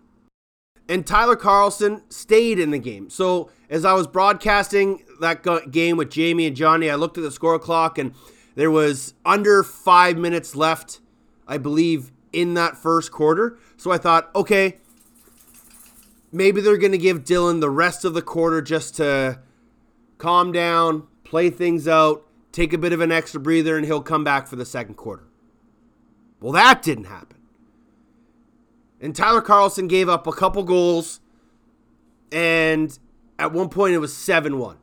And 0.89 1.07
Tyler 1.07 1.37
Carlson 1.37 2.03
stayed 2.11 2.59
in 2.59 2.71
the 2.71 2.79
game. 2.79 3.09
So, 3.11 3.51
as 3.71 3.85
I 3.85 3.95
was 3.95 4.07
broadcasting 4.07 5.05
that 5.21 5.71
game 5.71 5.97
with 5.97 6.11
Jamie 6.11 6.47
and 6.47 6.55
Johnny, 6.55 6.91
I 6.91 6.97
looked 6.97 7.17
at 7.17 7.23
the 7.23 7.31
score 7.31 7.59
clock 7.59 7.99
and 7.99 8.15
there 8.55 8.71
was 8.71 9.15
under 9.25 9.63
five 9.63 10.19
minutes 10.19 10.55
left, 10.55 11.01
I 11.49 11.59
believe, 11.59 12.13
in 12.33 12.55
that 12.55 12.77
first 12.77 13.11
quarter. 13.11 13.59
So 13.77 13.91
I 13.91 13.99
thought, 13.99 14.31
okay, 14.35 14.79
maybe 16.31 16.61
they're 16.61 16.77
going 16.77 16.93
to 16.93 16.99
give 16.99 17.25
Dillon 17.25 17.61
the 17.61 17.71
rest 17.71 18.05
of 18.05 18.15
the 18.15 18.23
quarter 18.23 18.61
just 18.61 18.97
to 18.97 19.41
calm 20.19 20.53
down, 20.53 21.07
play 21.25 21.51
things 21.51 21.89
out, 21.89 22.27
take 22.53 22.73
a 22.73 22.79
bit 22.79 22.93
of 22.93 23.01
an 23.01 23.11
extra 23.11 23.41
breather, 23.41 23.77
and 23.77 23.85
he'll 23.87 24.03
come 24.03 24.23
back 24.23 24.47
for 24.47 24.57
the 24.57 24.67
second 24.67 24.95
quarter. 24.95 25.25
Well, 26.41 26.53
that 26.53 26.83
didn't 26.83 27.05
happen. 27.05 27.39
And 29.01 29.17
Tyler 29.17 29.41
Carlson 29.41 29.89
gave 29.89 30.09
up 30.09 30.27
a 30.27 30.33
couple 30.33 30.63
goals, 30.63 31.21
and 32.31 32.97
at 33.39 33.53
one 33.53 33.69
point 33.69 33.95
it 33.95 33.99
was 33.99 34.17
7 34.17 34.59
1. 34.59 34.77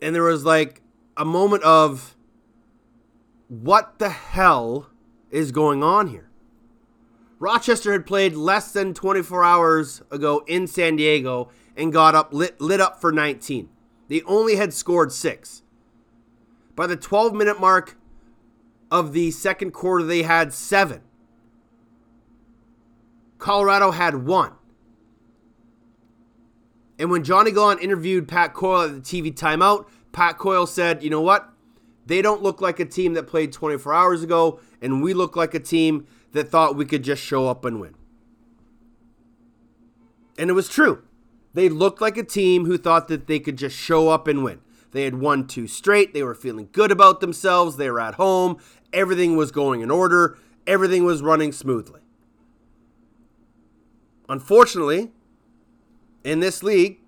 And 0.00 0.14
there 0.14 0.22
was 0.22 0.44
like 0.44 0.82
a 1.16 1.24
moment 1.24 1.62
of, 1.64 2.16
what 3.48 3.98
the 3.98 4.10
hell 4.10 4.90
is 5.30 5.50
going 5.50 5.82
on 5.82 6.08
here? 6.08 6.28
Rochester 7.38 7.92
had 7.92 8.06
played 8.06 8.34
less 8.34 8.72
than 8.72 8.94
24 8.94 9.44
hours 9.44 10.02
ago 10.10 10.44
in 10.46 10.66
San 10.66 10.96
Diego 10.96 11.50
and 11.76 11.92
got 11.92 12.14
up 12.14 12.32
lit, 12.32 12.60
lit 12.60 12.80
up 12.80 13.00
for 13.00 13.12
19. 13.12 13.68
They 14.08 14.22
only 14.22 14.56
had 14.56 14.72
scored 14.72 15.12
six. 15.12 15.62
By 16.76 16.86
the 16.86 16.96
12 16.96 17.34
minute 17.34 17.60
mark 17.60 17.96
of 18.90 19.12
the 19.12 19.30
second 19.30 19.72
quarter, 19.72 20.04
they 20.04 20.22
had 20.22 20.52
seven. 20.52 21.02
Colorado 23.38 23.90
had 23.90 24.26
one. 24.26 24.52
And 26.98 27.10
when 27.10 27.24
Johnny 27.24 27.50
Gallant 27.50 27.82
interviewed 27.82 28.28
Pat 28.28 28.54
Coyle 28.54 28.82
at 28.82 28.94
the 28.94 29.00
TV 29.00 29.34
timeout, 29.34 29.88
Pat 30.12 30.38
Coyle 30.38 30.66
said, 30.66 31.02
you 31.02 31.10
know 31.10 31.20
what? 31.20 31.50
They 32.06 32.22
don't 32.22 32.42
look 32.42 32.60
like 32.60 32.78
a 32.78 32.84
team 32.84 33.14
that 33.14 33.26
played 33.26 33.52
24 33.52 33.92
hours 33.92 34.22
ago, 34.22 34.60
and 34.80 35.02
we 35.02 35.14
look 35.14 35.36
like 35.36 35.54
a 35.54 35.60
team 35.60 36.06
that 36.32 36.50
thought 36.50 36.76
we 36.76 36.84
could 36.84 37.02
just 37.02 37.22
show 37.22 37.48
up 37.48 37.64
and 37.64 37.80
win. 37.80 37.94
And 40.38 40.50
it 40.50 40.52
was 40.52 40.68
true. 40.68 41.02
They 41.54 41.68
looked 41.68 42.00
like 42.00 42.16
a 42.16 42.24
team 42.24 42.66
who 42.66 42.76
thought 42.76 43.08
that 43.08 43.26
they 43.26 43.38
could 43.38 43.56
just 43.56 43.76
show 43.76 44.08
up 44.08 44.26
and 44.26 44.42
win. 44.44 44.60
They 44.90 45.04
had 45.04 45.14
won 45.16 45.46
two 45.46 45.66
straight. 45.66 46.12
They 46.12 46.22
were 46.22 46.34
feeling 46.34 46.68
good 46.72 46.90
about 46.90 47.20
themselves. 47.20 47.76
They 47.76 47.90
were 47.90 48.00
at 48.00 48.14
home. 48.14 48.58
Everything 48.92 49.36
was 49.36 49.50
going 49.50 49.80
in 49.80 49.90
order. 49.90 50.36
Everything 50.66 51.04
was 51.04 51.22
running 51.22 51.52
smoothly. 51.52 52.00
Unfortunately, 54.28 55.12
in 56.22 56.40
this 56.40 56.62
league, 56.62 56.98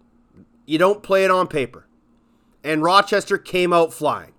you 0.66 0.78
don't 0.78 1.02
play 1.02 1.24
it 1.24 1.30
on 1.30 1.46
paper. 1.46 1.86
And 2.62 2.82
Rochester 2.82 3.38
came 3.38 3.72
out 3.72 3.92
flying. 3.92 4.32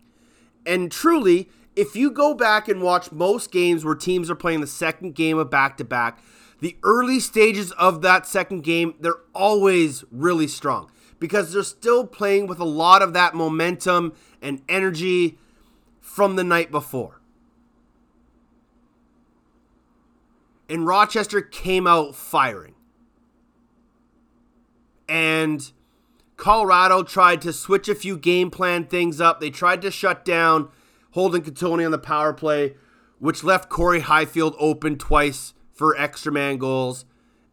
And 0.65 0.91
truly, 0.91 1.49
if 1.75 1.95
you 1.95 2.11
go 2.11 2.33
back 2.33 2.67
and 2.67 2.81
watch 2.81 3.11
most 3.11 3.51
games 3.51 3.85
where 3.85 3.95
teams 3.95 4.29
are 4.29 4.35
playing 4.35 4.61
the 4.61 4.67
second 4.67 5.15
game 5.15 5.37
of 5.37 5.49
back 5.49 5.77
to 5.77 5.85
back, 5.85 6.19
the 6.59 6.77
early 6.83 7.19
stages 7.19 7.71
of 7.73 8.01
that 8.01 8.25
second 8.25 8.63
game, 8.63 8.95
they're 8.99 9.21
always 9.33 10.03
really 10.11 10.47
strong 10.47 10.89
because 11.19 11.53
they're 11.53 11.63
still 11.63 12.05
playing 12.05 12.47
with 12.47 12.59
a 12.59 12.65
lot 12.65 13.01
of 13.01 13.13
that 13.13 13.35
momentum 13.35 14.13
and 14.41 14.61
energy 14.67 15.37
from 15.99 16.35
the 16.35 16.43
night 16.43 16.71
before. 16.71 17.21
And 20.69 20.85
Rochester 20.85 21.41
came 21.41 21.87
out 21.87 22.15
firing. 22.15 22.73
And 25.07 25.71
Colorado 26.35 27.03
tried 27.03 27.41
to 27.43 27.53
switch 27.53 27.87
a 27.87 27.95
few 27.95 28.17
game 28.17 28.51
plan 28.51 28.85
things 28.85 29.21
up. 29.21 29.39
They 29.39 29.49
tried 29.49 29.81
to 29.83 29.91
shut 29.91 30.25
down 30.25 30.69
Holden 31.11 31.41
Cattoni 31.41 31.85
on 31.85 31.91
the 31.91 31.97
power 31.97 32.33
play, 32.33 32.75
which 33.19 33.43
left 33.43 33.69
Corey 33.69 34.01
Highfield 34.01 34.55
open 34.59 34.97
twice 34.97 35.53
for 35.77 35.95
extra 35.97 36.31
man 36.31 36.57
goals. 36.57 37.05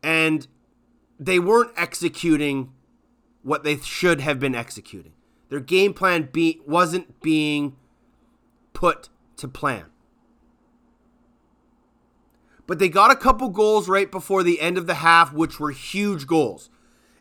And 0.02 0.46
they 1.18 1.38
weren't 1.38 1.72
executing 1.76 2.72
what 3.42 3.62
they 3.62 3.76
should 3.76 4.20
have 4.20 4.40
been 4.40 4.54
executing. 4.54 5.12
Their 5.50 5.60
game 5.60 5.94
plan 5.94 6.30
be, 6.32 6.60
wasn't 6.66 7.20
being 7.20 7.76
put 8.72 9.08
to 9.36 9.46
plan. 9.46 9.86
But 12.66 12.78
they 12.78 12.88
got 12.88 13.10
a 13.10 13.16
couple 13.16 13.50
goals 13.50 13.88
right 13.88 14.10
before 14.10 14.42
the 14.42 14.60
end 14.60 14.78
of 14.78 14.86
the 14.86 14.94
half, 14.94 15.32
which 15.32 15.60
were 15.60 15.70
huge 15.70 16.26
goals 16.26 16.70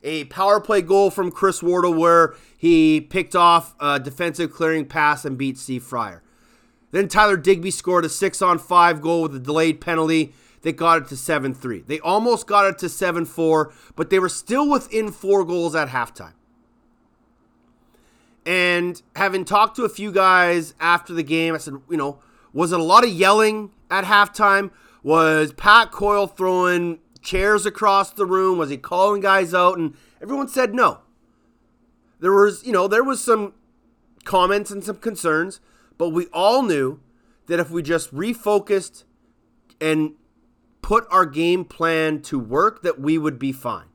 a 0.04 0.26
power 0.26 0.60
play 0.60 0.82
goal 0.82 1.10
from 1.10 1.32
Chris 1.32 1.64
Wardle 1.64 1.94
where 1.94 2.36
he 2.58 3.02
picked 3.02 3.36
off 3.36 3.74
a 3.80 4.00
defensive 4.00 4.52
clearing 4.52 4.86
pass 4.86 5.26
and 5.26 5.38
beat 5.38 5.58
Steve 5.58 5.84
Fryer. 5.84 6.22
Then 6.92 7.08
Tyler 7.08 7.38
Digby 7.38 7.72
scored 7.72 8.06
a 8.06 8.10
six 8.10 8.42
on 8.42 8.60
five 8.60 9.02
goal 9.02 9.24
with 9.24 9.36
a 9.36 9.40
delayed 9.40 9.82
penalty 9.82 10.34
that 10.64 10.74
got 10.74 11.04
it 11.04 11.08
to 11.10 11.18
7 11.18 11.54
3. 11.54 11.82
They 11.82 12.00
almost 12.00 12.48
got 12.48 12.66
it 12.66 12.78
to 12.80 12.90
7 12.90 13.26
4, 13.26 13.72
but 13.96 14.10
they 14.10 14.20
were 14.20 14.30
still 14.30 14.70
within 14.70 15.12
four 15.12 15.46
goals 15.46 15.76
at 15.76 15.90
halftime. 15.90 16.34
And 18.46 19.02
having 19.16 19.46
talked 19.46 19.76
to 19.78 19.84
a 19.84 19.90
few 19.90 20.12
guys 20.12 20.74
after 20.80 21.14
the 21.14 21.24
game, 21.24 21.54
I 21.54 21.58
said, 21.60 21.76
you 21.90 21.98
know, 21.98 22.20
was 22.52 22.72
it 22.72 22.80
a 22.80 22.84
lot 22.84 23.04
of 23.04 23.10
yelling 23.10 23.72
at 23.90 24.04
halftime? 24.06 24.72
Was 25.02 25.54
Pat 25.54 25.92
Coyle 25.92 26.28
throwing 26.28 27.00
chairs 27.22 27.66
across 27.66 28.12
the 28.12 28.26
room? 28.26 28.58
Was 28.58 28.70
he 28.70 28.78
calling 28.78 29.22
guys 29.22 29.54
out? 29.54 29.78
And 29.78 29.96
everyone 30.22 30.48
said 30.48 30.74
no. 30.74 31.00
There 32.20 32.34
was, 32.34 32.66
you 32.66 32.72
know, 32.72 32.88
there 32.88 33.04
was 33.04 33.24
some 33.24 33.54
comments 34.24 34.72
and 34.72 34.84
some 34.84 34.98
concerns, 34.98 35.60
but 35.98 36.10
we 36.10 36.28
all 36.28 36.64
knew 36.64 37.02
that 37.48 37.60
if 37.60 37.70
we 37.70 37.82
just 37.82 38.14
refocused 38.14 39.04
and 39.82 40.14
put 40.84 41.08
our 41.10 41.26
game 41.26 41.66
plan 41.66 42.22
to 42.22 42.38
work 42.38 42.84
that 42.84 43.00
we 43.00 43.18
would 43.18 43.40
be 43.40 43.52
fine. 43.52 43.88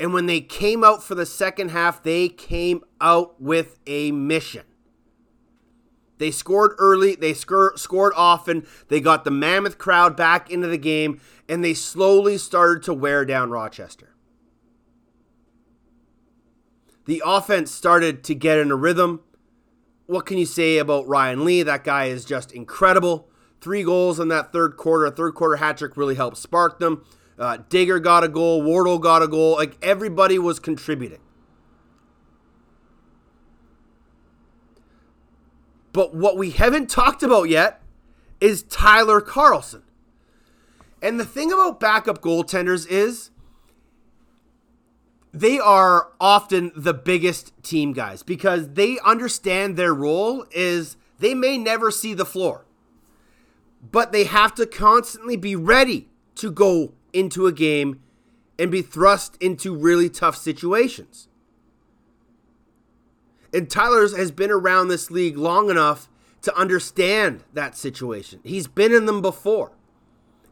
And 0.00 0.14
when 0.14 0.26
they 0.26 0.40
came 0.40 0.84
out 0.84 1.02
for 1.02 1.14
the 1.14 1.26
second 1.26 1.70
half, 1.70 2.02
they 2.02 2.28
came 2.28 2.82
out 3.00 3.40
with 3.40 3.78
a 3.86 4.12
mission. 4.12 4.64
They 6.18 6.30
scored 6.30 6.72
early, 6.78 7.14
they 7.14 7.34
scored 7.34 8.12
often, 8.16 8.66
they 8.88 9.00
got 9.00 9.24
the 9.24 9.30
Mammoth 9.30 9.76
crowd 9.76 10.16
back 10.16 10.50
into 10.50 10.66
the 10.66 10.78
game, 10.78 11.20
and 11.46 11.62
they 11.62 11.74
slowly 11.74 12.38
started 12.38 12.82
to 12.84 12.94
wear 12.94 13.26
down 13.26 13.50
Rochester. 13.50 14.14
The 17.04 17.22
offense 17.24 17.70
started 17.70 18.24
to 18.24 18.34
get 18.34 18.58
in 18.58 18.70
a 18.70 18.76
rhythm. 18.76 19.20
What 20.06 20.24
can 20.24 20.38
you 20.38 20.46
say 20.46 20.78
about 20.78 21.06
Ryan 21.06 21.44
Lee? 21.44 21.62
That 21.62 21.84
guy 21.84 22.06
is 22.06 22.24
just 22.24 22.52
incredible. 22.52 23.28
Three 23.60 23.82
goals 23.82 24.20
in 24.20 24.28
that 24.28 24.52
third 24.52 24.76
quarter. 24.76 25.06
A 25.06 25.10
third 25.10 25.34
quarter 25.34 25.56
hat 25.56 25.78
trick 25.78 25.96
really 25.96 26.14
helped 26.14 26.36
spark 26.36 26.78
them. 26.78 27.04
Uh, 27.38 27.58
Digger 27.68 27.98
got 27.98 28.24
a 28.24 28.28
goal. 28.28 28.62
Wardle 28.62 28.98
got 28.98 29.22
a 29.22 29.28
goal. 29.28 29.54
Like 29.56 29.76
everybody 29.82 30.38
was 30.38 30.58
contributing. 30.58 31.20
But 35.92 36.14
what 36.14 36.36
we 36.36 36.50
haven't 36.50 36.90
talked 36.90 37.22
about 37.22 37.44
yet 37.44 37.80
is 38.38 38.62
Tyler 38.64 39.22
Carlson. 39.22 39.82
And 41.00 41.18
the 41.18 41.24
thing 41.24 41.50
about 41.50 41.80
backup 41.80 42.20
goaltenders 42.20 42.86
is 42.86 43.30
they 45.32 45.58
are 45.58 46.08
often 46.20 46.70
the 46.76 46.92
biggest 46.92 47.52
team 47.62 47.94
guys 47.94 48.22
because 48.22 48.74
they 48.74 48.98
understand 49.06 49.76
their 49.76 49.94
role 49.94 50.44
is 50.50 50.98
they 51.18 51.34
may 51.34 51.56
never 51.56 51.90
see 51.90 52.12
the 52.12 52.26
floor. 52.26 52.65
But 53.82 54.12
they 54.12 54.24
have 54.24 54.54
to 54.56 54.66
constantly 54.66 55.36
be 55.36 55.56
ready 55.56 56.08
to 56.36 56.50
go 56.50 56.92
into 57.12 57.46
a 57.46 57.52
game 57.52 58.00
and 58.58 58.70
be 58.70 58.82
thrust 58.82 59.36
into 59.40 59.74
really 59.74 60.08
tough 60.08 60.36
situations. 60.36 61.28
And 63.52 63.70
Tyler's 63.70 64.16
has 64.16 64.30
been 64.30 64.50
around 64.50 64.88
this 64.88 65.10
league 65.10 65.36
long 65.36 65.70
enough 65.70 66.08
to 66.42 66.56
understand 66.56 67.44
that 67.54 67.76
situation. 67.76 68.40
He's 68.44 68.66
been 68.66 68.92
in 68.92 69.06
them 69.06 69.22
before. 69.22 69.72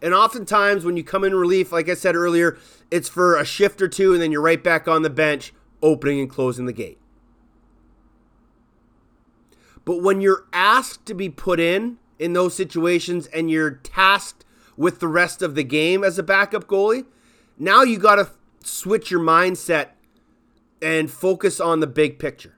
And 0.01 0.13
oftentimes, 0.13 0.85
when 0.85 0.97
you 0.97 1.05
come 1.05 1.25
in 1.25 1.35
relief, 1.35 1.73
like 1.73 1.89
I 1.89 1.95
said 1.95 2.15
earlier, 2.15 2.59
it's 2.91 3.09
for 3.09 3.37
a 3.37 3.45
shift 3.45 3.81
or 3.81 3.89
two, 3.89 4.13
and 4.13 4.21
then 4.21 4.33
you're 4.33 4.43
right 4.43 4.63
back 4.63 4.87
on 4.87 5.03
the 5.03 5.11
bench, 5.11 5.55
opening 5.83 6.21
and 6.21 6.29
closing 6.29 6.67
the 6.67 6.73
gate. 6.73 6.99
But 9.85 10.03
when 10.03 10.21
you're 10.21 10.47
asked 10.53 11.07
to 11.07 11.15
be 11.15 11.29
put 11.29 11.61
in 11.61 11.99
in 12.19 12.33
those 12.33 12.55
situations 12.55 13.27
and 13.29 13.51
you're 13.51 13.71
tasked 13.71 14.45
with 14.77 15.01
the 15.01 15.09
rest 15.09 15.43
of 15.43 15.55
the 15.55 15.65
game 15.65 16.03
as 16.03 16.19
a 16.19 16.23
backup 16.23 16.67
goalie, 16.67 17.07
now 17.59 17.83
you 17.83 17.99
got 17.99 18.17
to 18.17 18.31
switch 18.63 19.11
your 19.11 19.21
mindset 19.21 19.91
and 20.83 21.11
focus 21.11 21.61
on 21.61 21.81
the 21.81 21.87
big 21.87 22.19
picture. 22.19 22.57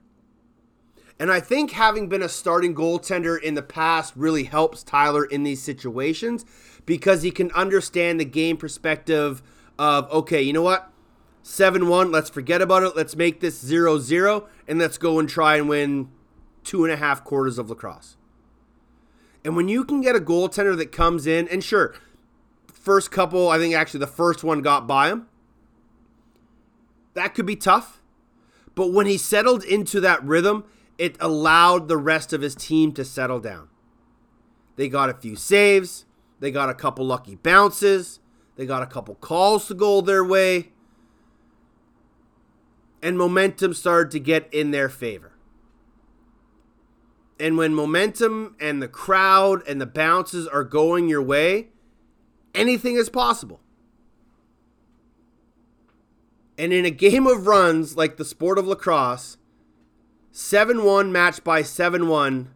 And 1.18 1.32
I 1.32 1.40
think 1.40 1.72
having 1.72 2.08
been 2.08 2.22
a 2.22 2.28
starting 2.28 2.74
goaltender 2.74 3.40
in 3.40 3.54
the 3.54 3.62
past 3.62 4.14
really 4.16 4.44
helps 4.44 4.82
Tyler 4.82 5.24
in 5.24 5.44
these 5.44 5.62
situations 5.62 6.44
because 6.84 7.22
he 7.22 7.30
can 7.30 7.50
understand 7.52 8.20
the 8.20 8.24
game 8.24 8.56
perspective 8.56 9.42
of, 9.78 10.10
okay, 10.10 10.42
you 10.42 10.52
know 10.52 10.62
what? 10.62 10.92
7 11.42 11.88
1, 11.88 12.10
let's 12.10 12.28
forget 12.28 12.60
about 12.60 12.82
it. 12.82 12.96
Let's 12.96 13.14
make 13.16 13.40
this 13.40 13.58
0 13.60 13.98
0, 13.98 14.48
and 14.66 14.78
let's 14.78 14.98
go 14.98 15.18
and 15.18 15.28
try 15.28 15.56
and 15.56 15.68
win 15.68 16.10
two 16.64 16.84
and 16.84 16.92
a 16.92 16.96
half 16.96 17.22
quarters 17.22 17.56
of 17.56 17.70
lacrosse. 17.70 18.16
And 19.46 19.54
when 19.54 19.68
you 19.68 19.84
can 19.84 20.00
get 20.00 20.16
a 20.16 20.20
goaltender 20.20 20.76
that 20.76 20.90
comes 20.90 21.24
in, 21.24 21.46
and 21.46 21.62
sure, 21.62 21.94
first 22.66 23.12
couple, 23.12 23.48
I 23.48 23.58
think 23.58 23.76
actually 23.76 24.00
the 24.00 24.08
first 24.08 24.42
one 24.42 24.60
got 24.60 24.88
by 24.88 25.08
him, 25.08 25.28
that 27.14 27.32
could 27.32 27.46
be 27.46 27.54
tough. 27.54 28.02
But 28.74 28.92
when 28.92 29.06
he 29.06 29.16
settled 29.16 29.62
into 29.62 30.00
that 30.00 30.20
rhythm, 30.24 30.64
it 30.98 31.16
allowed 31.20 31.86
the 31.86 31.96
rest 31.96 32.32
of 32.32 32.40
his 32.40 32.56
team 32.56 32.90
to 32.94 33.04
settle 33.04 33.38
down. 33.38 33.68
They 34.74 34.88
got 34.88 35.10
a 35.10 35.14
few 35.14 35.36
saves, 35.36 36.06
they 36.40 36.50
got 36.50 36.68
a 36.68 36.74
couple 36.74 37.06
lucky 37.06 37.36
bounces, 37.36 38.18
they 38.56 38.66
got 38.66 38.82
a 38.82 38.86
couple 38.86 39.14
calls 39.14 39.68
to 39.68 39.74
go 39.74 40.00
their 40.00 40.24
way, 40.24 40.72
and 43.00 43.16
momentum 43.16 43.74
started 43.74 44.10
to 44.10 44.18
get 44.18 44.52
in 44.52 44.72
their 44.72 44.88
favor. 44.88 45.35
And 47.38 47.56
when 47.56 47.74
momentum 47.74 48.56
and 48.58 48.82
the 48.82 48.88
crowd 48.88 49.62
and 49.68 49.80
the 49.80 49.86
bounces 49.86 50.46
are 50.46 50.64
going 50.64 51.08
your 51.08 51.22
way, 51.22 51.68
anything 52.54 52.96
is 52.96 53.08
possible. 53.08 53.60
And 56.58 56.72
in 56.72 56.86
a 56.86 56.90
game 56.90 57.26
of 57.26 57.46
runs 57.46 57.96
like 57.96 58.16
the 58.16 58.24
sport 58.24 58.58
of 58.58 58.66
lacrosse, 58.66 59.36
7 60.32 60.84
1 60.84 61.12
match 61.12 61.44
by 61.44 61.62
7 61.62 62.08
1 62.08 62.50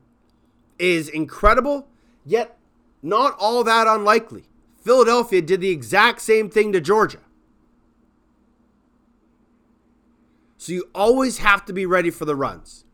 is 0.79 1.09
incredible, 1.09 1.89
yet 2.25 2.57
not 3.03 3.37
all 3.39 3.63
that 3.65 3.87
unlikely. 3.87 4.45
Philadelphia 4.83 5.43
did 5.43 5.61
the 5.61 5.71
exact 5.71 6.23
same 6.23 6.49
thing 6.49 6.73
to 6.73 6.81
Georgia. 6.81 7.21
So 10.57 10.73
you 10.73 10.89
always 10.95 11.39
have 11.39 11.65
to 11.67 11.73
be 11.73 11.87
ready 11.87 12.11
for 12.11 12.25
the 12.25 12.37
runs. 12.37 12.85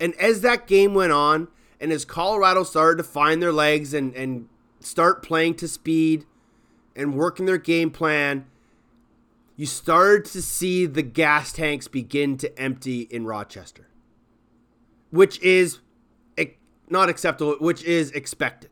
And 0.00 0.14
as 0.14 0.40
that 0.42 0.66
game 0.66 0.94
went 0.94 1.12
on, 1.12 1.48
and 1.80 1.92
as 1.92 2.04
Colorado 2.04 2.64
started 2.64 2.98
to 2.98 3.08
find 3.08 3.42
their 3.42 3.52
legs 3.52 3.94
and, 3.94 4.14
and 4.14 4.48
start 4.80 5.22
playing 5.22 5.54
to 5.56 5.68
speed 5.68 6.24
and 6.96 7.14
working 7.14 7.46
their 7.46 7.58
game 7.58 7.90
plan, 7.90 8.46
you 9.56 9.66
started 9.66 10.24
to 10.32 10.42
see 10.42 10.86
the 10.86 11.02
gas 11.02 11.52
tanks 11.52 11.88
begin 11.88 12.36
to 12.38 12.58
empty 12.58 13.02
in 13.02 13.26
Rochester 13.26 13.88
which 15.10 15.40
is 15.40 15.80
not 16.88 17.08
acceptable, 17.08 17.56
which 17.60 17.82
is 17.84 18.10
expected. 18.12 18.70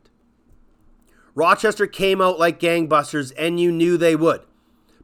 Rochester 1.35 1.85
came 1.85 2.19
out 2.19 2.39
like 2.39 2.59
gangbusters, 2.59 3.31
and 3.37 3.59
you 3.59 3.71
knew 3.71 3.97
they 3.97 4.15
would. 4.15 4.41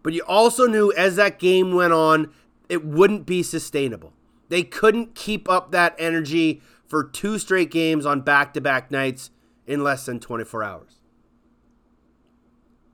But 0.02 0.14
you 0.14 0.24
also 0.28 0.66
knew 0.66 0.92
as 0.94 1.16
that 1.16 1.38
game 1.38 1.74
went 1.74 1.94
on, 1.94 2.34
it 2.70 2.84
wouldn't 2.84 3.26
be 3.26 3.44
sustainable. 3.44 4.14
They 4.54 4.62
couldn't 4.62 5.16
keep 5.16 5.50
up 5.50 5.72
that 5.72 5.96
energy 5.98 6.62
for 6.86 7.04
two 7.04 7.40
straight 7.40 7.72
games 7.72 8.06
on 8.06 8.22
back 8.22 8.54
to 8.54 8.62
back 8.62 8.92
nights 8.92 9.32
in 9.66 9.84
less 9.84 10.06
than 10.06 10.20
24 10.20 10.64
hours. 10.64 11.00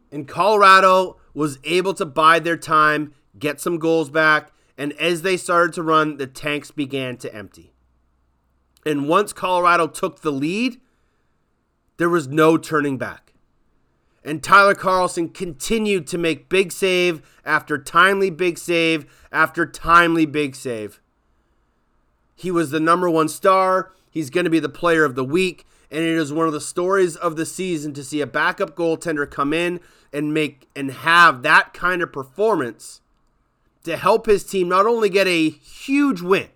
And 0.09 0.25
Colorado 0.25 1.19
was 1.33 1.59
able 1.65 1.93
to 1.95 2.05
bide 2.05 2.45
their 2.45 2.55
time, 2.55 3.13
get 3.37 3.59
some 3.59 3.77
goals 3.77 4.09
back, 4.09 4.53
and 4.77 4.93
as 4.93 5.21
they 5.21 5.35
started 5.35 5.73
to 5.73 5.83
run, 5.83 6.15
the 6.15 6.27
tanks 6.27 6.71
began 6.71 7.17
to 7.17 7.35
empty. 7.35 7.73
And 8.85 9.09
once 9.09 9.33
Colorado 9.33 9.87
took 9.87 10.21
the 10.21 10.31
lead, 10.31 10.79
there 11.97 12.07
was 12.07 12.29
no 12.29 12.57
turning 12.57 12.97
back. 12.97 13.33
And 14.23 14.41
Tyler 14.41 14.75
Carlson 14.75 15.27
continued 15.27 16.07
to 16.07 16.17
make 16.17 16.47
big 16.47 16.71
save 16.71 17.21
after 17.43 17.77
timely 17.77 18.29
big 18.29 18.57
save 18.57 19.05
after 19.29 19.65
timely 19.65 20.25
big 20.25 20.55
save. 20.55 21.01
He 22.39 22.51
was 22.51 22.71
the 22.71 22.79
number 22.79 23.09
one 23.09 23.27
star. 23.27 23.91
He's 24.09 24.29
going 24.29 24.45
to 24.45 24.49
be 24.49 24.61
the 24.61 24.69
player 24.69 25.03
of 25.03 25.15
the 25.15 25.25
week. 25.25 25.65
And 25.91 26.01
it 26.01 26.15
is 26.15 26.31
one 26.31 26.47
of 26.47 26.53
the 26.53 26.61
stories 26.61 27.17
of 27.17 27.35
the 27.35 27.45
season 27.45 27.93
to 27.95 28.03
see 28.03 28.21
a 28.21 28.27
backup 28.27 28.77
goaltender 28.77 29.29
come 29.29 29.53
in 29.53 29.81
and 30.13 30.33
make 30.33 30.69
and 30.73 30.89
have 30.89 31.41
that 31.41 31.73
kind 31.73 32.01
of 32.01 32.13
performance 32.13 33.01
to 33.83 33.97
help 33.97 34.25
his 34.25 34.45
team 34.45 34.69
not 34.69 34.85
only 34.85 35.09
get 35.09 35.27
a 35.27 35.49
huge 35.49 36.21
win, 36.21 36.47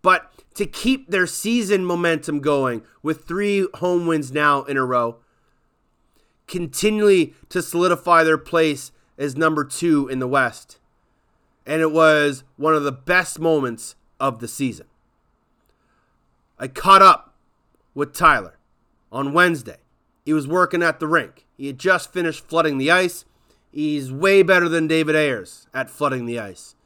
but 0.00 0.32
to 0.54 0.64
keep 0.64 1.10
their 1.10 1.26
season 1.26 1.84
momentum 1.84 2.40
going 2.40 2.82
with 3.02 3.26
three 3.26 3.66
home 3.74 4.06
wins 4.06 4.32
now 4.32 4.62
in 4.62 4.78
a 4.78 4.84
row, 4.84 5.16
continually 6.46 7.34
to 7.50 7.60
solidify 7.60 8.24
their 8.24 8.38
place 8.38 8.92
as 9.18 9.36
number 9.36 9.62
two 9.62 10.08
in 10.08 10.20
the 10.20 10.28
West. 10.28 10.78
And 11.66 11.82
it 11.82 11.92
was 11.92 12.44
one 12.56 12.74
of 12.74 12.84
the 12.84 12.92
best 12.92 13.38
moments 13.38 13.94
of 14.18 14.38
the 14.38 14.48
season. 14.48 14.86
I 16.62 16.68
caught 16.68 17.02
up 17.02 17.34
with 17.92 18.14
Tyler 18.14 18.56
on 19.10 19.32
Wednesday. 19.32 19.78
He 20.24 20.32
was 20.32 20.46
working 20.46 20.80
at 20.80 21.00
the 21.00 21.08
rink. 21.08 21.44
He 21.56 21.66
had 21.66 21.76
just 21.76 22.12
finished 22.12 22.46
flooding 22.46 22.78
the 22.78 22.88
ice. 22.88 23.24
He's 23.72 24.12
way 24.12 24.44
better 24.44 24.68
than 24.68 24.86
David 24.86 25.16
Ayers 25.16 25.66
at 25.74 25.90
flooding 25.90 26.24
the 26.24 26.38
ice. 26.38 26.76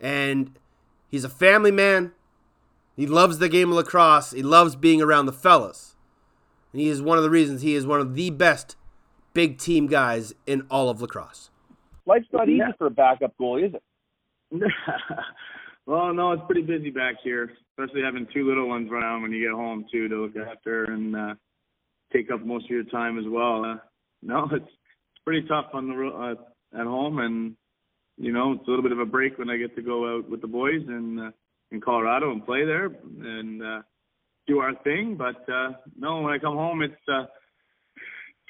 And 0.00 0.58
he's 1.08 1.22
a 1.22 1.28
family 1.28 1.70
man. 1.70 2.10
He 2.96 3.06
loves 3.06 3.38
the 3.38 3.48
game 3.48 3.70
of 3.70 3.76
lacrosse. 3.76 4.32
He 4.32 4.42
loves 4.42 4.74
being 4.74 5.00
around 5.00 5.26
the 5.26 5.32
fellas. 5.32 5.94
And 6.72 6.80
he 6.80 6.88
is 6.88 7.00
one 7.00 7.16
of 7.16 7.22
the 7.22 7.30
reasons 7.30 7.62
he 7.62 7.76
is 7.76 7.86
one 7.86 8.00
of 8.00 8.16
the 8.16 8.30
best 8.30 8.74
big 9.34 9.56
team 9.56 9.86
guys 9.86 10.34
in 10.48 10.66
all 10.68 10.90
of 10.90 11.00
lacrosse. 11.00 11.50
Life's 12.06 12.26
not 12.32 12.48
easy 12.48 12.58
Yeah. 12.58 12.72
for 12.76 12.88
a 12.88 12.90
backup 12.90 13.34
goalie, 13.40 13.68
is 13.68 13.74
it? 13.74 13.82
well, 15.92 16.14
no, 16.14 16.32
it's 16.32 16.42
pretty 16.46 16.62
busy 16.62 16.88
back 16.88 17.16
here, 17.22 17.52
especially 17.76 18.00
having 18.00 18.26
two 18.32 18.48
little 18.48 18.66
ones 18.66 18.90
around 18.90 19.20
when 19.20 19.30
you 19.30 19.46
get 19.46 19.54
home 19.54 19.84
too 19.92 20.08
to 20.08 20.22
look 20.22 20.36
after 20.36 20.84
and 20.84 21.14
uh, 21.14 21.34
take 22.14 22.30
up 22.30 22.40
most 22.40 22.64
of 22.64 22.70
your 22.70 22.84
time 22.84 23.18
as 23.18 23.26
well. 23.28 23.62
Uh, 23.62 23.76
no, 24.22 24.48
it's 24.52 24.64
it's 24.64 25.24
pretty 25.26 25.46
tough 25.46 25.66
on 25.74 25.88
the 25.88 26.08
uh, 26.08 26.80
at 26.80 26.86
home, 26.86 27.18
and 27.18 27.54
you 28.16 28.32
know 28.32 28.52
it's 28.52 28.66
a 28.66 28.70
little 28.70 28.82
bit 28.82 28.92
of 28.92 29.00
a 29.00 29.04
break 29.04 29.36
when 29.36 29.50
I 29.50 29.58
get 29.58 29.76
to 29.76 29.82
go 29.82 30.16
out 30.16 30.30
with 30.30 30.40
the 30.40 30.46
boys 30.46 30.80
in 30.88 31.18
uh, 31.18 31.30
in 31.72 31.82
Colorado 31.82 32.32
and 32.32 32.42
play 32.46 32.64
there 32.64 32.86
and 32.86 33.62
uh, 33.62 33.82
do 34.46 34.60
our 34.60 34.74
thing. 34.84 35.16
But 35.18 35.46
uh, 35.52 35.72
no, 35.94 36.22
when 36.22 36.32
I 36.32 36.38
come 36.38 36.56
home, 36.56 36.80
it's 36.80 36.94
uh, 37.06 37.26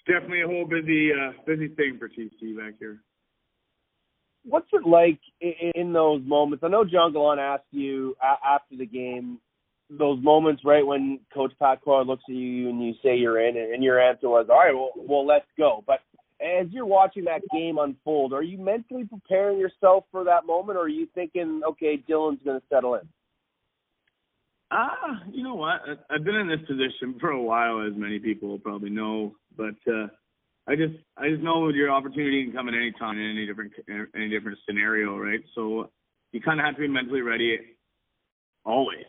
definitely 0.06 0.42
a 0.42 0.46
whole 0.46 0.64
busy 0.64 1.10
uh, 1.10 1.32
busy 1.44 1.74
thing 1.74 1.98
for 1.98 2.08
TC 2.08 2.56
back 2.56 2.74
here. 2.78 3.02
What's 4.44 4.68
it 4.72 4.86
like 4.86 5.20
in, 5.40 5.92
those 5.92 6.22
moments? 6.24 6.64
I 6.64 6.68
know 6.68 6.84
John 6.84 7.12
Gallant 7.12 7.40
asked 7.40 7.64
you 7.70 8.16
after 8.22 8.76
the 8.76 8.86
game 8.86 9.38
those 9.98 10.22
moments 10.22 10.62
right 10.64 10.86
when 10.86 11.20
Coach 11.34 11.52
Pat 11.60 11.82
Coyle 11.82 12.06
looks 12.06 12.24
at 12.28 12.34
you 12.34 12.68
and 12.70 12.82
you 12.82 12.94
say 13.02 13.16
you're 13.16 13.40
in, 13.46 13.56
and 13.56 13.84
your 13.84 14.00
answer 14.00 14.28
was, 14.28 14.46
"All 14.48 14.58
right, 14.58 14.74
well, 14.74 14.92
well, 14.96 15.26
let's 15.26 15.46
go." 15.56 15.84
But 15.86 16.00
as 16.40 16.66
you're 16.70 16.86
watching 16.86 17.24
that 17.24 17.42
game 17.52 17.78
unfold, 17.78 18.32
are 18.32 18.42
you 18.42 18.58
mentally 18.58 19.04
preparing 19.04 19.58
yourself 19.58 20.04
for 20.10 20.24
that 20.24 20.46
moment, 20.46 20.78
or 20.78 20.82
are 20.82 20.88
you 20.88 21.06
thinking, 21.14 21.62
"Okay, 21.64 21.96
Dillon's 21.96 22.42
going 22.42 22.60
to 22.60 22.66
settle 22.68 22.94
in"? 22.94 23.08
Ah, 24.70 25.22
you 25.30 25.42
know 25.42 25.54
what? 25.54 25.82
I've 26.10 26.24
been 26.24 26.34
in 26.34 26.48
this 26.48 26.66
position 26.66 27.18
for 27.20 27.30
a 27.30 27.42
while, 27.42 27.86
as 27.86 27.94
many 27.94 28.18
people 28.18 28.58
probably 28.58 28.88
know. 28.88 29.36
But 29.56 29.76
uh, 29.86 30.06
I 30.68 30.76
just, 30.76 30.94
I 31.16 31.28
just 31.28 31.42
know 31.42 31.68
your 31.70 31.90
opportunity 31.90 32.44
can 32.44 32.52
come 32.52 32.68
at 32.68 32.74
any 32.74 32.92
time 32.92 33.18
in 33.18 33.30
any 33.30 33.46
different, 33.46 33.72
any 34.14 34.28
different 34.28 34.58
scenario, 34.66 35.16
right? 35.16 35.40
So 35.54 35.90
you 36.32 36.40
kind 36.40 36.60
of 36.60 36.66
have 36.66 36.76
to 36.76 36.80
be 36.80 36.88
mentally 36.88 37.20
ready, 37.20 37.58
always, 38.64 39.06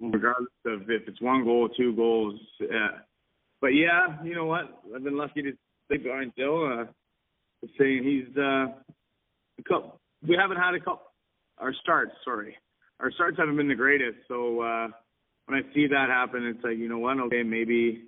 regardless 0.00 0.48
of 0.66 0.82
if 0.90 1.06
it's 1.06 1.20
one 1.20 1.44
goal, 1.44 1.68
two 1.68 1.94
goals. 1.94 2.34
Uh, 2.62 2.98
but 3.60 3.68
yeah, 3.68 4.22
you 4.24 4.34
know 4.34 4.46
what? 4.46 4.82
I've 4.94 5.04
been 5.04 5.16
lucky 5.16 5.42
to 5.42 5.52
stay 5.86 5.98
behind 5.98 6.32
Dill. 6.36 6.66
Uh, 6.66 6.84
saying 7.78 8.04
he's, 8.04 8.36
uh, 8.36 8.66
a 9.58 9.62
couple, 9.68 10.00
we 10.26 10.36
haven't 10.36 10.58
had 10.58 10.74
a 10.74 10.78
couple, 10.78 11.02
our 11.58 11.74
starts, 11.74 12.12
sorry 12.24 12.56
our 13.00 13.10
starts 13.12 13.38
haven't 13.38 13.56
been 13.56 13.68
the 13.68 13.74
greatest. 13.74 14.18
So 14.26 14.60
uh, 14.60 14.88
when 15.46 15.58
I 15.58 15.74
see 15.74 15.86
that 15.88 16.08
happen, 16.08 16.44
it's 16.44 16.62
like 16.64 16.78
you 16.78 16.88
know 16.88 16.98
what? 16.98 17.18
Okay, 17.18 17.42
maybe 17.42 18.04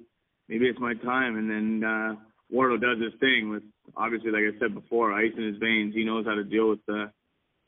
maybe 0.49 0.67
it's 0.67 0.81
my 0.81 0.95
time. 0.95 1.37
And 1.37 1.51
then 1.51 1.89
uh, 1.89 2.15
Wardo 2.53 2.81
does 2.81 3.03
his 3.03 3.19
thing 3.21 3.51
with 3.51 3.63
obviously, 3.97 4.31
like 4.31 4.43
I 4.43 4.59
said 4.59 4.75
before, 4.75 5.13
ice 5.13 5.33
in 5.37 5.45
his 5.45 5.57
veins. 5.57 5.95
He 5.95 6.05
knows 6.05 6.27
how 6.27 6.35
to 6.35 6.45
deal 6.45 6.69
with 6.69 6.85
the 6.87 7.11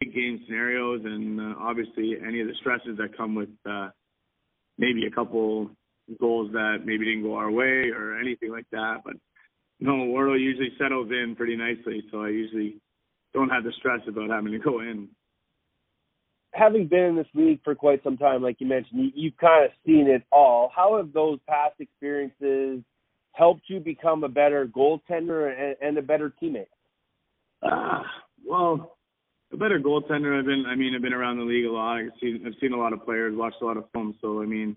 big 0.00 0.14
game 0.14 0.40
scenarios 0.46 1.02
and 1.04 1.40
uh, 1.40 1.54
obviously 1.60 2.14
any 2.26 2.40
of 2.40 2.48
the 2.48 2.54
stresses 2.60 2.96
that 2.98 3.16
come 3.16 3.34
with 3.34 3.50
uh, 3.68 3.90
maybe 4.78 5.06
a 5.06 5.10
couple 5.10 5.70
goals 6.20 6.50
that 6.52 6.78
maybe 6.84 7.04
didn't 7.04 7.22
go 7.22 7.36
our 7.36 7.50
way 7.50 7.90
or 7.94 8.18
anything 8.18 8.50
like 8.50 8.66
that. 8.72 9.02
But 9.04 9.14
no, 9.80 9.92
Wardo 9.92 10.38
usually 10.38 10.70
settles 10.78 11.10
in 11.10 11.34
pretty 11.36 11.56
nicely, 11.56 12.02
so 12.10 12.22
I 12.22 12.28
usually 12.28 12.80
don't 13.34 13.48
have 13.48 13.64
the 13.64 13.72
stress 13.78 14.00
about 14.08 14.30
having 14.30 14.52
to 14.52 14.58
go 14.58 14.80
in. 14.80 15.08
having 16.52 16.86
been 16.86 17.04
in 17.04 17.16
this 17.16 17.26
league 17.34 17.60
for 17.64 17.74
quite 17.74 18.02
some 18.04 18.16
time, 18.16 18.42
like 18.42 18.56
you 18.60 18.66
mentioned, 18.66 19.00
you, 19.00 19.10
you've 19.14 19.36
kind 19.38 19.64
of 19.64 19.70
seen 19.86 20.06
it 20.08 20.22
all. 20.30 20.70
How 20.74 20.96
have 20.96 21.12
those 21.12 21.38
past 21.48 21.74
experiences 21.78 22.82
helped 23.32 23.62
you 23.66 23.80
become 23.80 24.24
a 24.24 24.28
better 24.28 24.66
goaltender 24.66 25.52
and, 25.52 25.76
and 25.80 25.98
a 25.98 26.02
better 26.02 26.32
teammate? 26.42 26.66
Ah, 27.62 28.02
well, 28.46 28.96
a 29.52 29.56
better 29.56 29.78
goaltender. 29.78 30.38
I've 30.38 30.46
been. 30.46 30.64
I 30.66 30.74
mean, 30.74 30.94
I've 30.94 31.02
been 31.02 31.12
around 31.12 31.38
the 31.38 31.44
league 31.44 31.66
a 31.66 31.70
lot. 31.70 31.98
I've 31.98 32.10
seen. 32.20 32.42
I've 32.46 32.54
seen 32.60 32.72
a 32.72 32.78
lot 32.78 32.92
of 32.92 33.04
players, 33.04 33.36
watched 33.36 33.62
a 33.62 33.66
lot 33.66 33.76
of 33.76 33.84
film. 33.92 34.16
So 34.20 34.42
I 34.42 34.46
mean, 34.46 34.76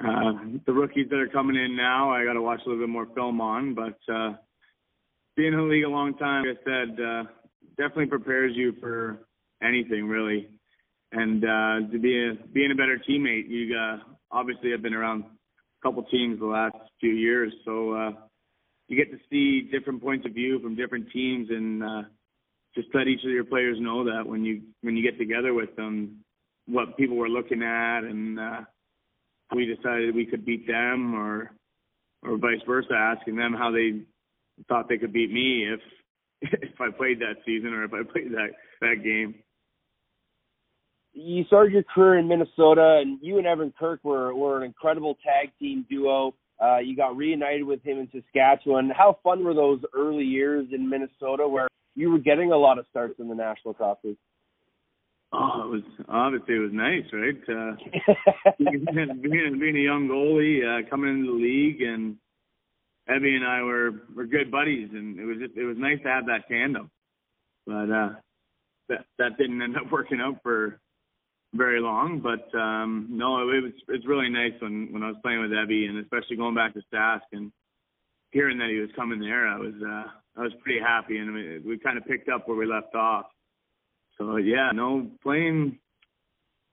uh, 0.00 0.32
the 0.66 0.72
rookies 0.72 1.08
that 1.10 1.16
are 1.18 1.28
coming 1.28 1.56
in 1.56 1.76
now, 1.76 2.10
I 2.10 2.24
got 2.24 2.32
to 2.34 2.42
watch 2.42 2.60
a 2.64 2.68
little 2.68 2.82
bit 2.82 2.90
more 2.90 3.06
film 3.14 3.40
on. 3.40 3.74
But 3.74 3.98
uh, 4.12 4.34
being 5.36 5.52
in 5.52 5.58
the 5.58 5.64
league 5.64 5.84
a 5.84 5.88
long 5.88 6.14
time, 6.14 6.44
like 6.44 6.58
I 6.60 6.64
said, 6.64 7.00
uh, 7.00 7.22
definitely 7.76 8.06
prepares 8.06 8.52
you 8.54 8.72
for 8.80 9.18
anything 9.62 10.08
really. 10.08 10.48
And 11.12 11.44
uh, 11.44 11.92
to 11.92 11.98
be 11.98 12.30
a 12.30 12.34
being 12.52 12.72
a 12.72 12.74
better 12.74 12.98
teammate, 13.08 13.48
you 13.48 13.76
uh, 13.76 13.98
obviously 14.30 14.70
have 14.70 14.82
been 14.82 14.94
around 14.94 15.24
couple 15.82 16.02
teams 16.04 16.38
the 16.38 16.46
last 16.46 16.76
few 17.00 17.12
years, 17.12 17.52
so 17.64 17.92
uh, 17.92 18.10
you 18.88 18.96
get 18.96 19.10
to 19.10 19.18
see 19.30 19.68
different 19.70 20.02
points 20.02 20.26
of 20.26 20.32
view 20.32 20.60
from 20.60 20.76
different 20.76 21.10
teams, 21.12 21.48
and 21.50 21.82
uh, 21.82 22.02
just 22.74 22.88
let 22.94 23.08
each 23.08 23.24
of 23.24 23.30
your 23.30 23.44
players 23.44 23.78
know 23.80 24.04
that 24.04 24.26
when 24.26 24.44
you 24.44 24.62
when 24.82 24.96
you 24.96 25.02
get 25.02 25.18
together 25.18 25.54
with 25.54 25.74
them, 25.76 26.18
what 26.66 26.96
people 26.96 27.16
were 27.16 27.28
looking 27.28 27.62
at, 27.62 28.00
and 28.00 28.38
uh, 28.38 28.60
we 29.54 29.66
decided 29.66 30.14
we 30.14 30.26
could 30.26 30.44
beat 30.44 30.66
them, 30.66 31.14
or 31.14 31.52
or 32.22 32.36
vice 32.38 32.60
versa, 32.66 32.94
asking 32.94 33.36
them 33.36 33.52
how 33.52 33.70
they 33.70 34.02
thought 34.68 34.88
they 34.88 34.98
could 34.98 35.12
beat 35.12 35.32
me 35.32 35.66
if 35.72 35.80
if 36.62 36.80
I 36.80 36.90
played 36.90 37.20
that 37.20 37.36
season 37.44 37.72
or 37.72 37.84
if 37.84 37.92
I 37.92 38.02
played 38.10 38.32
that 38.32 38.50
that 38.80 39.02
game. 39.02 39.34
You 41.14 41.44
started 41.44 41.72
your 41.72 41.82
career 41.82 42.18
in 42.18 42.28
Minnesota, 42.28 43.00
and 43.02 43.18
you 43.20 43.38
and 43.38 43.46
Evan 43.46 43.72
Kirk 43.78 44.00
were 44.02 44.34
were 44.34 44.58
an 44.58 44.64
incredible 44.64 45.16
tag 45.22 45.50
team 45.58 45.84
duo. 45.88 46.34
Uh, 46.62 46.78
you 46.78 46.96
got 46.96 47.16
reunited 47.16 47.64
with 47.64 47.82
him 47.82 47.98
in 47.98 48.08
Saskatchewan. 48.12 48.90
How 48.90 49.18
fun 49.22 49.44
were 49.44 49.54
those 49.54 49.80
early 49.94 50.24
years 50.24 50.66
in 50.72 50.88
Minnesota, 50.88 51.46
where 51.46 51.68
you 51.94 52.10
were 52.10 52.18
getting 52.18 52.52
a 52.52 52.56
lot 52.56 52.78
of 52.78 52.86
starts 52.90 53.14
in 53.18 53.28
the 53.28 53.34
National 53.34 53.76
League? 54.04 54.16
Oh, 55.34 55.62
it 55.64 55.70
was 55.70 55.82
obviously 56.08 56.56
it 56.56 56.58
was 56.58 56.72
nice, 56.72 57.04
right? 57.12 57.36
Uh, 57.48 58.52
being, 58.58 58.84
being 59.22 59.58
being 59.58 59.76
a 59.76 59.80
young 59.80 60.06
goalie 60.06 60.60
uh, 60.60 60.88
coming 60.90 61.10
into 61.10 61.32
the 61.32 61.38
league, 61.38 61.80
and 61.80 62.16
Evie 63.08 63.36
and 63.36 63.44
I 63.44 63.62
were 63.62 64.02
were 64.14 64.26
good 64.26 64.50
buddies, 64.50 64.90
and 64.92 65.18
it 65.18 65.24
was 65.24 65.38
just 65.38 65.56
it 65.56 65.64
was 65.64 65.76
nice 65.78 65.98
to 66.02 66.08
have 66.08 66.26
that 66.26 66.48
tandem. 66.48 66.90
But 67.66 67.90
uh, 67.90 68.10
that 68.90 69.06
that 69.18 69.38
didn't 69.38 69.62
end 69.62 69.76
up 69.76 69.90
working 69.90 70.20
out 70.20 70.38
for 70.42 70.78
very 71.54 71.80
long. 71.80 72.20
But 72.20 72.56
um, 72.58 73.08
no, 73.10 73.40
it 73.50 73.62
was 73.62 73.72
it's 73.88 74.06
really 74.06 74.28
nice 74.28 74.52
when 74.60 74.88
when 74.92 75.02
I 75.02 75.08
was 75.08 75.16
playing 75.22 75.40
with 75.40 75.52
Evie, 75.52 75.86
and 75.86 75.98
especially 75.98 76.36
going 76.36 76.54
back 76.54 76.74
to 76.74 76.82
Sask 76.92 77.20
and 77.32 77.52
hearing 78.30 78.58
that 78.58 78.70
he 78.70 78.78
was 78.78 78.90
coming 78.96 79.20
there, 79.20 79.46
I 79.46 79.58
was 79.58 79.74
uh, 79.82 80.40
I 80.40 80.42
was 80.42 80.52
pretty 80.62 80.80
happy, 80.80 81.18
and 81.18 81.34
we, 81.34 81.58
we 81.60 81.78
kind 81.78 81.98
of 81.98 82.04
picked 82.06 82.28
up 82.28 82.48
where 82.48 82.56
we 82.56 82.66
left 82.66 82.94
off. 82.94 83.26
So 84.18 84.36
yeah, 84.36 84.70
no 84.74 85.10
playing 85.22 85.78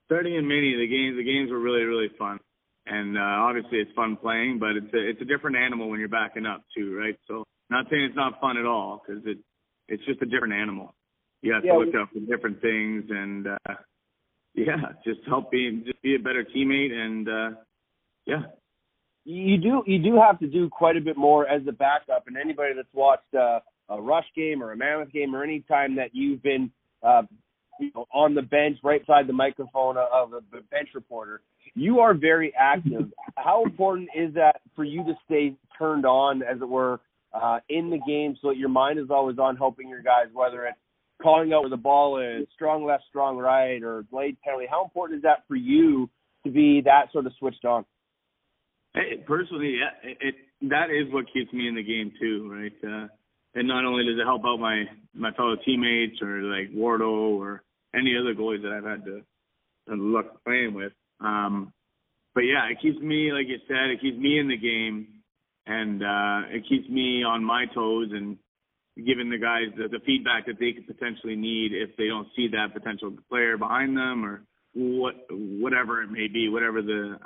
starting 0.06 0.34
in 0.34 0.46
mini 0.48 0.74
the 0.76 0.86
games 0.88 1.16
the 1.16 1.24
games 1.24 1.50
were 1.50 1.60
really 1.60 1.84
really 1.84 2.10
fun, 2.18 2.38
and 2.86 3.16
uh, 3.18 3.20
obviously 3.20 3.78
it's 3.78 3.92
fun 3.94 4.16
playing, 4.16 4.58
but 4.58 4.76
it's 4.76 4.92
a 4.94 5.08
it's 5.10 5.20
a 5.20 5.24
different 5.24 5.56
animal 5.56 5.88
when 5.88 6.00
you're 6.00 6.08
backing 6.08 6.46
up 6.46 6.62
too, 6.76 6.96
right? 6.96 7.16
So 7.28 7.44
not 7.68 7.86
saying 7.90 8.02
it's 8.02 8.16
not 8.16 8.40
fun 8.40 8.56
at 8.56 8.66
all 8.66 9.02
because 9.06 9.22
it 9.26 9.38
it's 9.88 10.04
just 10.04 10.22
a 10.22 10.26
different 10.26 10.54
animal. 10.54 10.94
You 11.42 11.52
have 11.54 11.64
Yeah, 11.64 11.72
to 11.72 11.78
look 11.78 11.92
we- 11.94 11.98
out 11.98 12.08
for 12.12 12.20
different 12.20 12.60
things 12.60 13.04
and 13.10 13.46
uh, 13.48 13.74
yeah, 14.54 14.76
just 15.04 15.20
help 15.26 15.50
be 15.50 15.82
just 15.86 16.00
be 16.02 16.14
a 16.14 16.18
better 16.18 16.44
teammate 16.44 16.92
and 16.92 17.28
uh, 17.28 17.50
yeah. 18.26 18.42
you 19.24 19.58
do 19.58 19.82
you 19.86 19.98
do 19.98 20.16
have 20.16 20.38
to 20.40 20.46
do 20.46 20.68
quite 20.68 20.96
a 20.96 21.00
bit 21.00 21.16
more 21.16 21.48
as 21.48 21.62
a 21.68 21.72
backup 21.72 22.24
and 22.26 22.36
anybody 22.36 22.74
that's 22.74 22.88
watched 22.92 23.34
uh, 23.34 23.60
a 23.88 24.00
rush 24.00 24.26
game 24.34 24.62
or 24.62 24.72
a 24.72 24.76
mammoth 24.76 25.12
game 25.12 25.34
or 25.34 25.42
any 25.42 25.60
time 25.60 25.96
that 25.96 26.10
you've 26.12 26.42
been 26.42 26.70
uh, 27.02 27.22
you 27.78 27.90
know, 27.94 28.06
on 28.12 28.34
the 28.34 28.42
bench 28.42 28.78
right 28.82 29.00
beside 29.06 29.26
the 29.26 29.32
microphone 29.32 29.96
of 29.96 30.32
a 30.32 30.40
bench 30.70 30.88
reporter 30.94 31.40
you 31.74 32.00
are 32.00 32.12
very 32.12 32.52
active 32.58 33.10
how 33.36 33.62
important 33.64 34.08
is 34.14 34.34
that 34.34 34.60
for 34.74 34.84
you 34.84 35.04
to 35.04 35.14
stay 35.24 35.54
turned 35.78 36.04
on 36.04 36.42
as 36.42 36.60
it 36.60 36.68
were 36.68 37.00
uh, 37.32 37.60
in 37.68 37.88
the 37.88 38.00
game 38.06 38.36
so 38.42 38.48
that 38.48 38.56
your 38.56 38.68
mind 38.68 38.98
is 38.98 39.06
always 39.10 39.38
on 39.38 39.56
helping 39.56 39.88
your 39.88 40.02
guys 40.02 40.26
whether 40.32 40.66
it's 40.66 40.76
calling 41.22 41.52
out 41.52 41.60
where 41.60 41.70
the 41.70 41.76
ball 41.76 42.18
is 42.18 42.46
strong 42.54 42.84
left 42.84 43.04
strong 43.08 43.36
right 43.38 43.82
or 43.82 44.02
blade 44.10 44.36
penalty 44.42 44.66
how 44.70 44.84
important 44.84 45.18
is 45.18 45.22
that 45.22 45.44
for 45.46 45.56
you 45.56 46.08
to 46.44 46.50
be 46.50 46.80
that 46.84 47.06
sort 47.12 47.26
of 47.26 47.32
switched 47.38 47.64
on 47.64 47.84
Hey, 48.94 49.22
personally, 49.26 49.78
yeah, 49.78 50.10
it, 50.10 50.18
it 50.20 50.34
that 50.68 50.90
is 50.90 51.12
what 51.12 51.32
keeps 51.32 51.52
me 51.52 51.68
in 51.68 51.76
the 51.76 51.82
game 51.82 52.12
too, 52.20 52.50
right? 52.52 52.72
Uh, 52.82 53.06
and 53.54 53.68
not 53.68 53.84
only 53.84 54.04
does 54.04 54.18
it 54.20 54.24
help 54.24 54.42
out 54.44 54.58
my 54.58 54.84
my 55.14 55.30
fellow 55.32 55.56
teammates 55.64 56.20
or 56.20 56.42
like 56.42 56.70
Wardo 56.74 57.38
or 57.38 57.62
any 57.94 58.16
other 58.20 58.34
goalies 58.34 58.62
that 58.62 58.72
I've 58.72 58.84
had 58.84 59.04
to, 59.04 59.22
to 59.88 59.94
look 59.94 60.42
playing 60.44 60.74
with, 60.74 60.92
um, 61.20 61.72
but 62.34 62.42
yeah, 62.42 62.68
it 62.70 62.78
keeps 62.80 62.98
me, 63.00 63.32
like 63.32 63.46
you 63.48 63.58
said, 63.66 63.90
it 63.90 64.00
keeps 64.00 64.16
me 64.16 64.38
in 64.38 64.48
the 64.48 64.56
game, 64.56 65.08
and 65.66 66.02
uh, 66.02 66.48
it 66.48 66.64
keeps 66.68 66.88
me 66.88 67.22
on 67.22 67.44
my 67.44 67.66
toes 67.72 68.08
and 68.12 68.38
giving 68.96 69.30
the 69.30 69.38
guys 69.38 69.68
the, 69.76 69.88
the 69.88 70.00
feedback 70.04 70.46
that 70.46 70.58
they 70.58 70.72
could 70.72 70.86
potentially 70.86 71.36
need 71.36 71.72
if 71.72 71.96
they 71.96 72.06
don't 72.06 72.28
see 72.36 72.48
that 72.48 72.74
potential 72.74 73.12
player 73.28 73.56
behind 73.56 73.96
them 73.96 74.24
or 74.24 74.42
what 74.74 75.14
whatever 75.30 76.02
it 76.02 76.10
may 76.10 76.28
be, 76.28 76.48
whatever 76.48 76.82
the 76.82 77.18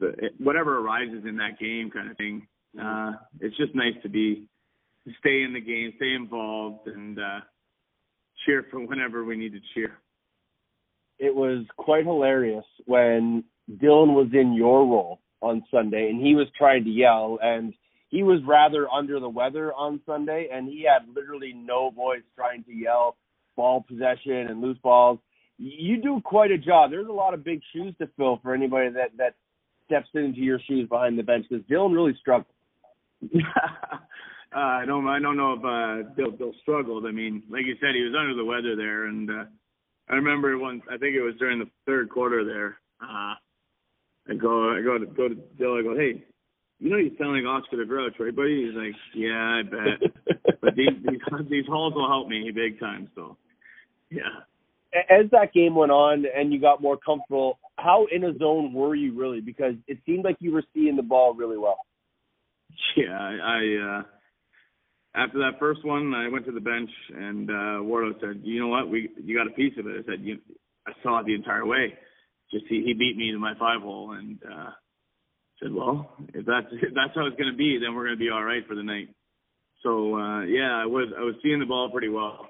the, 0.00 0.30
whatever 0.38 0.78
arises 0.78 1.24
in 1.28 1.36
that 1.36 1.58
game 1.58 1.90
kind 1.90 2.10
of 2.10 2.16
thing. 2.16 2.46
Uh, 2.80 3.12
it's 3.40 3.56
just 3.56 3.74
nice 3.74 3.94
to 4.02 4.08
be 4.08 4.46
stay 5.20 5.42
in 5.42 5.52
the 5.52 5.60
game, 5.60 5.92
stay 5.96 6.14
involved, 6.14 6.86
and 6.86 7.18
uh, 7.18 7.40
cheer 8.44 8.64
for 8.70 8.80
whenever 8.80 9.24
we 9.24 9.36
need 9.36 9.52
to 9.52 9.60
cheer. 9.74 9.98
it 11.20 11.34
was 11.34 11.64
quite 11.76 12.04
hilarious 12.04 12.64
when 12.86 13.44
Dillon 13.80 14.14
was 14.14 14.28
in 14.32 14.54
your 14.54 14.80
role 14.86 15.20
on 15.42 15.62
Sunday 15.70 16.08
and 16.10 16.24
he 16.24 16.34
was 16.34 16.46
trying 16.56 16.84
to 16.84 16.90
yell 16.90 17.38
and 17.42 17.74
he 18.10 18.24
was 18.24 18.40
rather 18.44 18.88
under 18.90 19.20
the 19.20 19.28
weather 19.28 19.72
on 19.72 20.00
Sunday 20.04 20.48
and 20.52 20.68
he 20.68 20.84
had 20.84 21.08
literally 21.14 21.52
no 21.54 21.90
voice 21.90 22.22
trying 22.36 22.64
to 22.64 22.72
yell 22.72 23.16
ball 23.56 23.84
possession 23.86 24.48
and 24.48 24.60
loose 24.60 24.78
balls. 24.82 25.18
You 25.58 26.02
do 26.02 26.20
quite 26.24 26.50
a 26.50 26.58
job. 26.58 26.90
There's 26.90 27.08
a 27.08 27.12
lot 27.12 27.34
of 27.34 27.44
big 27.44 27.60
shoes 27.72 27.94
to 27.98 28.08
fill 28.16 28.40
for 28.42 28.52
anybody 28.54 28.90
that 28.90 29.16
that 29.18 29.34
steps 29.86 30.08
into 30.14 30.40
your 30.40 30.58
shoes 30.66 30.88
behind 30.88 31.18
the 31.18 31.22
bench 31.22 31.46
because 31.48 31.64
Dillon 31.66 31.92
really 31.92 32.16
struggled. 32.20 32.46
uh, 33.34 33.38
I 34.52 34.84
don't 34.86 35.06
I 35.06 35.20
don't 35.20 35.36
know 35.36 35.52
if 35.52 35.64
uh 35.64 36.10
Bill 36.16 36.30
Bill 36.32 36.52
struggled. 36.62 37.06
I 37.06 37.12
mean, 37.12 37.42
like 37.48 37.66
you 37.66 37.76
said, 37.80 37.94
he 37.94 38.02
was 38.02 38.14
under 38.18 38.34
the 38.34 38.44
weather 38.44 38.74
there 38.74 39.06
and 39.06 39.30
uh 39.30 39.44
I 40.08 40.14
remember 40.14 40.58
once 40.58 40.82
I 40.90 40.96
think 40.96 41.14
it 41.14 41.22
was 41.22 41.34
during 41.38 41.60
the 41.60 41.70
third 41.86 42.10
quarter 42.10 42.44
there, 42.44 42.78
uh 43.00 43.34
I 44.28 44.34
go 44.40 44.76
I 44.76 44.82
go 44.82 44.98
to 44.98 45.06
go 45.06 45.28
to 45.28 45.34
Bill, 45.34 45.76
I 45.78 45.82
go, 45.82 45.96
Hey, 45.96 46.24
you 46.80 46.90
know 46.90 46.96
you 46.96 47.12
sound 47.18 47.36
like 47.36 47.44
Oscar 47.44 47.76
the 47.76 47.84
Grouch, 47.84 48.14
right, 48.18 48.34
buddy? 48.34 48.66
He's 48.66 48.74
like, 48.74 48.94
Yeah, 49.14 49.60
I 49.60 49.62
bet. 49.62 50.56
but 50.60 50.74
these 50.74 50.88
these 51.08 51.20
these 51.48 51.66
halls 51.66 51.94
will 51.94 52.08
help 52.08 52.28
me 52.28 52.50
big 52.54 52.80
time, 52.80 53.08
so 53.14 53.36
yeah. 54.10 54.42
as 55.08 55.30
that 55.30 55.52
game 55.52 55.74
went 55.74 55.92
on 55.92 56.24
and 56.34 56.52
you 56.52 56.60
got 56.60 56.82
more 56.82 56.96
comfortable, 56.96 57.58
how 57.76 58.06
in 58.10 58.24
a 58.24 58.36
zone 58.38 58.72
were 58.72 58.94
you 58.94 59.18
really? 59.18 59.40
Because 59.40 59.74
it 59.86 59.98
seemed 60.06 60.24
like 60.24 60.36
you 60.40 60.52
were 60.52 60.64
seeing 60.74 60.96
the 60.96 61.02
ball 61.02 61.34
really 61.34 61.58
well. 61.58 61.78
Yeah, 62.96 63.12
I, 63.18 63.36
I 63.42 63.98
uh 63.98 64.02
after 65.14 65.38
that 65.40 65.58
first 65.58 65.84
one 65.84 66.14
I 66.14 66.28
went 66.28 66.46
to 66.46 66.52
the 66.52 66.60
bench 66.60 66.90
and 67.14 67.50
uh 67.50 67.82
Wardo 67.82 68.12
said, 68.20 68.40
You 68.42 68.60
know 68.60 68.68
what, 68.68 68.88
we 68.88 69.10
you 69.22 69.36
got 69.36 69.46
a 69.46 69.54
piece 69.54 69.74
of 69.78 69.86
it. 69.86 70.04
I 70.04 70.10
said, 70.10 70.20
You 70.24 70.38
I 70.86 70.92
saw 71.02 71.20
it 71.20 71.26
the 71.26 71.34
entire 71.34 71.66
way. 71.66 71.94
Just 72.50 72.64
he 72.68 72.82
he 72.84 72.94
beat 72.94 73.16
me 73.16 73.30
to 73.32 73.38
my 73.38 73.54
five 73.58 73.82
hole 73.82 74.12
and 74.12 74.38
uh 74.44 74.70
said, 75.62 75.72
Well, 75.72 76.14
if 76.34 76.46
that's 76.46 76.66
if 76.72 76.94
that's 76.94 77.14
how 77.14 77.26
it's 77.26 77.36
gonna 77.36 77.56
be, 77.56 77.78
then 77.80 77.94
we're 77.94 78.04
gonna 78.04 78.16
be 78.16 78.30
all 78.30 78.44
right 78.44 78.66
for 78.66 78.74
the 78.74 78.82
night. 78.82 79.08
So 79.82 80.16
uh 80.16 80.42
yeah, 80.42 80.76
I 80.82 80.86
was 80.86 81.08
I 81.16 81.22
was 81.22 81.34
seeing 81.42 81.60
the 81.60 81.66
ball 81.66 81.90
pretty 81.90 82.08
well. 82.08 82.48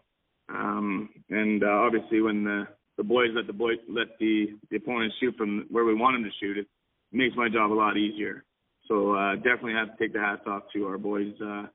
Um 0.48 1.11
and 1.28 1.62
uh, 1.62 1.68
obviously 1.68 2.20
when 2.20 2.44
the 2.44 2.64
the 2.96 3.04
boys 3.04 3.28
let 3.34 3.46
the 3.46 3.52
boys 3.52 3.78
let 3.88 4.18
the 4.18 4.58
the 4.70 4.76
opponents 4.76 5.16
shoot 5.20 5.34
from 5.36 5.66
where 5.70 5.84
we 5.84 5.94
want 5.94 6.16
them 6.16 6.24
to 6.24 6.30
shoot, 6.40 6.58
it 6.58 6.66
makes 7.12 7.36
my 7.36 7.48
job 7.48 7.72
a 7.72 7.74
lot 7.74 7.96
easier. 7.96 8.44
So 8.88 9.14
uh, 9.14 9.36
definitely 9.36 9.74
have 9.74 9.96
to 9.96 10.02
take 10.02 10.12
the 10.12 10.20
hats 10.20 10.42
off 10.46 10.64
to 10.74 10.86
our 10.86 10.98
boys 10.98 11.32
uh, 11.40 11.66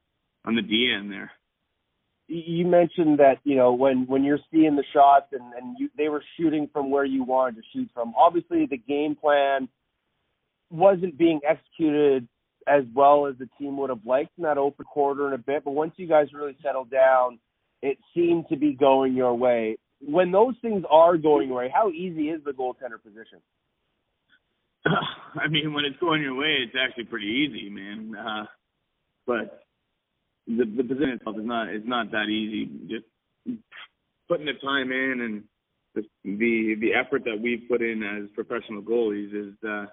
on 0.43 0.55
the 0.55 0.61
D 0.61 0.93
end 0.95 1.11
there. 1.11 1.31
you 2.27 2.65
mentioned 2.65 3.19
that 3.19 3.37
you 3.43 3.55
know 3.55 3.73
when 3.73 4.05
when 4.07 4.23
you're 4.23 4.39
seeing 4.51 4.75
the 4.75 4.83
shots 4.93 5.27
and 5.31 5.53
and 5.53 5.77
you, 5.79 5.89
they 5.97 6.09
were 6.09 6.23
shooting 6.37 6.69
from 6.73 6.91
where 6.91 7.05
you 7.05 7.23
wanted 7.23 7.55
to 7.55 7.61
shoot 7.73 7.89
from. 7.93 8.13
Obviously, 8.17 8.65
the 8.69 8.77
game 8.77 9.15
plan 9.15 9.69
wasn't 10.71 11.17
being 11.17 11.41
executed 11.47 12.27
as 12.67 12.83
well 12.93 13.27
as 13.27 13.35
the 13.37 13.47
team 13.59 13.77
would 13.77 13.89
have 13.89 14.05
liked 14.05 14.31
in 14.37 14.43
that 14.43 14.57
open 14.57 14.85
quarter 14.85 15.27
in 15.27 15.33
a 15.33 15.37
bit. 15.37 15.63
But 15.63 15.71
once 15.71 15.93
you 15.97 16.07
guys 16.07 16.27
really 16.33 16.57
settled 16.63 16.89
down, 16.89 17.39
it 17.81 17.97
seemed 18.15 18.45
to 18.49 18.57
be 18.57 18.73
going 18.73 19.15
your 19.15 19.35
way. 19.35 19.77
When 20.01 20.31
those 20.31 20.55
things 20.61 20.83
are 20.89 21.17
going 21.17 21.47
your 21.47 21.57
way, 21.57 21.71
how 21.73 21.89
easy 21.89 22.29
is 22.29 22.43
the 22.43 22.51
goaltender 22.51 23.01
position? 23.01 23.39
I 24.85 25.47
mean, 25.47 25.73
when 25.73 25.85
it's 25.85 25.99
going 25.99 26.21
your 26.21 26.35
way, 26.35 26.57
it's 26.65 26.75
actually 26.79 27.05
pretty 27.05 27.27
easy, 27.27 27.69
man. 27.69 28.15
Uh, 28.15 28.45
but 29.27 29.61
the 30.47 30.65
the 30.65 30.83
position 30.83 31.09
itself 31.09 31.37
is 31.39 31.45
not 31.45 31.73
is 31.73 31.83
not 31.85 32.11
that 32.11 32.27
easy. 32.29 32.69
Just 32.87 33.05
putting 34.27 34.45
the 34.45 34.53
time 34.63 34.91
in 34.91 35.21
and 35.21 35.43
the 35.95 36.01
the, 36.23 36.75
the 36.79 36.93
effort 36.93 37.23
that 37.25 37.39
we've 37.41 37.67
put 37.69 37.81
in 37.81 38.03
as 38.03 38.29
professional 38.35 38.81
goalies 38.81 39.33
is 39.33 39.53
uh, 39.67 39.85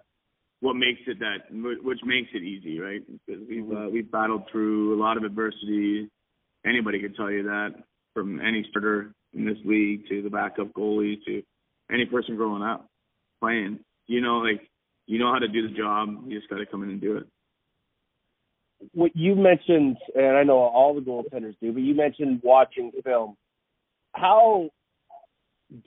what 0.63 0.77
makes 0.77 1.01
it 1.09 1.19
that 1.19 1.51
which 1.83 1.99
makes 2.05 2.31
it 2.33 2.43
easy, 2.43 2.79
right? 2.79 3.03
Because 3.27 3.43
we've 3.49 3.71
uh, 3.71 3.89
we've 3.93 4.11
battled 4.11 4.45
through 4.51 4.97
a 4.97 4.99
lot 4.99 5.17
of 5.17 5.25
adversity. 5.25 6.09
Anybody 6.65 7.01
could 7.01 7.17
tell 7.17 7.31
you 7.31 7.43
that, 7.43 7.75
from 8.15 8.41
any 8.41 8.65
starter 8.71 9.13
in 9.35 9.45
this 9.45 9.59
league 9.65 10.09
to 10.09 10.23
the 10.23 10.31
backup 10.31 10.73
goalie 10.73 11.17
to 11.27 11.43
any 11.93 12.07
person 12.07 12.37
growing 12.37 12.63
up 12.63 12.87
playing. 13.41 13.81
You 14.07 14.21
know, 14.21 14.39
like 14.39 14.63
you 15.07 15.19
know 15.19 15.33
how 15.33 15.41
to 15.41 15.49
do 15.49 15.69
the 15.69 15.75
job. 15.75 16.09
You 16.29 16.39
just 16.39 16.49
got 16.49 16.59
to 16.59 16.67
come 16.67 16.85
in 16.85 16.91
and 16.91 17.01
do 17.01 17.17
it. 17.17 17.27
what 18.93 19.11
you 19.17 19.35
mentioned, 19.35 19.97
and 20.15 20.37
I 20.37 20.45
know 20.45 20.59
all 20.59 20.95
the 20.95 21.01
goaltenders 21.01 21.57
do, 21.61 21.73
but 21.73 21.83
you 21.83 21.95
mentioned 21.95 22.41
watching 22.45 22.93
film. 23.05 23.37
How 24.15 24.71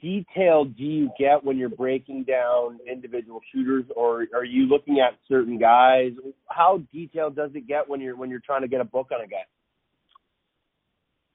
detailed 0.00 0.76
do 0.76 0.84
you 0.84 1.10
get 1.18 1.44
when 1.44 1.56
you're 1.56 1.68
breaking 1.68 2.24
down 2.24 2.78
individual 2.90 3.40
shooters, 3.52 3.84
or 3.94 4.26
are 4.34 4.44
you 4.44 4.66
looking 4.66 5.00
at 5.00 5.18
certain 5.28 5.58
guys? 5.58 6.12
How 6.48 6.82
detailed 6.92 7.36
does 7.36 7.50
it 7.54 7.66
get 7.66 7.88
when 7.88 8.00
you're 8.00 8.16
when 8.16 8.30
you're 8.30 8.42
trying 8.44 8.62
to 8.62 8.68
get 8.68 8.80
a 8.80 8.84
book 8.84 9.08
on 9.12 9.20
a 9.24 9.26
guy? 9.26 9.44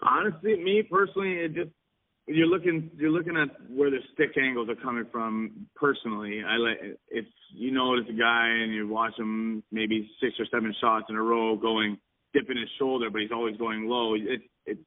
Honestly, 0.01 0.55
me 0.55 0.83
personally, 0.89 1.33
it 1.33 1.53
just 1.53 1.69
you're 2.27 2.47
looking 2.47 2.91
you're 2.97 3.11
looking 3.11 3.37
at 3.37 3.49
where 3.69 3.89
the 3.89 3.99
stick 4.13 4.31
angles 4.41 4.69
are 4.69 4.75
coming 4.75 5.05
from. 5.11 5.67
Personally, 5.75 6.41
I 6.47 6.57
like 6.57 6.97
it's 7.09 7.27
you 7.53 7.71
notice 7.71 8.05
a 8.09 8.13
guy 8.13 8.47
and 8.47 8.73
you 8.73 8.87
watch 8.87 9.13
him 9.17 9.63
maybe 9.71 10.09
six 10.21 10.33
or 10.39 10.45
seven 10.51 10.73
shots 10.81 11.05
in 11.09 11.15
a 11.15 11.21
row 11.21 11.55
going 11.55 11.97
dipping 12.33 12.57
his 12.57 12.69
shoulder, 12.79 13.09
but 13.09 13.21
he's 13.21 13.31
always 13.31 13.57
going 13.57 13.87
low. 13.87 14.15
It's 14.15 14.43
it's 14.65 14.81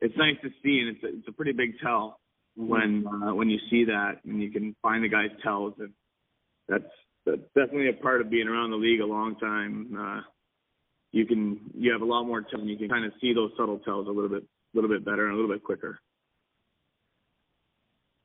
it's 0.00 0.16
nice 0.16 0.36
to 0.42 0.50
see, 0.62 0.80
and 0.80 0.96
it's 0.96 1.04
a, 1.04 1.18
it's 1.18 1.28
a 1.28 1.32
pretty 1.32 1.52
big 1.52 1.78
tell 1.82 2.18
when 2.56 3.04
uh, 3.06 3.34
when 3.34 3.50
you 3.50 3.58
see 3.70 3.84
that 3.84 4.20
and 4.24 4.42
you 4.42 4.50
can 4.50 4.74
find 4.82 5.04
the 5.04 5.08
guy's 5.08 5.30
tells. 5.42 5.74
And 5.78 5.92
that's 6.68 6.84
that's 7.26 7.42
definitely 7.54 7.88
a 7.88 8.02
part 8.02 8.20
of 8.20 8.30
being 8.30 8.48
around 8.48 8.70
the 8.70 8.76
league 8.76 9.00
a 9.00 9.06
long 9.06 9.36
time. 9.36 9.96
Uh, 9.98 10.20
you 11.12 11.26
can 11.26 11.60
you 11.74 11.92
have 11.92 12.02
a 12.02 12.06
lot 12.06 12.24
more 12.24 12.42
tells, 12.42 12.62
and 12.62 12.70
you 12.70 12.76
can 12.76 12.88
kind 12.88 13.04
of 13.04 13.12
see 13.20 13.32
those 13.32 13.50
subtle 13.56 13.78
tells 13.78 14.06
a 14.06 14.10
little 14.10 14.30
bit 14.30 14.42
a 14.42 14.76
little 14.76 14.90
bit 14.90 15.04
better 15.04 15.26
and 15.26 15.34
a 15.34 15.36
little 15.40 15.54
bit 15.54 15.62
quicker. 15.62 15.98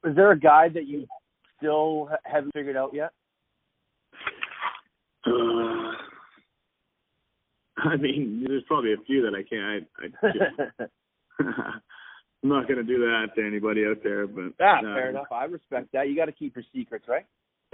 Is 0.05 0.15
there 0.15 0.31
a 0.31 0.39
guy 0.39 0.69
that 0.69 0.87
you 0.87 1.05
still 1.57 2.09
haven't 2.23 2.53
figured 2.53 2.77
out 2.77 2.93
yet? 2.93 3.11
Uh, 5.25 5.91
I 7.77 7.95
mean, 7.97 8.45
there's 8.47 8.63
probably 8.67 8.93
a 8.93 9.03
few 9.05 9.21
that 9.23 9.35
I 9.35 9.43
can't. 9.43 9.87
I, 9.99 10.27
I 10.27 10.31
just, 10.31 10.91
I'm 12.43 12.49
not 12.49 12.67
going 12.67 12.77
to 12.77 12.83
do 12.83 12.99
that 12.99 13.35
to 13.35 13.45
anybody 13.45 13.85
out 13.85 13.97
there, 14.03 14.25
but 14.25 14.53
ah, 14.61 14.77
uh, 14.77 14.81
fair 14.81 15.09
enough. 15.09 15.27
I 15.31 15.45
respect 15.45 15.91
that. 15.93 16.07
You 16.07 16.15
got 16.15 16.25
to 16.25 16.31
keep 16.31 16.55
your 16.55 16.63
secrets, 16.73 17.05
right? 17.07 17.25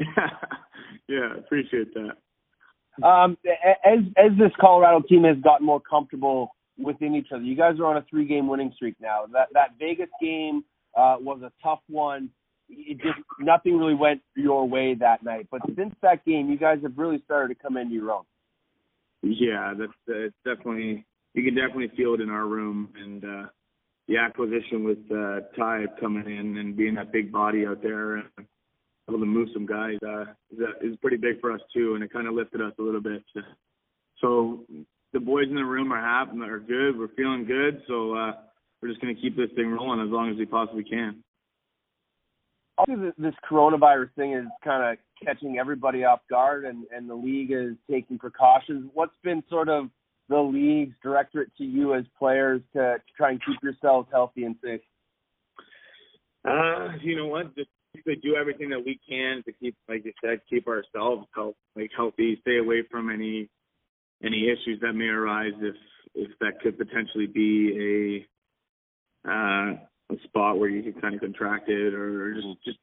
yeah, 1.07 1.34
I 1.36 1.38
appreciate 1.38 1.93
that. 1.93 3.05
Um, 3.05 3.38
as 3.86 3.99
as 4.18 4.38
this 4.38 4.51
Colorado 4.59 5.05
team 5.07 5.24
has 5.26 5.38
gotten 5.43 5.66
more 5.66 5.82
comfortable 5.82 6.55
within 6.78 7.13
each 7.13 7.28
other, 7.34 7.43
you 7.43 7.55
guys 7.55 7.80
are 7.80 7.86
on 7.86 7.97
a 7.97 8.05
three 8.09 8.26
game 8.26 8.47
winning 8.47 8.72
streak 8.76 8.95
now. 9.01 9.26
That 9.32 9.49
that 9.53 9.72
Vegas 9.80 10.09
game 10.22 10.63
uh, 10.95 11.18
was 11.20 11.41
a 11.43 11.51
tough 11.61 11.82
one. 11.88 12.30
It 12.70 12.97
just 12.97 13.20
nothing 13.39 13.78
really 13.78 13.93
went 13.93 14.22
your 14.36 14.68
way 14.68 14.95
that 14.95 15.24
night. 15.24 15.47
But 15.51 15.61
since 15.76 15.93
that 16.01 16.26
game, 16.26 16.49
you 16.49 16.57
guys 16.57 16.80
have 16.84 16.97
really 16.97 17.22
started 17.26 17.53
to 17.53 17.61
come 17.61 17.78
into 17.78 17.93
your 17.93 18.11
own. 18.11 18.24
Yeah, 19.22 19.74
that's 19.78 19.91
uh, 20.09 20.28
it's 20.28 20.36
definitely 20.45 21.05
you 21.34 21.43
can 21.43 21.53
definitely 21.53 21.91
feel 21.97 22.13
it 22.13 22.22
in 22.22 22.30
our 22.30 22.45
room, 22.45 22.89
and 22.95 23.24
uh, 23.24 23.47
the 24.08 24.18
acquisition 24.18 24.84
with 24.84 24.99
uh, 25.12 25.41
Ty 25.58 25.86
coming 25.99 26.26
in 26.26 26.58
and 26.58 26.76
being 26.78 26.95
that 26.95 27.12
big 27.12 27.32
body 27.32 27.66
out 27.66 27.82
there 27.82 28.18
and 28.18 28.28
able 29.10 29.20
to 29.20 29.26
move 29.26 29.49
some 29.53 29.66
guys 29.66 29.97
uh, 30.06 30.22
is, 30.51 30.60
uh, 30.60 30.88
is 30.88 30.95
pretty 30.97 31.18
big 31.18 31.39
for 31.41 31.51
us 31.51 31.62
too, 31.74 31.95
and 31.95 32.03
it 32.03 32.12
kind 32.12 32.28
of 32.28 32.34
lifted 32.34 32.62
us 32.62 32.74
a 32.80 32.82
little 32.82 33.01
bit. 33.01 33.24
So 34.22 34.64
the 35.14 35.20
boys 35.20 35.47
in 35.49 35.56
the 35.56 35.66
room 35.66 35.91
are 35.91 36.01
happy, 36.01 36.39
are 36.41 36.60
good. 36.60 36.97
We're 36.97 37.14
feeling 37.16 37.45
good, 37.45 37.82
so 37.88 38.14
uh, 38.16 38.34
we're 38.82 38.89
just 38.89 39.01
going 39.01 39.16
to 39.16 39.22
keep 39.22 39.36
this 39.36 39.49
thing 39.56 39.70
rolling 39.70 40.06
as 40.06 40.12
long 40.12 40.32
as 40.32 40.38
we 40.38 40.45
possibly 40.45 40.84
can. 40.84 41.24
Obviously, 42.78 43.12
this 43.18 43.34
coronavirus 43.49 44.10
thing 44.16 44.34
is 44.34 44.45
kind 44.64 44.84
of 44.84 45.26
catching 45.26 45.58
everybody 45.58 46.03
off 46.03 46.20
guard, 46.30 46.66
and 46.66 46.86
and 46.93 47.10
the 47.10 47.16
league 47.16 47.51
is 47.51 47.76
taking 47.89 48.20
precautions. 48.20 48.89
What's 48.93 49.16
been 49.24 49.41
sort 49.49 49.70
of 49.70 49.89
the 50.30 50.39
league's 50.39 50.95
directorate 51.03 51.55
to 51.57 51.63
you 51.63 51.93
as 51.93 52.05
players 52.17 52.61
to, 52.73 52.80
to 52.80 53.13
try 53.15 53.32
and 53.32 53.41
keep 53.45 53.61
yourselves 53.61 54.07
healthy 54.11 54.43
and 54.43 54.55
safe? 54.63 54.82
Uh, 56.47 56.89
you 57.01 57.15
know 57.15 57.28
what? 57.28 57.55
Just 57.55 57.69
do 58.03 58.36
everything 58.36 58.69
that 58.69 58.84
we 58.86 58.99
can 59.07 59.41
to 59.45 59.51
keep, 59.53 59.76
like 59.88 60.05
you 60.05 60.13
said, 60.23 60.39
keep 60.49 60.67
ourselves 60.67 61.28
health, 61.34 61.55
like 61.76 61.91
healthy. 61.95 62.38
Stay 62.41 62.57
away 62.57 62.84
from 62.89 63.09
any 63.09 63.49
any 64.23 64.47
issues 64.49 64.80
that 64.82 64.93
may 64.93 65.05
arise 65.05 65.53
if 65.59 65.76
if 66.13 66.32
that 66.39 66.59
could 66.61 66.78
potentially 66.78 67.28
be 67.28 68.26
a 69.26 69.30
uh, 69.30 69.73
a 70.11 70.15
spot 70.26 70.59
where 70.59 70.69
you 70.69 70.84
could 70.84 71.01
kind 71.01 71.15
of 71.15 71.21
contract 71.21 71.69
it, 71.69 71.93
or 71.93 72.34
just 72.34 72.47
just 72.63 72.78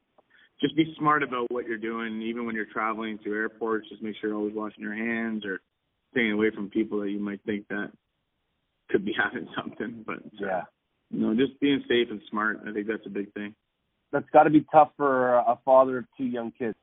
just 0.61 0.75
be 0.75 0.93
smart 0.97 1.23
about 1.23 1.51
what 1.51 1.67
you're 1.67 1.77
doing, 1.77 2.21
even 2.21 2.45
when 2.45 2.55
you're 2.55 2.65
traveling 2.65 3.17
to 3.23 3.33
airports. 3.33 3.87
Just 3.89 4.01
make 4.01 4.15
sure 4.19 4.29
you're 4.29 4.39
always 4.39 4.55
washing 4.55 4.83
your 4.83 4.95
hands 4.95 5.45
or 5.45 5.61
staying 6.13 6.31
away 6.31 6.51
from 6.51 6.69
people 6.69 7.01
that 7.01 7.09
you 7.09 7.19
might 7.19 7.41
think 7.45 7.67
that 7.67 7.91
could 8.89 9.03
be 9.05 9.13
having 9.21 9.47
something. 9.55 10.03
But 10.05 10.19
Yeah. 10.39 10.63
you 11.11 11.19
know, 11.19 11.35
just 11.35 11.59
being 11.59 11.83
safe 11.87 12.07
and 12.09 12.21
smart. 12.29 12.61
I 12.67 12.71
think 12.71 12.87
that's 12.87 13.05
a 13.05 13.09
big 13.09 13.31
thing. 13.33 13.53
That's 14.11 14.29
got 14.31 14.43
to 14.43 14.49
be 14.49 14.65
tough 14.71 14.91
for 14.95 15.35
a 15.35 15.57
father 15.65 15.97
of 15.99 16.05
two 16.17 16.25
young 16.25 16.51
kids. 16.51 16.77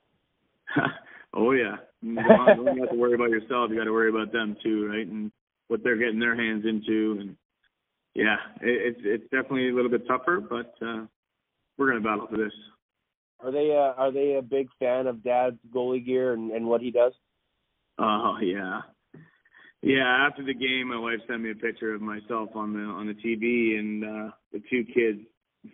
oh 1.35 1.53
yeah, 1.53 1.77
you 2.03 2.15
don't, 2.17 2.65
don't 2.65 2.79
have 2.79 2.91
to 2.91 2.97
worry 2.97 3.15
about 3.15 3.31
yourself. 3.31 3.71
You 3.71 3.77
got 3.79 3.85
to 3.85 3.93
worry 3.93 4.11
about 4.11 4.33
them 4.33 4.57
too, 4.63 4.87
right? 4.89 5.07
And 5.07 5.31
what 5.69 5.83
they're 5.85 5.97
getting 5.97 6.19
their 6.19 6.35
hands 6.35 6.65
into, 6.67 7.19
and 7.21 7.37
yeah, 8.15 8.37
it, 8.61 8.97
it's 8.97 9.01
it's 9.05 9.25
definitely 9.25 9.69
a 9.69 9.75
little 9.75 9.91
bit 9.91 10.07
tougher, 10.09 10.41
but 10.41 10.75
uh, 10.85 11.07
we're 11.79 11.89
gonna 11.89 12.01
battle 12.01 12.27
for 12.29 12.37
this. 12.37 12.53
Are 13.43 13.51
they 13.53 13.71
uh, 13.71 13.95
are 14.01 14.13
they 14.13 14.35
a 14.35 14.43
big 14.43 14.69
fan 14.79 15.07
of 15.07 15.23
Dad's 15.23 15.59
goalie 15.75 16.05
gear 16.05 16.33
and, 16.33 16.51
and 16.51 16.67
what 16.67 16.81
he 16.81 16.91
does? 16.91 17.13
Oh 17.99 18.39
yeah, 18.43 18.81
yeah. 19.83 20.27
After 20.27 20.45
the 20.45 20.55
game, 20.55 20.89
my 20.89 20.99
wife 20.99 21.21
sent 21.29 21.43
me 21.43 21.51
a 21.51 21.55
picture 21.55 21.95
of 21.95 22.01
myself 22.01 22.51
on 22.55 22.73
the 22.73 22.81
on 22.81 23.07
the 23.07 23.15
TV 23.15 23.79
and 23.79 24.05
uh, 24.05 24.31
the 24.53 24.63
two 24.71 24.85
kids 24.85 25.21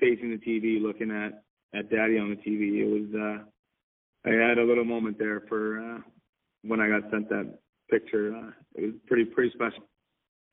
facing 0.01 0.31
the 0.31 0.39
TV, 0.39 0.81
looking 0.81 1.11
at 1.11 1.43
at 1.79 1.91
Daddy 1.91 2.19
on 2.19 2.31
the 2.31 2.37
TV. 2.37 2.81
It 2.81 2.87
was 2.87 3.15
uh, 3.15 4.31
I 4.31 4.49
had 4.49 4.59
a 4.59 4.65
little 4.65 4.85
moment 4.85 5.19
there 5.19 5.43
for 5.49 5.79
uh, 5.79 5.99
when 6.63 6.81
I 6.81 6.89
got 6.89 7.11
sent 7.11 7.29
that 7.29 7.59
picture. 7.91 8.35
Uh, 8.35 8.51
it 8.75 8.87
was 8.87 8.95
pretty 9.07 9.25
pretty 9.25 9.53
special. 9.55 9.85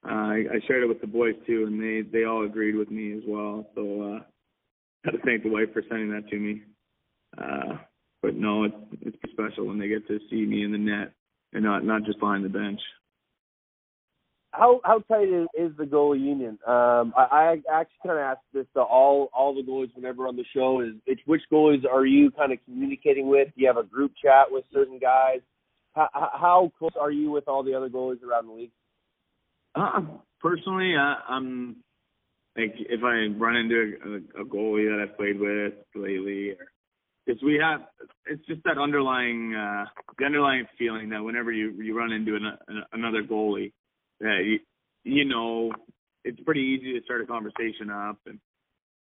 Uh, 0.06 0.12
I, 0.12 0.44
I 0.56 0.68
shared 0.68 0.84
it 0.84 0.90
with 0.90 1.02
the 1.02 1.08
boys 1.08 1.36
too, 1.48 1.66
and 1.68 1.82
they 1.82 2.08
they 2.10 2.26
all 2.26 2.46
agreed 2.46 2.76
with 2.76 2.92
me 2.92 3.14
as 3.14 3.24
well. 3.28 3.66
So 3.76 4.16
uh, 4.16 4.20
had 5.06 5.12
to 5.12 5.20
thank 5.26 5.44
the 5.44 5.50
wife 5.50 5.74
for 5.74 5.84
sending 5.90 6.12
that 6.12 6.28
to 6.30 6.38
me. 6.38 6.62
Uh, 7.38 7.78
but 8.22 8.36
no, 8.36 8.66
it's 8.66 8.76
it's 9.02 9.32
special 9.32 9.68
when 9.68 9.80
they 9.80 9.88
get 9.88 10.08
to 10.08 10.20
see 10.30 10.46
me 10.46 10.64
in 10.64 10.72
the 10.72 10.78
net 10.78 11.14
and 11.54 11.64
not 11.64 11.84
not 11.84 12.04
just 12.04 12.20
behind 12.20 12.46
the 12.46 12.50
bench. 12.50 12.80
How 14.54 14.80
how 14.84 15.00
tight 15.00 15.30
is, 15.30 15.72
the 15.78 15.84
goalie 15.84 16.22
union? 16.22 16.60
Um, 16.68 17.12
I, 17.18 17.58
I 17.70 17.80
actually 17.82 17.98
kind 18.06 18.20
of 18.20 18.24
ask 18.24 18.40
this 18.54 18.68
to 18.76 18.82
all 18.82 19.30
all 19.34 19.56
the 19.56 19.64
goalies 19.64 19.94
whenever 19.96 20.28
on 20.28 20.36
the 20.36 20.46
show 20.56 20.82
is 20.82 20.94
it's 21.08 21.22
which 21.26 21.42
goalies 21.52 21.84
are 21.92 22.06
you 22.06 22.30
kind 22.30 22.52
of 22.52 22.60
communicating 22.64 23.28
with? 23.28 23.48
Do 23.48 23.62
you 23.62 23.68
have 23.68 23.78
a 23.78 23.84
group 23.84 24.12
chat 24.24 24.46
with 24.52 24.64
certain 24.72 25.00
guys? 25.00 25.40
How, 25.96 26.08
how 26.14 26.72
close 26.78 26.92
are 27.00 27.12
you 27.12 27.32
with 27.32 27.48
all 27.48 27.64
the 27.64 27.74
other 27.74 27.90
goalies 27.90 28.24
around 28.24 28.48
the 28.48 28.54
league? 28.54 28.72
Uh, 29.76 30.02
personally, 30.40 30.94
I, 30.98 31.18
I'm 31.28 31.78
like 32.56 32.76
if 32.78 33.04
I 33.04 33.36
run 33.36 33.56
into 33.56 33.94
a, 34.38 34.42
a 34.42 34.46
goalie 34.46 34.86
that 34.86 35.04
I've 35.04 35.18
played 35.18 35.40
with 35.40 35.74
lately, 35.96 36.52
or 36.52 36.68
it's 37.26 37.42
we 37.42 37.60
have 37.60 37.82
it's 38.28 38.46
just 38.46 38.64
that 38.66 38.78
underlying 38.78 39.56
uh, 39.56 39.86
the 40.20 40.26
underlying 40.26 40.66
feeling 40.78 41.10
that 41.10 41.24
whenever 41.24 41.52
you 41.52 41.72
you 41.82 41.98
run 41.98 42.12
into 42.12 42.36
an, 42.36 42.46
an, 42.68 42.84
another 42.92 43.24
goalie, 43.24 43.72
you 44.24 44.60
you 45.04 45.26
know 45.26 45.72
it's 46.24 46.40
pretty 46.42 46.62
easy 46.62 46.94
to 46.94 47.04
start 47.06 47.22
a 47.22 47.26
conversation 47.26 47.90
up, 47.90 48.18
and 48.26 48.40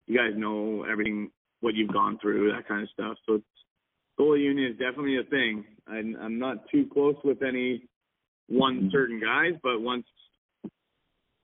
you 0.06 0.16
guys 0.16 0.32
know 0.36 0.84
everything 0.84 1.30
what 1.60 1.74
you've 1.74 1.92
gone 1.92 2.18
through, 2.20 2.52
that 2.52 2.66
kind 2.66 2.82
of 2.82 2.88
stuff. 2.90 3.16
So 3.26 3.34
it's 3.34 3.44
goalie 4.18 4.42
union 4.42 4.72
is 4.72 4.78
definitely 4.78 5.18
a 5.18 5.24
thing. 5.24 5.64
I'm, 5.86 6.16
I'm 6.20 6.38
not 6.38 6.68
too 6.70 6.86
close 6.92 7.16
with 7.24 7.42
any 7.42 7.88
one 8.48 8.90
certain 8.92 9.20
guys, 9.20 9.52
but 9.62 9.80
once 9.80 10.04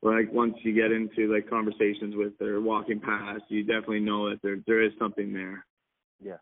like 0.02 0.32
once 0.32 0.54
you 0.62 0.74
get 0.74 0.92
into 0.92 1.32
like 1.32 1.48
conversations 1.48 2.14
with 2.16 2.40
or 2.40 2.60
walking 2.60 3.00
past, 3.00 3.42
you 3.48 3.64
definitely 3.64 4.00
know 4.00 4.30
that 4.30 4.40
there 4.42 4.56
there 4.66 4.82
is 4.82 4.92
something 4.98 5.32
there. 5.32 5.64
Yeah. 6.22 6.38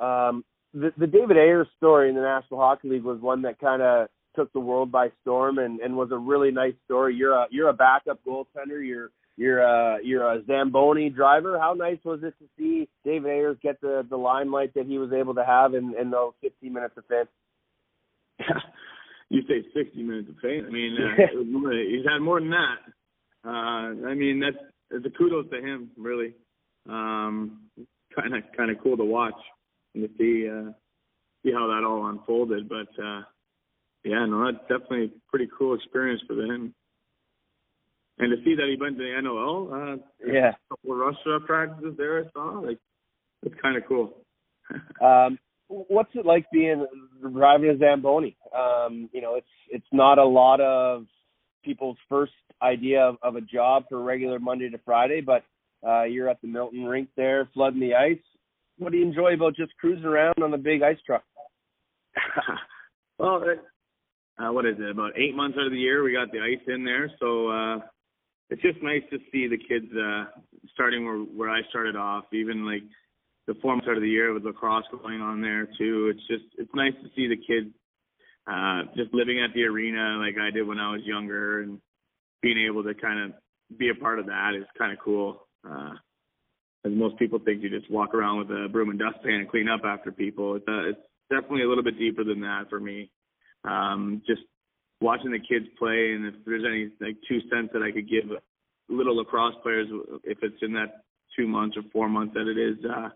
Um, 0.00 0.44
the 0.72 0.92
the 0.96 1.06
David 1.06 1.36
Ayres 1.36 1.68
story 1.76 2.08
in 2.08 2.14
the 2.14 2.22
National 2.22 2.60
Hockey 2.60 2.88
League 2.88 3.04
was 3.04 3.20
one 3.20 3.42
that 3.42 3.58
kind 3.58 3.82
of 3.82 4.08
took 4.38 4.52
the 4.52 4.60
world 4.60 4.92
by 4.92 5.08
storm 5.22 5.58
and 5.58 5.80
and 5.80 5.96
was 5.96 6.10
a 6.12 6.18
really 6.18 6.50
nice 6.52 6.74
story. 6.84 7.16
You're 7.16 7.32
a 7.32 7.46
you're 7.50 7.68
a 7.68 7.72
backup 7.72 8.20
goaltender. 8.24 8.86
You're 8.86 9.10
you're 9.36 9.60
a 9.60 9.98
you're 10.02 10.32
a 10.32 10.44
Zamboni 10.44 11.10
driver. 11.10 11.58
How 11.58 11.74
nice 11.74 11.98
was 12.04 12.20
it 12.22 12.34
to 12.38 12.44
see 12.56 12.88
David 13.04 13.30
Ayres 13.30 13.56
get 13.62 13.80
the 13.80 14.06
the 14.08 14.16
limelight 14.16 14.74
that 14.74 14.86
he 14.86 14.98
was 14.98 15.12
able 15.12 15.34
to 15.34 15.44
have 15.44 15.74
in 15.74 15.94
in 16.00 16.10
those 16.10 16.32
15 16.42 16.72
minutes 16.72 16.94
of 16.96 17.04
fame? 17.06 17.24
you 19.28 19.42
say 19.48 19.64
60 19.74 20.02
minutes 20.02 20.28
of 20.28 20.36
fame. 20.40 20.64
I 20.66 20.70
mean, 20.70 20.96
uh, 20.96 21.16
he's 21.88 22.06
had 22.08 22.20
more 22.20 22.40
than 22.40 22.50
that. 22.50 22.76
Uh, 23.44 24.08
I 24.08 24.14
mean, 24.14 24.40
that's 24.40 24.64
it's 24.90 25.06
a 25.06 25.10
kudos 25.10 25.50
to 25.50 25.56
him, 25.56 25.90
really. 25.96 26.34
Um, 26.88 27.62
kind 28.14 28.34
of 28.34 28.42
kind 28.56 28.70
of 28.70 28.78
cool 28.82 28.96
to 28.96 29.04
watch 29.04 29.34
and 29.94 30.04
to 30.04 30.10
see 30.16 30.48
uh, 30.48 30.72
see 31.44 31.52
how 31.52 31.66
that 31.68 31.84
all 31.86 32.08
unfolded. 32.08 32.68
But 32.68 32.88
uh, 33.02 33.22
yeah, 34.04 34.24
no, 34.26 34.46
that's 34.46 34.62
definitely 34.62 35.04
a 35.04 35.30
pretty 35.30 35.48
cool 35.56 35.74
experience 35.74 36.22
for 36.26 36.34
him. 36.34 36.74
And 38.18 38.36
to 38.36 38.44
see 38.44 38.54
that 38.56 38.66
he 38.68 38.76
went 38.80 38.98
to 38.98 39.02
the 39.04 39.20
NOL, 39.22 39.72
uh, 39.72 39.96
Yeah. 40.26 40.50
a 40.50 40.68
couple 40.68 40.92
of 40.92 40.98
Russia 40.98 41.38
practices 41.46 41.96
there, 41.96 42.20
I 42.20 42.30
saw 42.32 42.58
like 42.60 42.78
it's 43.42 43.54
kind 43.60 43.76
of 43.76 43.84
cool. 43.86 44.16
Um, 45.00 45.38
what's 45.68 46.10
it 46.14 46.26
like 46.26 46.44
being 46.52 46.86
driving 47.32 47.70
a 47.70 47.78
Zamboni? 47.78 48.36
Um, 48.54 49.08
you 49.12 49.22
know, 49.22 49.36
it's 49.36 49.46
it's 49.70 49.86
not 49.92 50.18
a 50.18 50.24
lot 50.24 50.60
of 50.60 51.06
people's 51.64 51.96
first 52.08 52.32
idea 52.62 53.00
of, 53.02 53.16
of 53.22 53.36
a 53.36 53.40
job 53.40 53.84
for 53.88 54.02
regular 54.02 54.38
Monday 54.38 54.68
to 54.68 54.78
Friday, 54.84 55.20
but 55.20 55.44
uh, 55.86 56.04
you're 56.04 56.28
at 56.28 56.40
the 56.42 56.48
Milton 56.48 56.84
rink 56.84 57.08
there, 57.16 57.48
flooding 57.54 57.80
the 57.80 57.94
ice. 57.94 58.18
What 58.78 58.92
do 58.92 58.98
you 58.98 59.06
enjoy 59.06 59.34
about 59.34 59.56
just 59.56 59.72
cruising 59.80 60.04
around 60.04 60.42
on 60.42 60.50
the 60.50 60.58
big 60.58 60.82
ice 60.82 60.98
truck? 61.06 61.24
well, 63.18 63.42
it, 63.42 63.60
uh, 64.38 64.52
what 64.52 64.66
is 64.66 64.76
it? 64.78 64.90
About 64.90 65.18
eight 65.18 65.34
months 65.34 65.56
out 65.58 65.66
of 65.66 65.72
the 65.72 65.78
year, 65.78 66.02
we 66.02 66.12
got 66.12 66.30
the 66.32 66.40
ice 66.40 66.62
in 66.68 66.84
there, 66.84 67.10
so 67.18 67.48
uh, 67.48 67.78
it's 68.50 68.62
just 68.62 68.82
nice 68.82 69.02
to 69.10 69.18
see 69.32 69.48
the 69.48 69.58
kids 69.58 69.86
uh, 69.92 70.24
starting 70.74 71.04
where 71.04 71.18
where 71.18 71.50
I 71.50 71.60
started 71.68 71.96
off. 71.96 72.24
Even 72.32 72.64
like 72.64 72.82
the 73.46 73.54
four 73.60 73.74
months 73.74 73.88
out 73.90 73.96
of 73.96 74.02
the 74.02 74.08
year 74.08 74.32
with 74.32 74.44
lacrosse 74.44 74.84
going 75.02 75.20
on 75.20 75.40
there 75.40 75.66
too. 75.78 76.12
It's 76.14 76.26
just 76.28 76.44
it's 76.56 76.74
nice 76.74 76.94
to 77.02 77.08
see 77.16 77.26
the 77.26 77.36
kids 77.36 77.74
uh, 78.46 78.82
just 78.96 79.12
living 79.12 79.42
at 79.42 79.52
the 79.54 79.64
arena 79.64 80.18
like 80.18 80.36
I 80.40 80.50
did 80.50 80.66
when 80.66 80.78
I 80.78 80.92
was 80.92 81.02
younger, 81.04 81.62
and 81.62 81.78
being 82.42 82.64
able 82.68 82.84
to 82.84 82.94
kind 82.94 83.24
of 83.32 83.78
be 83.78 83.90
a 83.90 83.94
part 83.94 84.18
of 84.18 84.26
that 84.26 84.52
is 84.56 84.64
kind 84.78 84.92
of 84.92 84.98
cool. 85.04 85.46
Uh, 85.68 85.94
as 86.86 86.92
most 86.92 87.18
people 87.18 87.38
think 87.38 87.62
you 87.62 87.68
just 87.68 87.90
walk 87.90 88.14
around 88.14 88.38
with 88.38 88.50
a 88.50 88.68
broom 88.70 88.90
and 88.90 88.98
dustpan 88.98 89.40
and 89.40 89.50
clean 89.50 89.68
up 89.68 89.80
after 89.84 90.12
people. 90.12 90.54
It's, 90.54 90.64
uh, 90.68 90.90
it's 90.90 91.00
definitely 91.28 91.64
a 91.64 91.68
little 91.68 91.82
bit 91.82 91.98
deeper 91.98 92.24
than 92.24 92.40
that 92.40 92.70
for 92.70 92.78
me. 92.78 93.10
Um, 93.68 94.22
just 94.26 94.42
watching 95.00 95.30
the 95.30 95.38
kids 95.38 95.66
play, 95.78 96.12
and 96.14 96.26
if 96.26 96.34
there's 96.46 96.64
any 96.66 96.90
like 97.00 97.16
two 97.28 97.40
cents 97.50 97.70
that 97.72 97.82
I 97.82 97.92
could 97.92 98.08
give 98.08 98.24
little 98.88 99.16
lacrosse 99.16 99.54
players, 99.62 99.88
if 100.24 100.38
it's 100.42 100.62
in 100.62 100.72
that 100.74 101.04
two 101.36 101.46
months 101.46 101.76
or 101.76 101.82
four 101.92 102.08
months 102.08 102.34
that 102.34 102.48
it 102.48 102.58
is, 102.58 102.84
uh, 102.84 103.08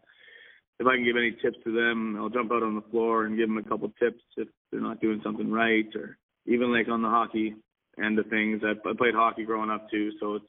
if 0.78 0.86
I 0.86 0.96
can 0.96 1.04
give 1.04 1.16
any 1.16 1.32
tips 1.42 1.58
to 1.64 1.72
them, 1.72 2.16
I'll 2.16 2.28
jump 2.28 2.52
out 2.52 2.62
on 2.62 2.74
the 2.74 2.90
floor 2.90 3.24
and 3.24 3.36
give 3.36 3.48
them 3.48 3.58
a 3.58 3.62
couple 3.62 3.88
tips 4.00 4.22
if 4.36 4.48
they're 4.70 4.80
not 4.80 5.00
doing 5.00 5.20
something 5.24 5.50
right, 5.50 5.88
or 5.94 6.18
even 6.46 6.72
like 6.72 6.88
on 6.88 7.02
the 7.02 7.08
hockey 7.08 7.54
end 8.02 8.18
of 8.18 8.26
things. 8.26 8.62
I, 8.64 8.74
played 8.94 9.14
hockey 9.14 9.44
growing 9.44 9.70
up 9.70 9.88
too, 9.90 10.10
so 10.20 10.34
it's 10.34 10.44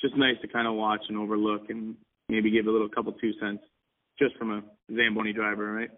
just 0.00 0.16
nice 0.16 0.36
to 0.42 0.48
kind 0.48 0.68
of 0.68 0.74
watch 0.74 1.00
and 1.08 1.16
overlook 1.18 1.70
and 1.70 1.96
maybe 2.28 2.50
give 2.50 2.66
a 2.66 2.70
little 2.70 2.88
couple 2.88 3.12
two 3.12 3.32
cents 3.40 3.62
just 4.18 4.36
from 4.36 4.50
a 4.50 4.62
Zamboni 4.94 5.32
driver, 5.32 5.72
right? 5.72 5.90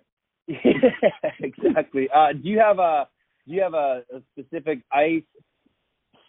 exactly. 1.41 2.09
Uh, 2.15 2.33
do 2.33 2.49
you 2.49 2.59
have 2.59 2.79
a 2.79 3.09
do 3.49 3.55
you 3.55 3.63
have 3.63 3.75
a, 3.75 4.03
a 4.15 4.23
specific 4.33 4.81
ice 4.93 5.23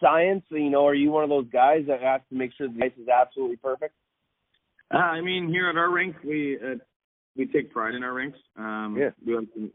science? 0.02 0.44
You 0.50 0.70
know, 0.70 0.86
are 0.86 0.94
you 0.94 1.10
one 1.10 1.24
of 1.24 1.30
those 1.30 1.48
guys 1.52 1.84
that 1.88 2.00
has 2.00 2.22
to 2.30 2.36
make 2.36 2.52
sure 2.56 2.68
the 2.68 2.84
ice 2.84 2.92
is 3.00 3.08
absolutely 3.08 3.56
perfect? 3.56 3.94
Uh, 4.92 4.98
I 4.98 5.20
mean, 5.20 5.48
here 5.48 5.68
at 5.68 5.76
our 5.76 5.90
rink, 5.90 6.16
we 6.24 6.58
uh, 6.58 6.76
we 7.36 7.46
take 7.46 7.72
pride 7.72 7.94
in 7.94 8.02
our 8.02 8.14
rinks. 8.14 8.38
Um, 8.56 8.96
Yeah. 8.98 9.10
We 9.24 9.36
like 9.36 9.52
to 9.54 9.70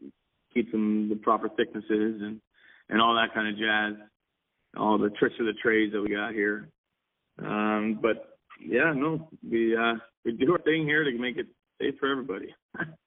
keep 0.54 0.72
them 0.72 1.10
the 1.10 1.16
proper 1.16 1.50
thicknesses 1.50 2.22
and 2.22 2.42
and 2.90 3.02
all 3.02 3.16
that 3.16 3.34
kind 3.34 3.48
of 3.48 3.58
jazz, 3.58 4.08
all 4.78 4.98
the 4.98 5.10
tricks 5.12 5.36
of 5.40 5.46
the 5.46 5.54
trades 5.54 5.94
that 5.94 6.02
we 6.02 6.10
got 6.10 6.34
here. 6.34 6.70
Um, 7.40 8.00
but 8.02 8.38
yeah, 8.60 8.94
no, 8.96 9.30
we 9.50 9.76
uh, 9.76 9.96
we 10.24 10.34
do 10.34 10.52
our 10.54 10.60
thing 10.60 10.86
here 10.86 11.04
to 11.04 11.18
make 11.18 11.38
it 11.38 11.48
safe 11.80 11.96
for 12.00 12.12
everybody. 12.12 12.54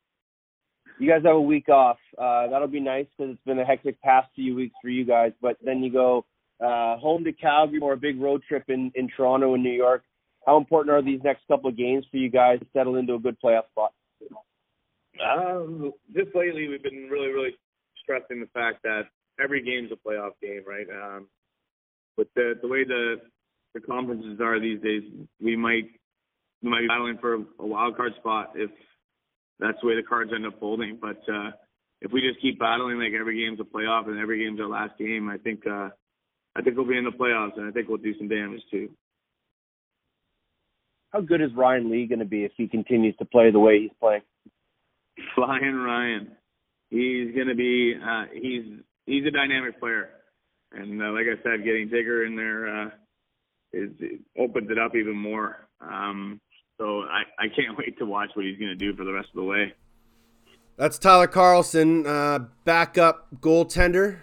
You 0.98 1.08
guys 1.08 1.22
have 1.24 1.36
a 1.36 1.40
week 1.40 1.68
off. 1.68 1.98
Uh, 2.16 2.48
that'll 2.48 2.68
be 2.68 2.80
nice 2.80 3.06
because 3.16 3.34
it's 3.34 3.44
been 3.44 3.58
a 3.58 3.64
hectic 3.64 4.00
past 4.02 4.28
few 4.34 4.54
weeks 4.54 4.74
for 4.82 4.88
you 4.88 5.04
guys. 5.04 5.32
But 5.40 5.56
then 5.62 5.82
you 5.82 5.92
go 5.92 6.24
uh, 6.60 6.96
home 6.96 7.24
to 7.24 7.32
Calgary 7.32 7.78
or 7.80 7.92
a 7.92 7.96
big 7.96 8.20
road 8.20 8.42
trip 8.48 8.64
in 8.68 8.90
in 8.94 9.08
Toronto 9.16 9.54
and 9.54 9.62
New 9.62 9.70
York. 9.70 10.02
How 10.46 10.56
important 10.56 10.94
are 10.94 11.02
these 11.02 11.20
next 11.22 11.46
couple 11.46 11.68
of 11.68 11.76
games 11.76 12.06
for 12.10 12.16
you 12.16 12.30
guys 12.30 12.58
to 12.60 12.66
settle 12.72 12.96
into 12.96 13.14
a 13.14 13.18
good 13.18 13.36
playoff 13.42 13.68
spot? 13.70 13.92
Um, 15.22 15.92
just 16.14 16.34
lately, 16.34 16.68
we've 16.68 16.82
been 16.82 17.08
really, 17.10 17.28
really 17.28 17.56
stressing 18.02 18.40
the 18.40 18.46
fact 18.54 18.82
that 18.84 19.02
every 19.42 19.62
game's 19.62 19.90
a 19.92 20.08
playoff 20.08 20.32
game, 20.40 20.62
right? 20.66 20.86
Um, 20.90 21.26
with 22.16 22.28
the 22.34 22.54
the 22.60 22.68
way 22.68 22.84
the 22.84 23.16
the 23.74 23.80
conferences 23.80 24.40
are 24.40 24.58
these 24.58 24.80
days, 24.80 25.02
we 25.40 25.56
might 25.56 25.90
we 26.62 26.70
might 26.70 26.80
be 26.80 26.88
battling 26.88 27.18
for 27.20 27.34
a 27.34 27.66
wild 27.66 27.96
card 27.96 28.14
spot 28.18 28.52
if 28.54 28.70
that's 29.60 29.78
the 29.80 29.86
way 29.88 29.96
the 29.96 30.02
cards 30.02 30.30
end 30.34 30.46
up 30.46 30.58
folding. 30.60 30.98
But 31.00 31.20
uh, 31.32 31.50
if 32.00 32.12
we 32.12 32.20
just 32.20 32.40
keep 32.40 32.58
battling 32.58 32.98
like 32.98 33.12
every 33.18 33.38
game's 33.44 33.60
a 33.60 33.64
playoff 33.64 34.08
and 34.08 34.18
every 34.18 34.44
game's 34.44 34.60
our 34.60 34.68
last 34.68 34.98
game, 34.98 35.28
I 35.28 35.38
think 35.38 35.66
uh, 35.66 35.88
I 36.56 36.62
think 36.62 36.76
we'll 36.76 36.86
be 36.86 36.98
in 36.98 37.04
the 37.04 37.10
playoffs 37.10 37.56
and 37.56 37.66
I 37.66 37.70
think 37.70 37.88
we'll 37.88 37.98
do 37.98 38.16
some 38.18 38.28
damage 38.28 38.62
too. 38.70 38.90
How 41.10 41.20
good 41.20 41.40
is 41.40 41.50
Ryan 41.56 41.90
Lee 41.90 42.06
going 42.06 42.18
to 42.18 42.24
be 42.24 42.44
if 42.44 42.52
he 42.56 42.68
continues 42.68 43.16
to 43.16 43.24
play 43.24 43.50
the 43.50 43.58
way 43.58 43.80
he's 43.80 43.90
playing? 43.98 44.22
Flying 45.34 45.74
Ryan. 45.74 46.32
He's 46.90 47.34
gonna 47.36 47.54
be 47.54 47.94
uh 48.02 48.24
he's 48.32 48.64
he's 49.06 49.26
a 49.26 49.30
dynamic 49.30 49.78
player. 49.78 50.10
And 50.72 51.02
uh, 51.02 51.12
like 51.12 51.26
I 51.26 51.42
said, 51.42 51.64
getting 51.64 51.88
Digger 51.88 52.24
in 52.24 52.36
there 52.36 52.68
uh 52.68 52.86
is 53.72 53.90
it 54.00 54.20
opens 54.38 54.70
it 54.70 54.78
up 54.78 54.94
even 54.94 55.16
more. 55.16 55.68
Um 55.80 56.40
so 56.78 57.02
I, 57.02 57.24
I 57.38 57.48
can't 57.48 57.76
wait 57.78 57.98
to 57.98 58.06
watch 58.06 58.30
what 58.34 58.46
he's 58.46 58.58
gonna 58.58 58.74
do 58.74 58.94
for 58.94 59.04
the 59.04 59.12
rest 59.12 59.28
of 59.28 59.36
the 59.36 59.44
way. 59.44 59.74
That's 60.76 60.98
Tyler 60.98 61.26
Carlson, 61.26 62.06
uh, 62.06 62.38
backup 62.64 63.28
goaltender 63.40 64.20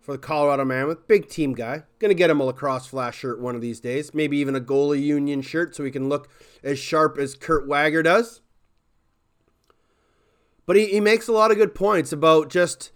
for 0.00 0.12
the 0.12 0.18
Colorado 0.18 0.64
Mammoth. 0.64 1.06
Big 1.06 1.28
team 1.28 1.52
guy. 1.52 1.84
Gonna 1.98 2.14
get 2.14 2.30
him 2.30 2.40
a 2.40 2.44
lacrosse 2.44 2.86
flash 2.86 3.18
shirt 3.18 3.38
one 3.38 3.54
of 3.54 3.60
these 3.60 3.78
days. 3.78 4.14
Maybe 4.14 4.38
even 4.38 4.56
a 4.56 4.60
goalie 4.60 5.02
union 5.02 5.42
shirt 5.42 5.76
so 5.76 5.84
he 5.84 5.90
can 5.90 6.08
look 6.08 6.28
as 6.64 6.78
sharp 6.78 7.18
as 7.18 7.34
Kurt 7.34 7.68
Wagger 7.68 8.02
does. 8.02 8.40
But 10.64 10.76
he, 10.76 10.86
he 10.86 11.00
makes 11.00 11.28
a 11.28 11.32
lot 11.32 11.50
of 11.50 11.56
good 11.56 11.74
points 11.74 12.12
about 12.12 12.48
just 12.48 12.92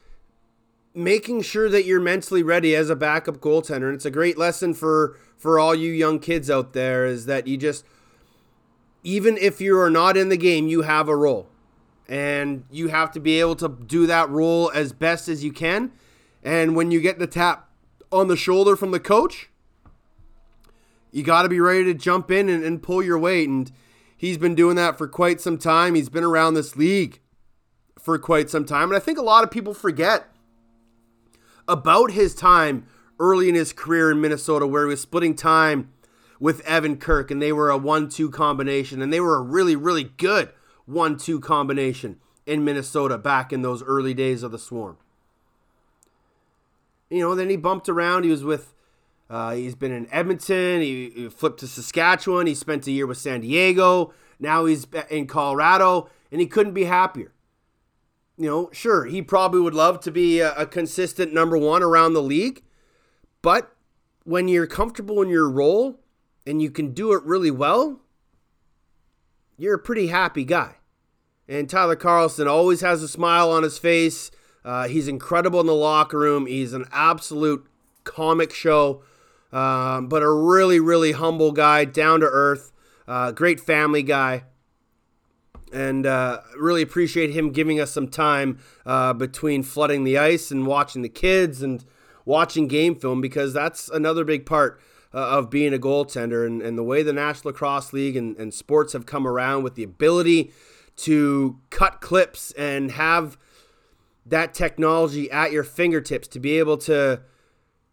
making 0.94 1.42
sure 1.42 1.68
that 1.68 1.84
you're 1.84 2.00
mentally 2.00 2.42
ready 2.42 2.74
as 2.74 2.88
a 2.88 2.96
backup 2.96 3.36
goaltender. 3.36 3.86
And 3.86 3.94
it's 3.94 4.06
a 4.06 4.10
great 4.10 4.38
lesson 4.38 4.72
for 4.72 5.18
for 5.36 5.58
all 5.58 5.74
you 5.74 5.92
young 5.92 6.18
kids 6.18 6.48
out 6.48 6.72
there 6.72 7.04
is 7.04 7.26
that 7.26 7.46
you 7.46 7.58
just 7.58 7.84
even 9.06 9.38
if 9.38 9.60
you 9.60 9.78
are 9.78 9.88
not 9.88 10.16
in 10.16 10.30
the 10.30 10.36
game, 10.36 10.66
you 10.66 10.82
have 10.82 11.08
a 11.08 11.14
role. 11.14 11.48
And 12.08 12.64
you 12.72 12.88
have 12.88 13.12
to 13.12 13.20
be 13.20 13.38
able 13.38 13.54
to 13.56 13.68
do 13.68 14.04
that 14.08 14.28
role 14.28 14.68
as 14.74 14.92
best 14.92 15.28
as 15.28 15.44
you 15.44 15.52
can. 15.52 15.92
And 16.42 16.74
when 16.74 16.90
you 16.90 17.00
get 17.00 17.20
the 17.20 17.28
tap 17.28 17.70
on 18.10 18.26
the 18.26 18.36
shoulder 18.36 18.74
from 18.74 18.90
the 18.90 18.98
coach, 18.98 19.48
you 21.12 21.22
got 21.22 21.42
to 21.42 21.48
be 21.48 21.60
ready 21.60 21.84
to 21.84 21.94
jump 21.94 22.32
in 22.32 22.48
and, 22.48 22.64
and 22.64 22.82
pull 22.82 23.00
your 23.00 23.16
weight. 23.16 23.48
And 23.48 23.70
he's 24.16 24.38
been 24.38 24.56
doing 24.56 24.74
that 24.74 24.98
for 24.98 25.06
quite 25.06 25.40
some 25.40 25.56
time. 25.56 25.94
He's 25.94 26.08
been 26.08 26.24
around 26.24 26.54
this 26.54 26.74
league 26.74 27.20
for 27.96 28.18
quite 28.18 28.50
some 28.50 28.64
time. 28.64 28.88
And 28.88 28.96
I 28.96 29.00
think 29.00 29.18
a 29.18 29.22
lot 29.22 29.44
of 29.44 29.52
people 29.52 29.72
forget 29.72 30.26
about 31.68 32.10
his 32.10 32.34
time 32.34 32.88
early 33.20 33.48
in 33.48 33.54
his 33.54 33.72
career 33.72 34.10
in 34.10 34.20
Minnesota, 34.20 34.66
where 34.66 34.84
he 34.84 34.90
was 34.90 35.00
splitting 35.00 35.36
time 35.36 35.92
with 36.38 36.60
Evan 36.60 36.96
Kirk, 36.96 37.30
and 37.30 37.40
they 37.40 37.52
were 37.52 37.70
a 37.70 37.78
one 37.78 38.08
two 38.08 38.30
combination. 38.30 39.02
And 39.02 39.12
they 39.12 39.20
were 39.20 39.36
a 39.36 39.42
really, 39.42 39.76
really 39.76 40.04
good 40.04 40.50
one 40.84 41.16
two 41.16 41.40
combination 41.40 42.20
in 42.44 42.64
Minnesota 42.64 43.18
back 43.18 43.52
in 43.52 43.62
those 43.62 43.82
early 43.82 44.14
days 44.14 44.42
of 44.42 44.52
the 44.52 44.58
Swarm. 44.58 44.96
You 47.10 47.20
know, 47.20 47.34
then 47.34 47.50
he 47.50 47.56
bumped 47.56 47.88
around. 47.88 48.24
He 48.24 48.30
was 48.30 48.44
with, 48.44 48.74
uh, 49.30 49.54
he's 49.54 49.74
been 49.74 49.92
in 49.92 50.08
Edmonton. 50.12 50.80
He, 50.80 51.10
he 51.10 51.28
flipped 51.28 51.60
to 51.60 51.66
Saskatchewan. 51.66 52.46
He 52.46 52.54
spent 52.54 52.86
a 52.86 52.92
year 52.92 53.06
with 53.06 53.18
San 53.18 53.40
Diego. 53.40 54.12
Now 54.38 54.66
he's 54.66 54.86
in 55.10 55.26
Colorado, 55.26 56.10
and 56.30 56.40
he 56.40 56.46
couldn't 56.46 56.74
be 56.74 56.84
happier. 56.84 57.32
You 58.36 58.50
know, 58.50 58.70
sure, 58.72 59.06
he 59.06 59.22
probably 59.22 59.60
would 59.60 59.72
love 59.72 60.00
to 60.00 60.10
be 60.10 60.40
a, 60.40 60.52
a 60.54 60.66
consistent 60.66 61.32
number 61.32 61.56
one 61.56 61.82
around 61.82 62.12
the 62.12 62.22
league, 62.22 62.62
but 63.40 63.74
when 64.24 64.46
you're 64.46 64.66
comfortable 64.66 65.22
in 65.22 65.30
your 65.30 65.48
role 65.48 66.00
and 66.46 66.62
you 66.62 66.70
can 66.70 66.92
do 66.92 67.12
it 67.12 67.22
really 67.24 67.50
well, 67.50 68.00
you're 69.58 69.74
a 69.74 69.78
pretty 69.78 70.06
happy 70.06 70.44
guy. 70.44 70.76
And 71.48 71.68
Tyler 71.68 71.96
Carlson 71.96 72.48
always 72.48 72.80
has 72.80 73.02
a 73.02 73.08
smile 73.08 73.50
on 73.50 73.62
his 73.62 73.78
face. 73.78 74.30
Uh, 74.64 74.88
he's 74.88 75.08
incredible 75.08 75.60
in 75.60 75.66
the 75.66 75.74
locker 75.74 76.18
room. 76.18 76.46
He's 76.46 76.72
an 76.72 76.86
absolute 76.92 77.66
comic 78.04 78.52
show, 78.52 79.02
um, 79.52 80.08
but 80.08 80.22
a 80.22 80.30
really, 80.30 80.80
really 80.80 81.12
humble 81.12 81.52
guy, 81.52 81.84
down 81.84 82.20
to 82.20 82.26
earth, 82.26 82.72
uh, 83.06 83.32
great 83.32 83.60
family 83.60 84.02
guy. 84.02 84.44
And 85.72 86.06
uh, 86.06 86.40
really 86.56 86.82
appreciate 86.82 87.30
him 87.30 87.50
giving 87.50 87.80
us 87.80 87.90
some 87.90 88.08
time 88.08 88.60
uh, 88.84 89.12
between 89.12 89.62
flooding 89.62 90.04
the 90.04 90.16
ice 90.16 90.50
and 90.50 90.66
watching 90.66 91.02
the 91.02 91.08
kids 91.08 91.60
and 91.60 91.84
watching 92.24 92.66
game 92.66 92.94
film 92.94 93.20
because 93.20 93.52
that's 93.52 93.88
another 93.88 94.24
big 94.24 94.46
part 94.46 94.80
uh, 95.14 95.38
of 95.38 95.50
being 95.50 95.72
a 95.74 95.78
goaltender 95.78 96.46
and, 96.46 96.62
and 96.62 96.76
the 96.76 96.82
way 96.82 97.02
the 97.02 97.12
National 97.12 97.52
Lacrosse 97.52 97.92
League 97.92 98.16
and, 98.16 98.36
and 98.36 98.52
sports 98.52 98.92
have 98.92 99.06
come 99.06 99.26
around 99.26 99.62
with 99.62 99.74
the 99.74 99.82
ability 99.82 100.52
to 100.96 101.58
cut 101.70 102.00
clips 102.00 102.52
and 102.52 102.92
have 102.92 103.36
that 104.24 104.54
technology 104.54 105.30
at 105.30 105.52
your 105.52 105.64
fingertips 105.64 106.26
to 106.28 106.40
be 106.40 106.58
able 106.58 106.76
to 106.76 107.20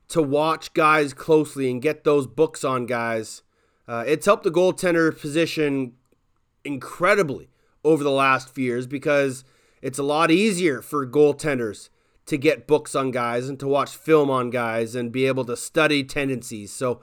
to 0.09 0.21
watch 0.21 0.73
guys 0.73 1.13
closely 1.13 1.71
and 1.71 1.81
get 1.81 2.03
those 2.03 2.27
books 2.27 2.63
on 2.63 2.85
guys. 2.85 3.41
Uh, 3.87 4.03
it's 4.05 4.25
helped 4.25 4.43
the 4.43 4.51
goaltender 4.51 5.17
position 5.17 5.93
incredibly 6.63 7.49
over 7.83 8.03
the 8.03 8.11
last 8.11 8.49
few 8.49 8.65
years 8.65 8.85
because 8.85 9.43
it's 9.81 9.97
a 9.97 10.03
lot 10.03 10.29
easier 10.29 10.81
for 10.81 11.07
goaltenders 11.07 11.89
to 12.25 12.37
get 12.37 12.67
books 12.67 12.95
on 12.95 13.11
guys 13.11 13.49
and 13.49 13.59
to 13.59 13.67
watch 13.67 13.95
film 13.95 14.29
on 14.29 14.49
guys 14.49 14.95
and 14.95 15.11
be 15.11 15.25
able 15.25 15.45
to 15.45 15.57
study 15.57 16.03
tendencies. 16.03 16.71
So 16.71 17.01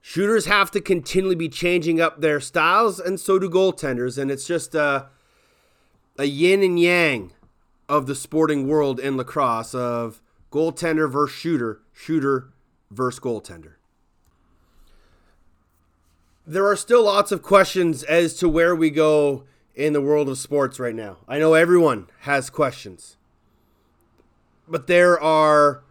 shooters 0.00 0.46
have 0.46 0.70
to 0.72 0.80
continually 0.80 1.36
be 1.36 1.48
changing 1.48 2.00
up 2.00 2.20
their 2.20 2.40
styles, 2.40 2.98
and 2.98 3.20
so 3.20 3.38
do 3.38 3.48
goaltenders. 3.48 4.18
And 4.18 4.30
it's 4.30 4.46
just 4.46 4.74
a, 4.74 5.08
a 6.18 6.24
yin 6.24 6.62
and 6.62 6.78
yang 6.78 7.32
of 7.88 8.06
the 8.06 8.14
sporting 8.14 8.66
world 8.66 8.98
in 8.98 9.16
lacrosse 9.16 9.74
of 9.74 10.20
goaltender 10.50 11.10
versus 11.10 11.36
shooter, 11.36 11.80
shooter 11.92 12.52
versus 12.90 13.20
goaltender. 13.20 13.74
There 16.46 16.66
are 16.66 16.76
still 16.76 17.04
lots 17.04 17.32
of 17.32 17.42
questions 17.42 18.02
as 18.02 18.34
to 18.34 18.48
where 18.48 18.76
we 18.76 18.90
go 18.90 19.44
in 19.74 19.92
the 19.92 20.00
world 20.00 20.28
of 20.28 20.38
sports 20.38 20.78
right 20.78 20.94
now. 20.94 21.18
I 21.26 21.38
know 21.38 21.54
everyone 21.54 22.08
has 22.20 22.50
questions. 22.50 23.16
But 24.66 24.86
there 24.86 25.20
are 25.20 25.82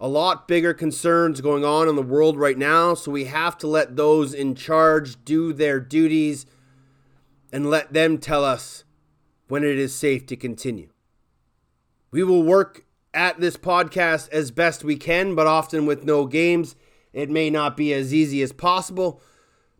a 0.00 0.08
lot 0.08 0.48
bigger 0.48 0.74
concerns 0.74 1.40
going 1.40 1.64
on 1.64 1.88
in 1.88 1.96
the 1.96 2.02
world 2.02 2.36
right 2.36 2.58
now, 2.58 2.94
so 2.94 3.10
we 3.10 3.26
have 3.26 3.56
to 3.58 3.66
let 3.66 3.96
those 3.96 4.34
in 4.34 4.54
charge 4.54 5.24
do 5.24 5.52
their 5.52 5.78
duties 5.80 6.44
and 7.52 7.70
let 7.70 7.92
them 7.92 8.18
tell 8.18 8.44
us 8.44 8.84
when 9.48 9.62
it 9.62 9.78
is 9.78 9.94
safe 9.94 10.26
to 10.26 10.36
continue. 10.36 10.88
We 12.10 12.24
will 12.24 12.42
work 12.42 12.84
at 13.14 13.40
this 13.40 13.56
podcast 13.56 14.28
as 14.30 14.50
best 14.50 14.84
we 14.84 14.96
can, 14.96 15.34
but 15.34 15.46
often 15.46 15.86
with 15.86 16.04
no 16.04 16.26
games, 16.26 16.74
it 17.12 17.30
may 17.30 17.50
not 17.50 17.76
be 17.76 17.92
as 17.92 18.12
easy 18.12 18.42
as 18.42 18.52
possible. 18.52 19.20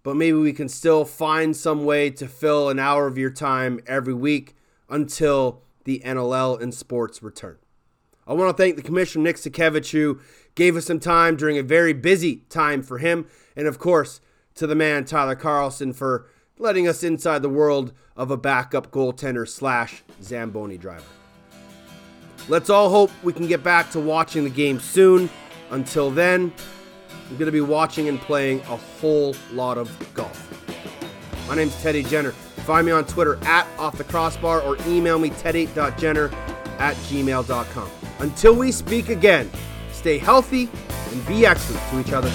but 0.02 0.16
maybe 0.16 0.36
we 0.36 0.52
can 0.52 0.68
still 0.68 1.04
find 1.04 1.56
some 1.56 1.84
way 1.84 2.10
to 2.10 2.26
fill 2.26 2.68
an 2.68 2.78
hour 2.78 3.06
of 3.06 3.16
your 3.16 3.30
time 3.30 3.80
every 3.86 4.14
week 4.14 4.54
until 4.88 5.62
the 5.84 6.02
NLL 6.04 6.60
and 6.60 6.74
sports 6.74 7.22
return. 7.22 7.56
I 8.26 8.34
want 8.34 8.56
to 8.56 8.62
thank 8.62 8.76
the 8.76 8.82
commissioner, 8.82 9.24
Nick 9.24 9.36
Sakiewicz, 9.36 9.90
who 9.90 10.20
gave 10.54 10.76
us 10.76 10.86
some 10.86 11.00
time 11.00 11.36
during 11.36 11.58
a 11.58 11.62
very 11.62 11.92
busy 11.92 12.36
time 12.48 12.82
for 12.82 12.98
him. 12.98 13.26
And 13.56 13.66
of 13.66 13.78
course, 13.78 14.20
to 14.54 14.66
the 14.66 14.74
man, 14.74 15.04
Tyler 15.04 15.34
Carlson, 15.34 15.92
for 15.92 16.26
letting 16.58 16.86
us 16.86 17.02
inside 17.02 17.42
the 17.42 17.48
world 17.48 17.92
of 18.16 18.30
a 18.30 18.36
backup 18.36 18.90
goaltender 18.90 19.48
slash 19.48 20.02
Zamboni 20.22 20.78
driver. 20.78 21.04
Let's 22.48 22.70
all 22.70 22.90
hope 22.90 23.10
we 23.22 23.32
can 23.32 23.46
get 23.46 23.62
back 23.62 23.90
to 23.92 24.00
watching 24.00 24.44
the 24.44 24.50
game 24.50 24.78
soon. 24.78 25.30
Until 25.70 26.10
then, 26.10 26.52
I'm 27.28 27.36
going 27.36 27.46
to 27.46 27.52
be 27.52 27.60
watching 27.60 28.08
and 28.08 28.20
playing 28.20 28.60
a 28.60 28.76
whole 28.76 29.34
lot 29.52 29.78
of 29.78 29.90
golf. 30.14 30.48
My 31.48 31.54
name's 31.54 31.80
Teddy 31.82 32.02
Jenner. 32.02 32.32
Find 32.32 32.86
me 32.86 32.92
on 32.92 33.04
Twitter 33.04 33.42
at 33.44 33.66
off 33.78 33.96
the 33.96 34.04
crossbar 34.04 34.60
or 34.60 34.76
email 34.86 35.18
me 35.18 35.30
teddy.jenner 35.30 36.30
at 36.78 36.96
gmail.com. 36.96 38.01
Until 38.22 38.54
we 38.54 38.70
speak 38.70 39.08
again, 39.08 39.50
stay 39.90 40.16
healthy 40.16 40.68
and 41.10 41.26
be 41.26 41.44
excellent 41.44 41.82
to 41.90 41.98
each 41.98 42.12
other. 42.12 42.30